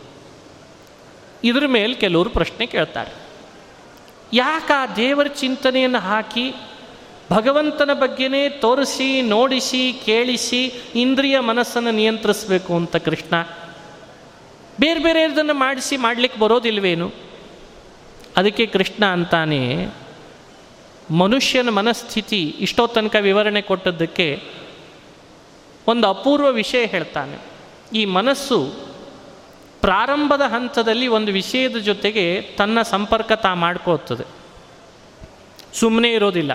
ಇದ್ರ 1.45 1.67
ಮೇಲೆ 1.67 1.95
ಕೆಲವರು 1.95 2.31
ಪ್ರಶ್ನೆ 2.31 2.67
ಕೇಳ್ತಾರೆ. 2.67 3.22
ಯಾಕೆ 4.33 4.73
ಆ 4.73 4.87
ದೇವರ 4.87 5.27
ಚಿಂತನೆಯನ್ನು 5.27 5.99
ಹಾಕಿ 5.99 6.55
ಭಗವಂತನ 7.33 7.91
ಬಗ್ಗೆನೇ 7.93 8.49
ತೋರಿಸಿ, 8.49 9.23
ನೋಡಿಸಿ, 9.23 10.03
ಕೇಳಿಸಿ 10.05 10.65
ಇಂದ್ರಿಯ 10.95 11.41
ಮನಸ್ಸನ್ನು 11.41 11.91
ನಿಯಂತ್ರಿಸಬೇಕು 11.91 12.77
ಅಂತ 12.77 12.97
ಕೃಷ್ಣ. 12.97 13.43
ಬೇರೆ 14.81 15.01
ಬೇರೆ 15.01 15.25
ಇದನ್ನು 15.25 15.55
ಮಾಡಿಸಿ 15.55 15.97
ಮಾಡಲಿಕ್ಕೆ 15.97 16.41
ಬರೋದಿಲ್ವೇನು? 16.41 17.11
ಅದಕ್ಕೆ 18.37 18.67
ಕೃಷ್ಣ 18.67 19.05
ಅಂತಾನೆ, 19.05 19.89
ಮನುಷ್ಯನ 21.11 21.69
ಮನಸ್ಥಿತಿ 21.69 22.57
ಇಷ್ಟೋ 22.59 22.87
ತನಕ 22.87 23.17
ವಿವರಣೆ 23.21 23.63
ಕೊಟ್ಟದ್ದಕ್ಕೆ 23.63 24.43
ಒಂದು 25.87 26.09
ಅಪೂರ್ವ 26.09 26.49
ವಿಷಯ 26.51 26.87
ಹೇಳ್ತಾನೆ. 26.87 27.39
ಈ 27.99 28.05
ಮನಸ್ಸು 28.05 28.59
ಪ್ರಾರಂಭದ 29.83 30.41
ಹಂತದಲ್ಲಿ 30.41 31.07
ಒಂದು 31.09 31.31
ವಿಷಯದ 31.33 31.77
ಜೊತೆಗೆ 31.77 32.25
ತನ್ನ 32.57 32.83
ಸಂಪರ್ಕ 32.83 33.33
ತಾ 33.33 33.55
ಮಾಡ್ಕೋತದೆ 33.55 34.25
ಸುಮ್ಮನೆ 35.75 36.11
ಇರೋದಿಲ್ಲ. 36.13 36.53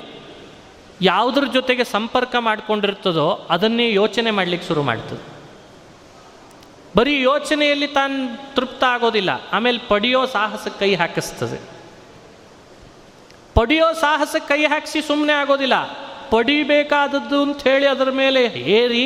ಯಾವುದ್ರ 1.02 1.44
ಜೊತೆಗೆ 1.54 1.84
ಸಂಪರ್ಕ 1.84 2.36
ಮಾಡಿಕೊಂಡಿರ್ತದೋ 2.40 3.48
ಅದನ್ನೇ 3.50 3.88
ಯೋಚನೆ 3.94 4.32
ಮಾಡಲಿಕ್ಕೆ 4.32 4.68
ಶುರು 4.68 4.84
ಮಾಡ್ತದೆ. 4.84 5.24
ಬರೀ 6.96 7.22
ಯೋಚನೆಯಲ್ಲಿ 7.22 7.88
ತಾನು 7.88 8.16
ತೃಪ್ತ 8.56 8.84
ಆಗೋದಿಲ್ಲ, 8.84 9.32
ಆಮೇಲೆ 9.54 9.80
ಪಡೆಯೋ 9.90 10.22
ಸಾಹಸ 10.26 10.68
ಕೈ 10.80 10.96
ಹಾಕಿಸ್ತದೆ. 10.96 11.60
ಪಡೆಯೋ 13.54 13.90
ಸಾಹಸ 13.94 14.36
ಕೈ 14.48 14.62
ಹಾಕಿಸಿ 14.66 15.02
ಸುಮ್ಮನೆ 15.02 15.34
ಆಗೋದಿಲ್ಲ. 15.34 15.76
ಪಡಿಬೇಕಾದದ್ದು 16.30 17.42
ಅಂತ 17.42 17.68
ಹೇಳಿ 17.68 17.88
ಅದರ 17.88 18.10
ಮೇಲೆ 18.12 18.42
ಏರಿ, 18.80 19.06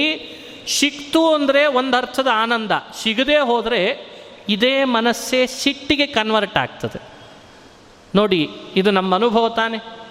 ಸಿಕ್ತು 0.68 1.22
ಅಂದರೆ 1.34 1.62
ಒಂದು 1.80 1.98
ಅರ್ಥದ 1.98 2.30
ಆನಂದ. 2.34 2.72
ಸಿಗದೆ 3.02 3.38
ಹೋದರೆ 3.40 4.11
ಇದೇ 4.50 4.84
ಮನಸ್ಸೇ 4.84 5.48
ಸಿಟ್ಟಿಗೆ 5.48 6.08
ಕನ್ವರ್ಟ್ 6.08 6.58
ಆಗ್ತದೆ. 6.58 7.02
ನೋಡಿ, 8.16 8.50
ಇದು 8.76 8.92
ನಮ್ಮ 8.92 9.16
ಅನುಭವ 9.16 9.50
ತಾನೆ. 9.50 10.02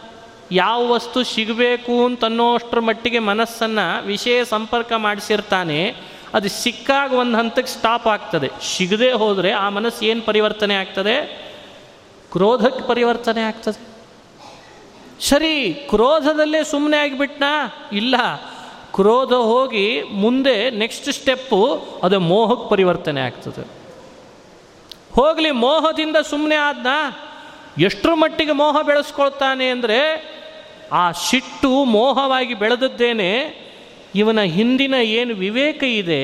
ಯಾವ 0.52 0.88
ವಸ್ತು 0.88 1.24
ಸಿಗಬೇಕು 1.24 2.04
ಅಂತನ್ನೋಷ್ಟರ 2.04 2.80
ಮಟ್ಟಿಗೆ 2.80 3.18
ಮನಸ್ಸನ್ನು 3.18 4.06
ವಿಷಯ 4.06 4.44
ಸಂಪರ್ಕ 4.44 4.92
ಮಾಡಿಸಿರ್ತಾನೆ, 4.92 5.94
ಅದು 6.34 6.48
ಸಿಕ್ಕಾಗ 6.48 7.12
ಒಂದು 7.12 7.38
ಹಂತಕ್ಕೆ 7.38 7.72
ಸ್ಟಾಪ್ 7.72 8.06
ಆಗ್ತದೆ. 8.06 8.50
ಸಿಗದೆ 8.76 9.12
ಹೋದರೆ 9.12 9.52
ಆ 9.52 9.68
ಮನಸ್ಸು 9.68 10.04
ಏನು 10.04 10.22
ಪರಿವರ್ತನೆ 10.22 10.74
ಆಗ್ತದೆ? 10.74 11.50
ಕ್ರೋಧಕ್ಕೆ 12.32 12.88
ಪರಿವರ್ತನೆ 12.88 13.42
ಆಗ್ತದೆ. 13.42 13.90
ಸರಿ, 15.24 15.74
ಕ್ರೋಧದಲ್ಲೇ 15.74 16.64
ಸುಮ್ಮನೆ 16.64 16.96
ಆಗಿಬಿಟ್ನಾ? 16.96 17.74
ಇಲ್ಲ. 17.92 18.16
ಕ್ರೋಧ 18.92 19.32
ಹೋಗಿ 19.32 20.02
ಮುಂದೆ 20.02 20.70
ನೆಕ್ಸ್ಟ್ 20.70 21.12
ಸ್ಟೆಪ್ಪು 21.12 21.86
ಅದು 22.02 22.20
ಮೋಹಕ್ಕೆ 22.20 22.70
ಪರಿವರ್ತನೆ 22.70 23.20
ಆಗ್ತದೆ. 23.20 23.79
ಹೋಗಲಿ, 25.20 25.50
ಮೋಹದಿಂದ 25.50 26.16
ಸುಮ್ಮನೆ 26.16 26.54
ಆದ್ನ? 26.54 26.90
ಎಷ್ಟರ 27.80 28.12
ಮಟ್ಟಿಗೆ 28.14 28.52
ಮೋಹ 28.52 28.76
ಬೆಳೆಸ್ಕೊಳ್ತಾನೆ 28.82 29.66
ಅಂದರೆ, 29.68 29.98
ಆ 30.92 31.12
ಸಿಟ್ಟು 31.12 31.84
ಮೋಹವಾಗಿ 31.84 32.54
ಬೆಳೆದದ್ದೇನೆ, 32.54 33.30
ಇವನ 34.14 34.40
ಹಿಂದಿನ 34.40 34.94
ಏನು 34.94 35.34
ವಿವೇಕ 35.34 35.82
ಇದೆ, 35.82 36.22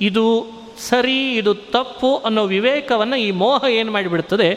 ಇದು 0.00 0.24
ಸರಿ, 0.88 1.34
ಇದು 1.34 1.54
ತಪ್ಪು 1.54 2.16
ಅನ್ನೋ 2.16 2.42
ವಿವೇಕವನ್ನು 2.44 3.16
ಈ 3.16 3.30
ಮೋಹ 3.30 3.64
ಏನು 3.70 3.92
ಮಾಡಿಬಿಡ್ತದೆ? 3.92 4.48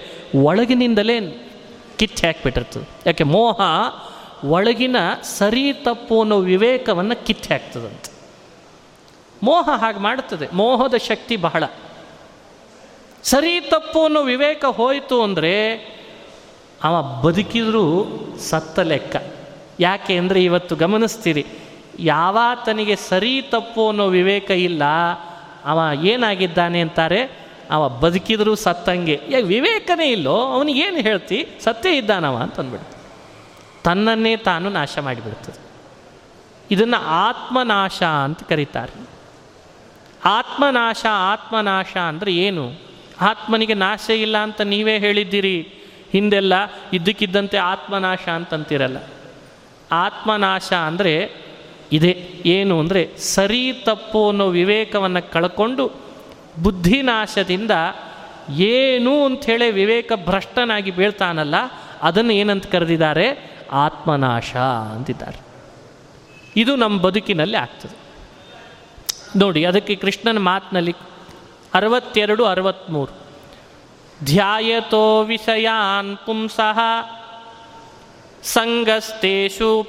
ಒಳಗಿನಿಂದಲೇ 0.43 1.17
ಕಿಚ್ಚಿ 1.97 2.27
ಹಾಕ್ಬಿಟ್ಟಿರ್ತದೆ. 2.27 2.87
ಯಾಕೆ, 3.05 3.23
ಮೋಹ 3.23 3.59
ಒಳಗಿನ 4.45 4.97
ಸರಿ, 5.37 5.73
ತಪ್ಪು 5.73 6.21
ಅನ್ನೋ 6.21 6.37
ವಿವೇಕವನ್ನು 6.37 7.25
ಕಿತ್ತಿ 7.25 7.49
ಹಾಕ್ತದಂತೆ. 7.53 8.11
ಮೋಹ 9.43 9.69
ಹಾಗೆ 9.75 9.99
ಮಾಡ್ತದೆ 9.99 10.47
ಮೋಹದ 10.53 10.95
ಶಕ್ತಿ 11.07 11.35
ಬಹಳ. 11.35 11.63
ಸರಿ 13.23 13.61
ತಪ್ಪು 13.61 14.05
ಅನ್ನೋ 14.05 14.21
ವಿವೇಕ 14.23 14.65
ಹೋಯಿತು 14.65 15.23
ಅಂದರೆ 15.23 15.53
ಅವ 16.83 16.95
ಬದುಕಿದರೂ 17.23 17.85
ಸತ್ತ 18.49 18.79
ಲೆಕ್ಕ. 18.79 19.15
ಯಾಕೆ 19.79 20.17
ಅಂದರೆ 20.17 20.43
ಇವತ್ತು 20.43 20.75
ಗಮನಿಸ್ತೀರಿ, 20.75 21.43
ಯಾವಾತನಿಗೆ 21.99 22.95
ಸರಿ 22.95 23.41
ತಪ್ಪು 23.41 23.89
ಅನ್ನೋ 23.89 24.07
ವಿವೇಕ 24.07 24.49
ಇಲ್ಲ, 24.51 24.83
ಅವ 25.65 25.79
ಏನಾಗಿದ್ದಾನೆ 26.03 26.81
ಅಂತಾರೆ, 26.81 27.21
ಅವ 27.71 27.89
ಬದುಕಿದ್ರೂ 27.89 28.55
ಸತ್ತಂಗೆ. 28.55 29.19
ಯಾಕೆ 29.29 29.45
ವಿವೇಕನೇ 29.45 30.07
ಇಲ್ಲೋ 30.11 30.37
ಅವನಿಗೇನು 30.55 31.01
ಹೇಳ್ತಿ? 31.01 31.39
ಸತ್ತೇ 31.63 31.97
ಇದ್ದಾನವ 31.97 32.35
ಅಂತ 32.35 32.59
ಅಂದ್ಬಿಡ್ತು. 32.59 32.97
ತನ್ನನ್ನೇ 33.83 34.35
ತಾನು 34.37 34.69
ನಾಶ 34.69 34.99
ಮಾಡಿಬಿಡ್ತದೆ. 34.99 35.59
ಇದನ್ನು 36.71 36.99
ಆತ್ಮನಾಶ 37.01 38.03
ಅಂತ 38.03 38.43
ಕರೀತಾರೆ. 38.43 38.93
ಆತ್ಮನಾಶ 40.25 41.05
ಆತ್ಮನಾಶ 41.09 41.97
ಅಂದರೆ 41.97 42.31
ಏನು? 42.31 42.90
ಆತ್ಮನಿಗೆ 43.21 43.75
ನಾಶ 43.85 44.05
ಇಲ್ಲ 44.25 44.37
ಅಂತ 44.37 44.61
ನೀವೇ 44.73 44.95
ಹೇಳಿದ್ದೀರಿ. 44.99 45.57
ಹಿಂದೆಲ್ಲ 46.13 46.53
ಇದ್ದಕ್ಕಿದ್ದಂತೆ 46.93 47.57
ಆತ್ಮನಾಶ 47.57 48.23
ಅಂತಂತಿರಲ್ಲ. 48.29 48.99
ಆತ್ಮನಾಶ 49.91 50.69
ಅಂದರೆ 50.89 51.13
ಇದೆ. 51.91 52.13
ಏನು 52.45 52.75
ಅಂದರೆ 52.79 53.01
ಸರಿ 53.17 53.63
ತಪ್ಪು 53.85 54.21
ಅನ್ನೋ 54.29 54.47
ವಿವೇಕವನ್ನು 54.59 55.21
ಕಳ್ಕೊಂಡು 55.33 55.85
ಬುದ್ಧಿನಾಶದಿಂದ 56.63 57.73
ಏನು 58.67 59.13
ಅಂಥೇಳಿ 59.25 59.67
ವಿವೇಕ 59.71 60.11
ಭ್ರಷ್ಟನಾಗಿ 60.25 60.91
ಬೀಳ್ತಾನಲ್ಲ, 60.91 61.55
ಅದನ್ನು 62.01 62.33
ಏನಂತ 62.33 62.65
ಕರೆದಿದ್ದಾರೆ? 62.71 63.27
ಆತ್ಮನಾಶ 63.85 64.51
ಅಂತಿದ್ದಾರೆ. 64.95 65.39
ಇದು 66.55 66.75
ನಮ್ಮ 66.75 66.95
ಬದುಕಿನಲ್ಲಿ 67.01 67.57
ಆಗ್ತದೆ. 67.57 67.95
ನೋಡಿ, 69.39 69.61
ಅದಕ್ಕೆ 69.65 69.95
ಕೃಷ್ಣನ 69.95 70.39
ಮಾತಿನಲ್ಲಿ 70.49 70.93
ಅರವತ್ತೆರಡು 71.73 72.45
ಅರವತ್ತ್ಮೂರು 72.45 73.13
ಧ್ಯಾಯತೋ 74.25 75.23
ವಿಷಯಾನ್ 75.23 76.17
ಪುಂಸಃ 76.17 76.79
ಸಂಗಸ್ತೇಷೂಪಜಾಯತೆ 78.43 79.81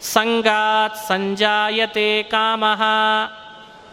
ಸಂಗಾತ್ 0.00 0.96
ಸಂಜಾಯತೆ 1.08 2.22
ಕಾಮಃ, 2.22 2.82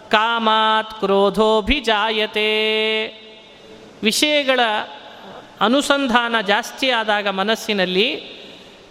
ಕಾಮಾತ್ 0.10 0.94
ಕ್ರೋಧೋಭಿಜಾಯತೆ. 0.94 2.50
ವಿಷಯಗಳ 4.04 4.60
ಅನುಸಂಧಾನ 5.62 6.42
ಜಾಸ್ತಿ 6.42 6.90
ಆದಾಗ 6.90 7.28
ಮನಸ್ಸಿನಲ್ಲಿ 7.28 8.16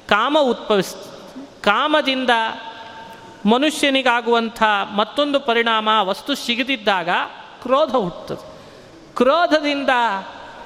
ಕಾಮ 0.08 0.38
ಉದ್ಭವಿಸ್, 0.40 0.94
ಕಾಮದಿಂದ 1.62 2.30
ಮನುಷ್ಯನಿಗಾಗುವಂಥ 3.46 4.62
ಮತ್ತೊಂದು 4.96 5.40
ಪರಿಣಾಮ 5.40 5.88
ವಸ್ತು 6.02 6.34
ಸಿಗದಿದ್ದಾಗ 6.34 7.08
ಕ್ರೋಧ 7.62 7.90
ಹುಟ್ಟುತ್ತದೆ. 7.90 8.54
ಕ್ರೋಧದಿಂದ 9.16 9.88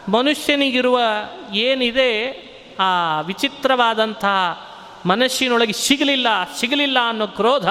ಮನುಷ್ಯನಿಗಿರುವ 0.09 1.01
ಏನಿದೆ 1.53 2.49
ಆ 2.81 3.21
ವಿಚಿತ್ರವಾದಂತಹ 3.21 4.69
ಮನಸ್ಸಿನೊಳಗೆ 5.07 5.73
ಸಿಗಲಿಲ್ಲ 5.73 6.27
ಸಿಗಲಿಲ್ಲ 6.61 6.99
ಅನ್ನೋ 7.09 7.27
ಕ್ರೋಧ 7.27 7.69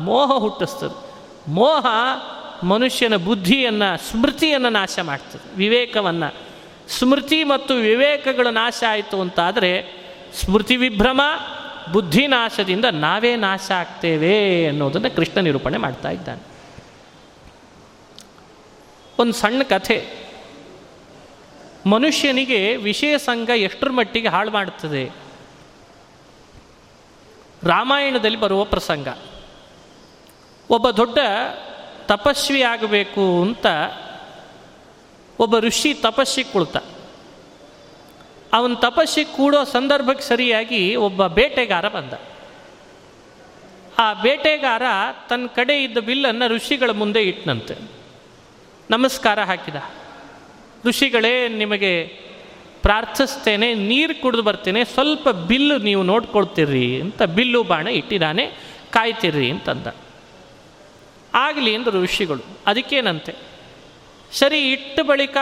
ಮೋಹ 0.00 0.32
ಹುಟ್ಟಿಸ್ತದೆ. 0.32 1.14
ಮೋಹ 1.50 1.86
ಮನುಷ್ಯನ 2.62 3.16
ಬುದ್ಧಿಯನ್ನು, 3.16 4.10
ಸ್ಮೃತಿಯನ್ನು 4.10 4.68
ನಾಶ 4.68 4.98
ಮಾಡ್ತದೆ. 5.02 5.56
ವಿವೇಕವನ್ನು. 5.56 6.50
ಸ್ಮೃತಿ 6.88 7.44
ಮತ್ತು 7.44 7.74
ವಿವೇಕಗಳು 7.74 8.50
ನಾಶ 8.50 8.82
ಆಯಿತು 8.90 9.20
ಅಂತಾದರೆ 9.20 10.00
ಸ್ಮೃತಿ 10.44 10.76
ವಿಭ್ರಮ 10.76 11.20
ಬುದ್ಧಿನಾಶದಿಂದ 11.92 12.84
ನಾವೇ 12.84 13.36
ನಾಶ 13.36 13.70
ಆಗ್ತೇವೆ 13.70 14.66
ಅನ್ನೋದನ್ನು 14.66 15.16
ಕೃಷ್ಣ 15.16 15.40
ನಿರೂಪಣೆ 15.40 15.78
ಮಾಡ್ತಾ 15.78 16.10
ಇದ್ದಾನೆ. 16.10 16.42
ಒಂದು 19.18 19.32
ಸಣ್ಣ 19.32 19.62
ಕಥೆ. 19.62 20.20
ಮನುಷ್ಯನಿಗೆ 21.86 22.76
ವಿಷಯ 22.76 23.18
ಸಂಘ 23.18 23.50
ಎಷ್ಟರ 23.50 23.90
ಮಟ್ಟಿಗೆ 23.90 24.28
ಹಾಳು 24.28 24.50
ಮಾಡುತ್ತದೆ 24.50 25.10
ರಾಮಾಯಣದಲ್ಲಿ 27.62 28.40
ಬರುವ 28.40 28.64
ಪ್ರಸಂಗ. 28.64 29.08
ಒಬ್ಬ 30.70 30.90
ದೊಡ್ಡ 30.90 31.18
ತಪಸ್ವಿ 32.06 32.62
ಆಗಬೇಕು 32.62 33.42
ಅಂತ 33.42 33.66
ಒಬ್ಬ 35.38 35.58
ಋಷಿ 35.58 35.94
ತಪಸ್ಸಿಗೆ 35.94 36.52
ಕುಳಿತ. 36.52 36.76
ಅವನ 38.52 38.74
ತಪಸ್ಸಿಗೆ 38.74 39.36
ಕೂಡೋ 39.36 39.64
ಸಂದರ್ಭಕ್ಕೆ 39.64 40.24
ಸರಿಯಾಗಿ 40.24 40.96
ಒಬ್ಬ 40.96 41.26
ಬೇಟೆಗಾರ 41.26 41.88
ಬಂದ. 41.88 42.12
ಆ 43.98 44.12
ಬೇಟೆಗಾರ 44.12 44.82
ತನ್ನ 45.28 45.46
ಕಡೆ 45.46 45.82
ಇದ್ದ 45.82 45.98
ಬಿಲ್ಲನ್ನು 45.98 46.48
ಋಷಿಗಳ 46.48 46.90
ಮುಂದೆ 46.90 47.22
ಇಟ್ಟನಂತೆ 47.22 47.74
ನಮಸ್ಕಾರ 48.90 49.40
ಹಾಕಿದ. 49.40 49.74
ಋಷಿಗಳೇ, 50.86 51.48
ನಿಮಗೆ 51.48 52.06
ಪ್ರಾರ್ಥಿಸ್ತೇನೆ, 52.82 53.74
ನೀರು 53.74 54.22
ಕುಡಿದು 54.22 54.42
ಬರ್ತೇನೆ, 54.42 54.84
ಸ್ವಲ್ಪ 54.84 55.28
ಬಿಲ್ಲು 55.28 55.78
ನೀವು 55.78 56.02
ನೋಡ್ಕೊಳ್ತೀರಿ 56.02 57.00
ಅಂತ 57.00 57.22
ಬಿಲ್ಲು 57.22 57.62
ಬಾಣ 57.62 57.88
ಇಟ್ಟಿದ್ದಾನೆ, 57.88 58.46
ಕಾಯ್ತಿರ್ರಿ 58.92 59.50
ಅಂತಂದ. 59.50 59.86
ಆಗಲಿ 61.34 61.76
ಅಂದರು 61.76 62.02
ಋಷಿಗಳು, 62.02 62.42
ಅದಕ್ಕೇನಂತೆ? 62.66 63.49
ಸರಿ, 64.32 64.72
ಇಟ್ಟ 64.72 65.00
ಬಳಿಕ 65.00 65.36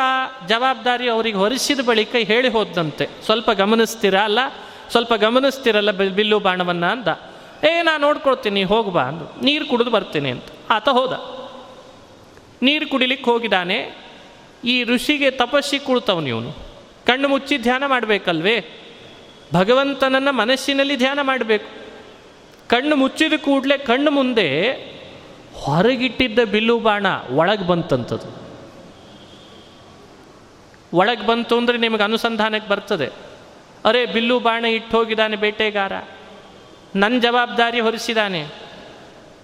ಜವಾಬ್ದಾರಿ 0.48 1.08
ಅವರಿಗೆ 1.08 1.36
ಹೊರಿಸಿದ 1.36 1.80
ಬಳಿಕ 1.80 2.14
ಹೇಳಿ 2.14 2.48
ಹೋದಂತೆ. 2.48 3.08
ಸ್ವಲ್ಪ 3.24 3.50
ಗಮನಿಸ್ತೀರಾ? 3.50 4.22
ಅಲ್ಲ, 4.22 4.38
ಸ್ವಲ್ಪ 4.90 5.14
ಗಮನಿಸ್ತೀರಲ್ಲ 5.14 5.90
ಬಿಲ್ಲು 5.90 6.40
ಬಾಣವನ್ನು 6.40 6.86
ಅಂದ. 6.86 7.08
ಏ 7.64 7.82
ನಾನು 7.82 8.06
ನೋಡ್ಕೊಳ್ತೀನಿ 8.06 8.64
ಹೋಗ್ಬಾ 8.64 9.02
ಅಂದು. 9.02 9.44
ನೀರು 9.44 9.66
ಕುಡಿದು 9.66 9.90
ಬರ್ತೀನಿ 9.90 10.30
ಅಂತ. 10.30 10.44
ಆತ 10.70 10.88
ಹೋದ. 10.88 11.12
ನೀರು 12.62 12.88
ಕುಡಿಲಿಕ್ಕೆ 12.88 13.30
ಹೋಗಿದ್ದಾನೆ. 13.30 13.98
ಈ 14.64 14.84
ಋಷಿಗೆ 14.84 15.30
ತಪಸ್ಸಿ 15.30 15.78
ಕುಳ್ತವನು 15.78 16.26
ಇವನು. 16.26 16.52
ಕಣ್ಣು 17.06 17.28
ಮುಚ್ಚಿ 17.28 17.58
ಧ್ಯಾನ 17.58 17.82
ಮಾಡಬೇಕಲ್ವೇ? 17.86 18.64
ಭಗವಂತನನ್ನು 19.54 20.32
ಮನಸ್ಸಿನಲ್ಲಿ 20.32 20.96
ಧ್ಯಾನ 20.96 21.18
ಮಾಡಬೇಕು. 21.22 21.66
ಕಣ್ಣು 22.68 22.96
ಮುಚ್ಚಿದ 22.96 23.32
ಕೂಡಲೇ 23.44 23.78
ಕಣ್ಣು 23.78 24.10
ಮುಂದೆ 24.10 24.72
ಹೊರಗಿಟ್ಟಿದ್ದ 25.54 26.38
ಬಿಲ್ಲು 26.38 26.78
ಬಾಣ 26.78 27.06
ಒಳಗೆ 27.30 27.66
ಬಂತಂಥದ್ದು 27.66 28.47
ಒಳಗೆ 30.94 31.26
ಬಂತು 31.26 31.56
ಅಂದರೆ 31.56 31.78
ನಿಮಗೆ 31.78 32.02
ಅನುಸಂಧಾನಕ್ಕೆ 32.02 32.70
ಬರ್ತದೆ. 32.70 33.06
ಅರೆ, 33.84 34.06
ಬಿಲ್ಲು 34.06 34.40
ಬಾಣ 34.40 34.64
ಇಟ್ಟು 34.64 34.96
ಹೋಗಿದ್ದಾನೆ 34.96 35.36
ಬೇಟೆಗಾರ. 35.36 35.92
ನನ್ನ 36.96 37.20
ಜವಾಬ್ದಾರಿ 37.20 37.80
ಹೊರಿಸಿದ್ದಾನೆ 37.80 38.46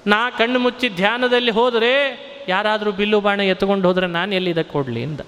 ನಾ 0.07 0.31
ಕಣ್ಣು 0.31 0.59
ಮುಚ್ಚಿ 0.59 0.89
ಧ್ಯಾನದಲ್ಲಿ 0.89 1.51
ಹೋದರೆ 1.51 2.25
ಯಾರಾದರೂ 2.49 2.93
ಬಿಲ್ಲು 2.93 3.21
ಬಾಣ 3.21 3.41
ಎತ್ಕೊಂಡು 3.41 3.89
ಹೋದರೆ 3.89 4.07
ನಾನು 4.07 4.35
ಎಲ್ಲಿದೆ 4.35 4.63
ಕೊಡಲಿ 4.63 5.03
ಇಂದ 5.03 5.21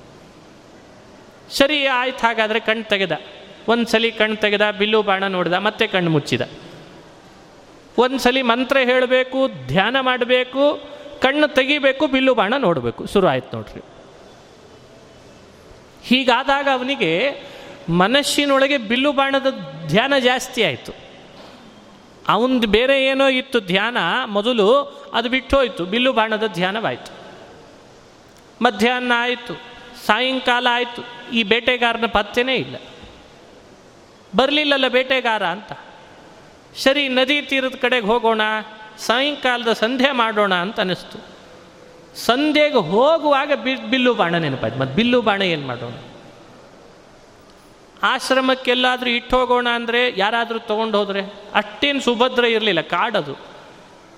ಸರಿ, 1.50 1.86
ಆಯ್ತು, 1.86 2.26
ಹಾಗಾದರೆ 2.26 2.60
ಕಣ್ಣು 2.60 2.88
ತೆಗೆದ. 2.88 3.12
ಒಂದು 3.68 3.86
ಸಲ 3.86 4.04
ಕಣ್ಣು 4.18 4.36
ತೆಗೆದ, 4.36 4.70
ಬಿಲ್ಲು 4.70 5.02
ಬಾಣ 5.02 5.24
ನೋಡಿದ, 5.26 5.52
ಮತ್ತೆ 5.52 5.86
ಕಣ್ಣು 5.86 6.10
ಮುಚ್ಚಿದ. 6.10 6.42
ಒಂದು 7.98 8.18
ಸಲ 8.18 8.36
ಮಂತ್ರ 8.42 8.76
ಹೇಳಬೇಕು, 8.84 9.48
ಧ್ಯಾನ 9.66 9.96
ಮಾಡಬೇಕು, 10.00 10.88
ಕಣ್ಣು 11.20 11.48
ತೆಗಿಬೇಕು, 11.48 12.06
ಬಿಲ್ಲು 12.06 12.34
ಬಾಣ 12.34 12.54
ನೋಡಬೇಕು. 12.58 13.06
ಶುರು 13.06 13.26
ಆಯ್ತು 13.26 13.56
ನೋಡ್ರಿ. 13.56 13.82
ಹೀಗಾದಾಗ 16.06 16.68
ಅವನಿಗೆ 16.72 17.42
ಮನಸ್ಸಿನೊಳಗೆ 17.88 18.78
ಬಿಲ್ಲು 18.78 19.12
ಬಾಣದ 19.12 19.46
ಧ್ಯಾನ 19.86 20.18
ಜಾಸ್ತಿ 20.18 20.62
ಆಯಿತು. 20.62 20.92
ಅವನದು 22.28 22.66
ಬೇರೆ 22.66 23.04
ಏನೋ 23.04 23.28
ಇತ್ತು 23.28 23.60
ಧ್ಯಾನ, 23.60 23.96
ಮೊದಲು 24.26 24.76
ಅದು 25.14 25.28
ಬಿಟ್ಟು 25.28 25.56
ಹೋಯಿತು 25.56 25.84
ಬಿಲ್ಲು 25.84 26.12
ಬಾಣದ 26.12 26.46
ಧ್ಯಾನವಾಯಿತು. 26.46 27.12
ಮಧ್ಯಾಹ್ನ 28.62 29.12
ಆಯಿತು, 29.16 29.54
ಸಾಯಂಕಾಲ 30.06 30.66
ಆಯಿತು, 30.70 31.30
ಈ 31.32 31.42
ಬೇಟೆಗಾರನ 31.42 32.06
ಪತ್ತೆನೇ 32.06 32.54
ಇಲ್ಲ. 32.54 32.76
ಬರಲಿಲ್ಲಲ್ಲ 34.36 34.88
ಬೇಟೆಗಾರ 34.88 35.46
ಅಂತ. 35.46 35.72
ಸರಿ, 36.76 37.08
ನದಿ 37.08 37.42
ತೀರದ 37.42 37.74
ಕಡೆಗೆ 37.74 38.06
ಹೋಗೋಣ, 38.06 38.40
ಸಾಯಂಕಾಲದ 38.98 39.72
ಸಂಧ್ಯೆ 39.72 40.10
ಮಾಡೋಣ 40.10 40.54
ಅಂತ 40.54 40.80
ಅನಿಸ್ತು 40.80 41.35
ಸಂಧ್ಯೆಗೆ 42.16 42.76
ಹೋಗುವಾಗ 42.76 43.52
ಬಿ, 43.54 43.74
ಬಿಲ್ಲು 43.74 44.14
ಬಾಣ 44.14 44.34
ನೆನಪಾಯ್ತು. 44.38 44.78
ಮತ್ತು 44.78 44.96
ಬಿಲ್ಲು 44.96 45.22
ಬಾಣ 45.22 45.42
ಏನು 45.42 45.66
ಮಾಡೋಣ 45.66 45.92
ಆಶ್ರಮಕ್ಕೆಲ್ಲಾದರೂ 48.02 49.10
ಇಟ್ಟು 49.10 49.38
ಹೋಗೋಣ 49.38 49.68
ಅಂದರೆ 49.74 50.14
ಯಾರಾದರೂ 50.16 50.58
ತೊಗೊಂಡು 50.58 50.98
ಹೋದರೆ? 50.98 51.20
ಅಷ್ಟೇನು 51.54 52.00
ಸುಭದ್ರ 52.00 52.44
ಇರಲಿಲ್ಲ, 52.44 52.80
ಕಾಡದು. 52.80 53.34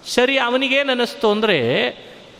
ಸರಿ, 0.06 0.38
ಅವನಿಗೇನು 0.38 0.90
ಅನ್ನಿಸ್ತು 0.90 1.30
ಅಂದರೆ, 1.30 1.58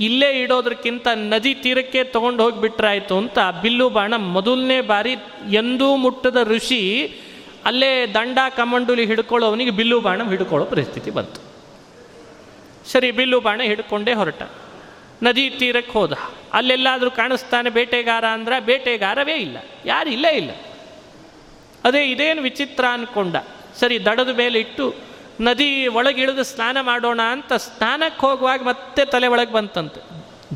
ಇಲ್ಲೇ 0.01 0.31
ಇಡೋದಕ್ಕಿಂತ 0.31 1.09
ನದಿ 1.15 1.55
ತೀರಕ್ಕೆ 1.55 2.05
ತೊಗೊಂಡು 2.05 2.43
ಹೋಗಿಬಿಟ್ರಾಯ್ತು 2.43 3.19
ಅಂತ 3.19 3.39
ಬಿಲ್ಲು 3.63 3.91
ಬಾಣ 3.91 4.15
ಮೊದಲನೇ 4.17 4.81
ಬಾರಿ 4.81 5.13
ಎಂದೂ 5.53 5.97
ಮುಟ್ಟದ 5.97 6.37
ಋಷಿ 6.43 7.07
ಅಲ್ಲೇ 7.65 8.07
ದಂಡ 8.07 8.39
ಕಮಂಡುಲಿ 8.57 9.07
ಹಿಡ್ಕೊಳ್ಳೋ 9.07 9.47
ಅವನಿಗೆ 9.47 9.71
ಬಿಲ್ಲು 9.71 10.01
ಬಾಣ 10.01 10.29
ಹಿಡ್ಕೊಳ್ಳೋ 10.29 10.67
ಪರಿಸ್ಥಿತಿ 10.67 11.11
ಬಂತು. 11.11 11.41
ಸರಿ, 12.93 13.11
ಬಿಲ್ಲು 13.11 13.41
ಬಾಣ 13.41 13.61
ಹಿಡ್ಕೊಂಡೇ 13.61 14.13
ಹೊರಟ. 14.13 14.43
ನದಿ 15.23 15.45
ತೀರಕ್ಕೆ 15.51 15.93
ಹೋದ. 15.93 16.13
ಅಲ್ಲೆಲ್ಲಾದರೂ 16.53 17.11
ಕಾಣಿಸ್ತಾನೆ 17.11 17.71
ಬೇಟೆಗಾರ 17.71 18.27
ಅಂದ್ರೆ 18.27 18.61
ಬೇಟೆಗಾರವೇ 18.61 19.37
ಇಲ್ಲ, 19.37 19.57
ಯಾರು 19.85 20.11
ಇಲ್ಲೇ 20.11 20.33
ಇಲ್ಲ. 20.33 20.51
ಅದೇ 21.85 22.03
ಇದೇನು 22.05 22.43
ವಿಚಿತ್ರ 22.43 22.85
ಅಂದ್ಕೊಂಡ 22.85 23.37
ಸರಿ, 23.81 24.05
ದಡದ 24.05 24.29
ಮೇಲೆ 24.29 24.61
ಇಟ್ಟು 24.61 24.95
ನದಿ 25.41 25.87
ಒಳಗಿಳಿದು 25.87 26.45
ಸ್ನಾನ 26.45 26.81
ಮಾಡೋಣ 26.81 27.21
ಅಂತ 27.23 27.53
ಸ್ನಾನಕ್ಕೆ 27.53 28.21
ಹೋಗುವಾಗ 28.21 28.63
ಮತ್ತೆ 28.63 29.05
ತಲೆ 29.05 29.27
ಒಳಗೆ 29.27 29.53
ಬಂತಂತೆ. 29.53 30.01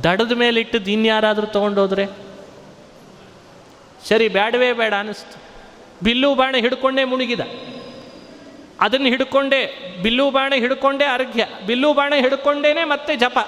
ದಡದ 0.04 0.32
ಮೇಲೆ 0.32 0.60
ಇಟ್ಟದ್ದು 0.60 0.90
ಇನ್ಯಾರಾದರೂ 0.90 1.46
ತೊಗೊಂಡೋದ್ರೆ 1.46 2.06
ಸರಿ 4.08 4.28
ಬೇಡವೇ 4.28 4.72
ಬೇಡ 4.72 4.94
ಅನ್ನಿಸ್ತು 4.94 5.36
ಬಿಲ್ಲು 6.04 6.34
ಬಾಣ 6.34 6.54
ಹಿಡ್ಕೊಂಡೇ 6.58 7.04
ಮುಳುಗಿದ 7.04 7.40
ಅದನ್ನು 8.80 9.06
ಹಿಡ್ಕೊಂಡೇ, 9.06 9.60
ಬಿಲ್ಲು 10.02 10.30
ಬಾಣ 10.30 10.52
ಹಿಡ್ಕೊಂಡೇ 10.56 11.04
ಅರ್ಘ್ಯ. 11.04 11.44
ಬಿಲ್ಲು 11.66 11.92
ಬಾಣ 11.94 12.12
ಹಿಡ್ಕೊಂಡೇನೆ 12.16 12.84
ಮತ್ತೆ 12.84 13.16
ಜಪ. 13.16 13.38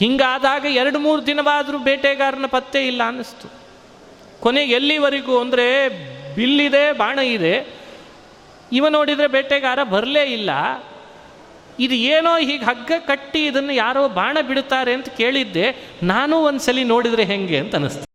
ಹಿಂಗಾದಾಗ 0.00 0.64
ಎರಡು 0.64 0.98
ಮೂರು 0.98 1.26
ದಿನವಾದರೂ 1.26 1.78
ಬೇಟೆಗಾರನ 1.78 2.46
ಪತ್ತೆ 2.46 2.86
ಇಲ್ಲ 2.86 3.02
ಅನ್ನಿಸ್ತು. 3.06 3.48
ಕೊನೆಗೆ 4.40 4.72
ಎಲ್ಲಿವರೆಗೂ 4.72 5.40
ಅಂದರೆ 5.40 5.66
ಬಿಲ್ಲಿದೆ, 6.34 6.92
ಬಾಣ 6.92 7.18
ಇದೆ. 7.18 7.54
ಇವ 8.72 8.88
ನೋಡಿದರೆ 8.88 9.26
ಬೇಟೆಗಾರ 9.26 9.82
ಬರಲೇ 9.82 10.24
ಇಲ್ಲ. 10.24 10.50
ಇದು 11.78 11.94
ಏನೋ 11.94 12.38
ಹೀಗೆ 12.38 12.64
ಹಗ್ಗ 12.64 12.92
ಕಟ್ಟಿ 13.06 13.46
ಇದನ್ನು 13.46 13.72
ಯಾರೋ 13.72 14.08
ಬಾಣ 14.08 14.38
ಬಿಡುತ್ತಾರೆ 14.48 14.92
ಅಂತ 14.94 15.08
ಕೇಳಿದ್ದೆ. 15.08 15.66
ನಾನು 16.02 16.36
ಒಂದ್ಸಲಿ 16.42 16.84
ನೋಡಿದರೆ 16.84 17.24
ಹೆಂಗೆ 17.24 17.58
ಅಂತ 17.58 17.74
ಅನಿಸ್ತು 17.74 18.07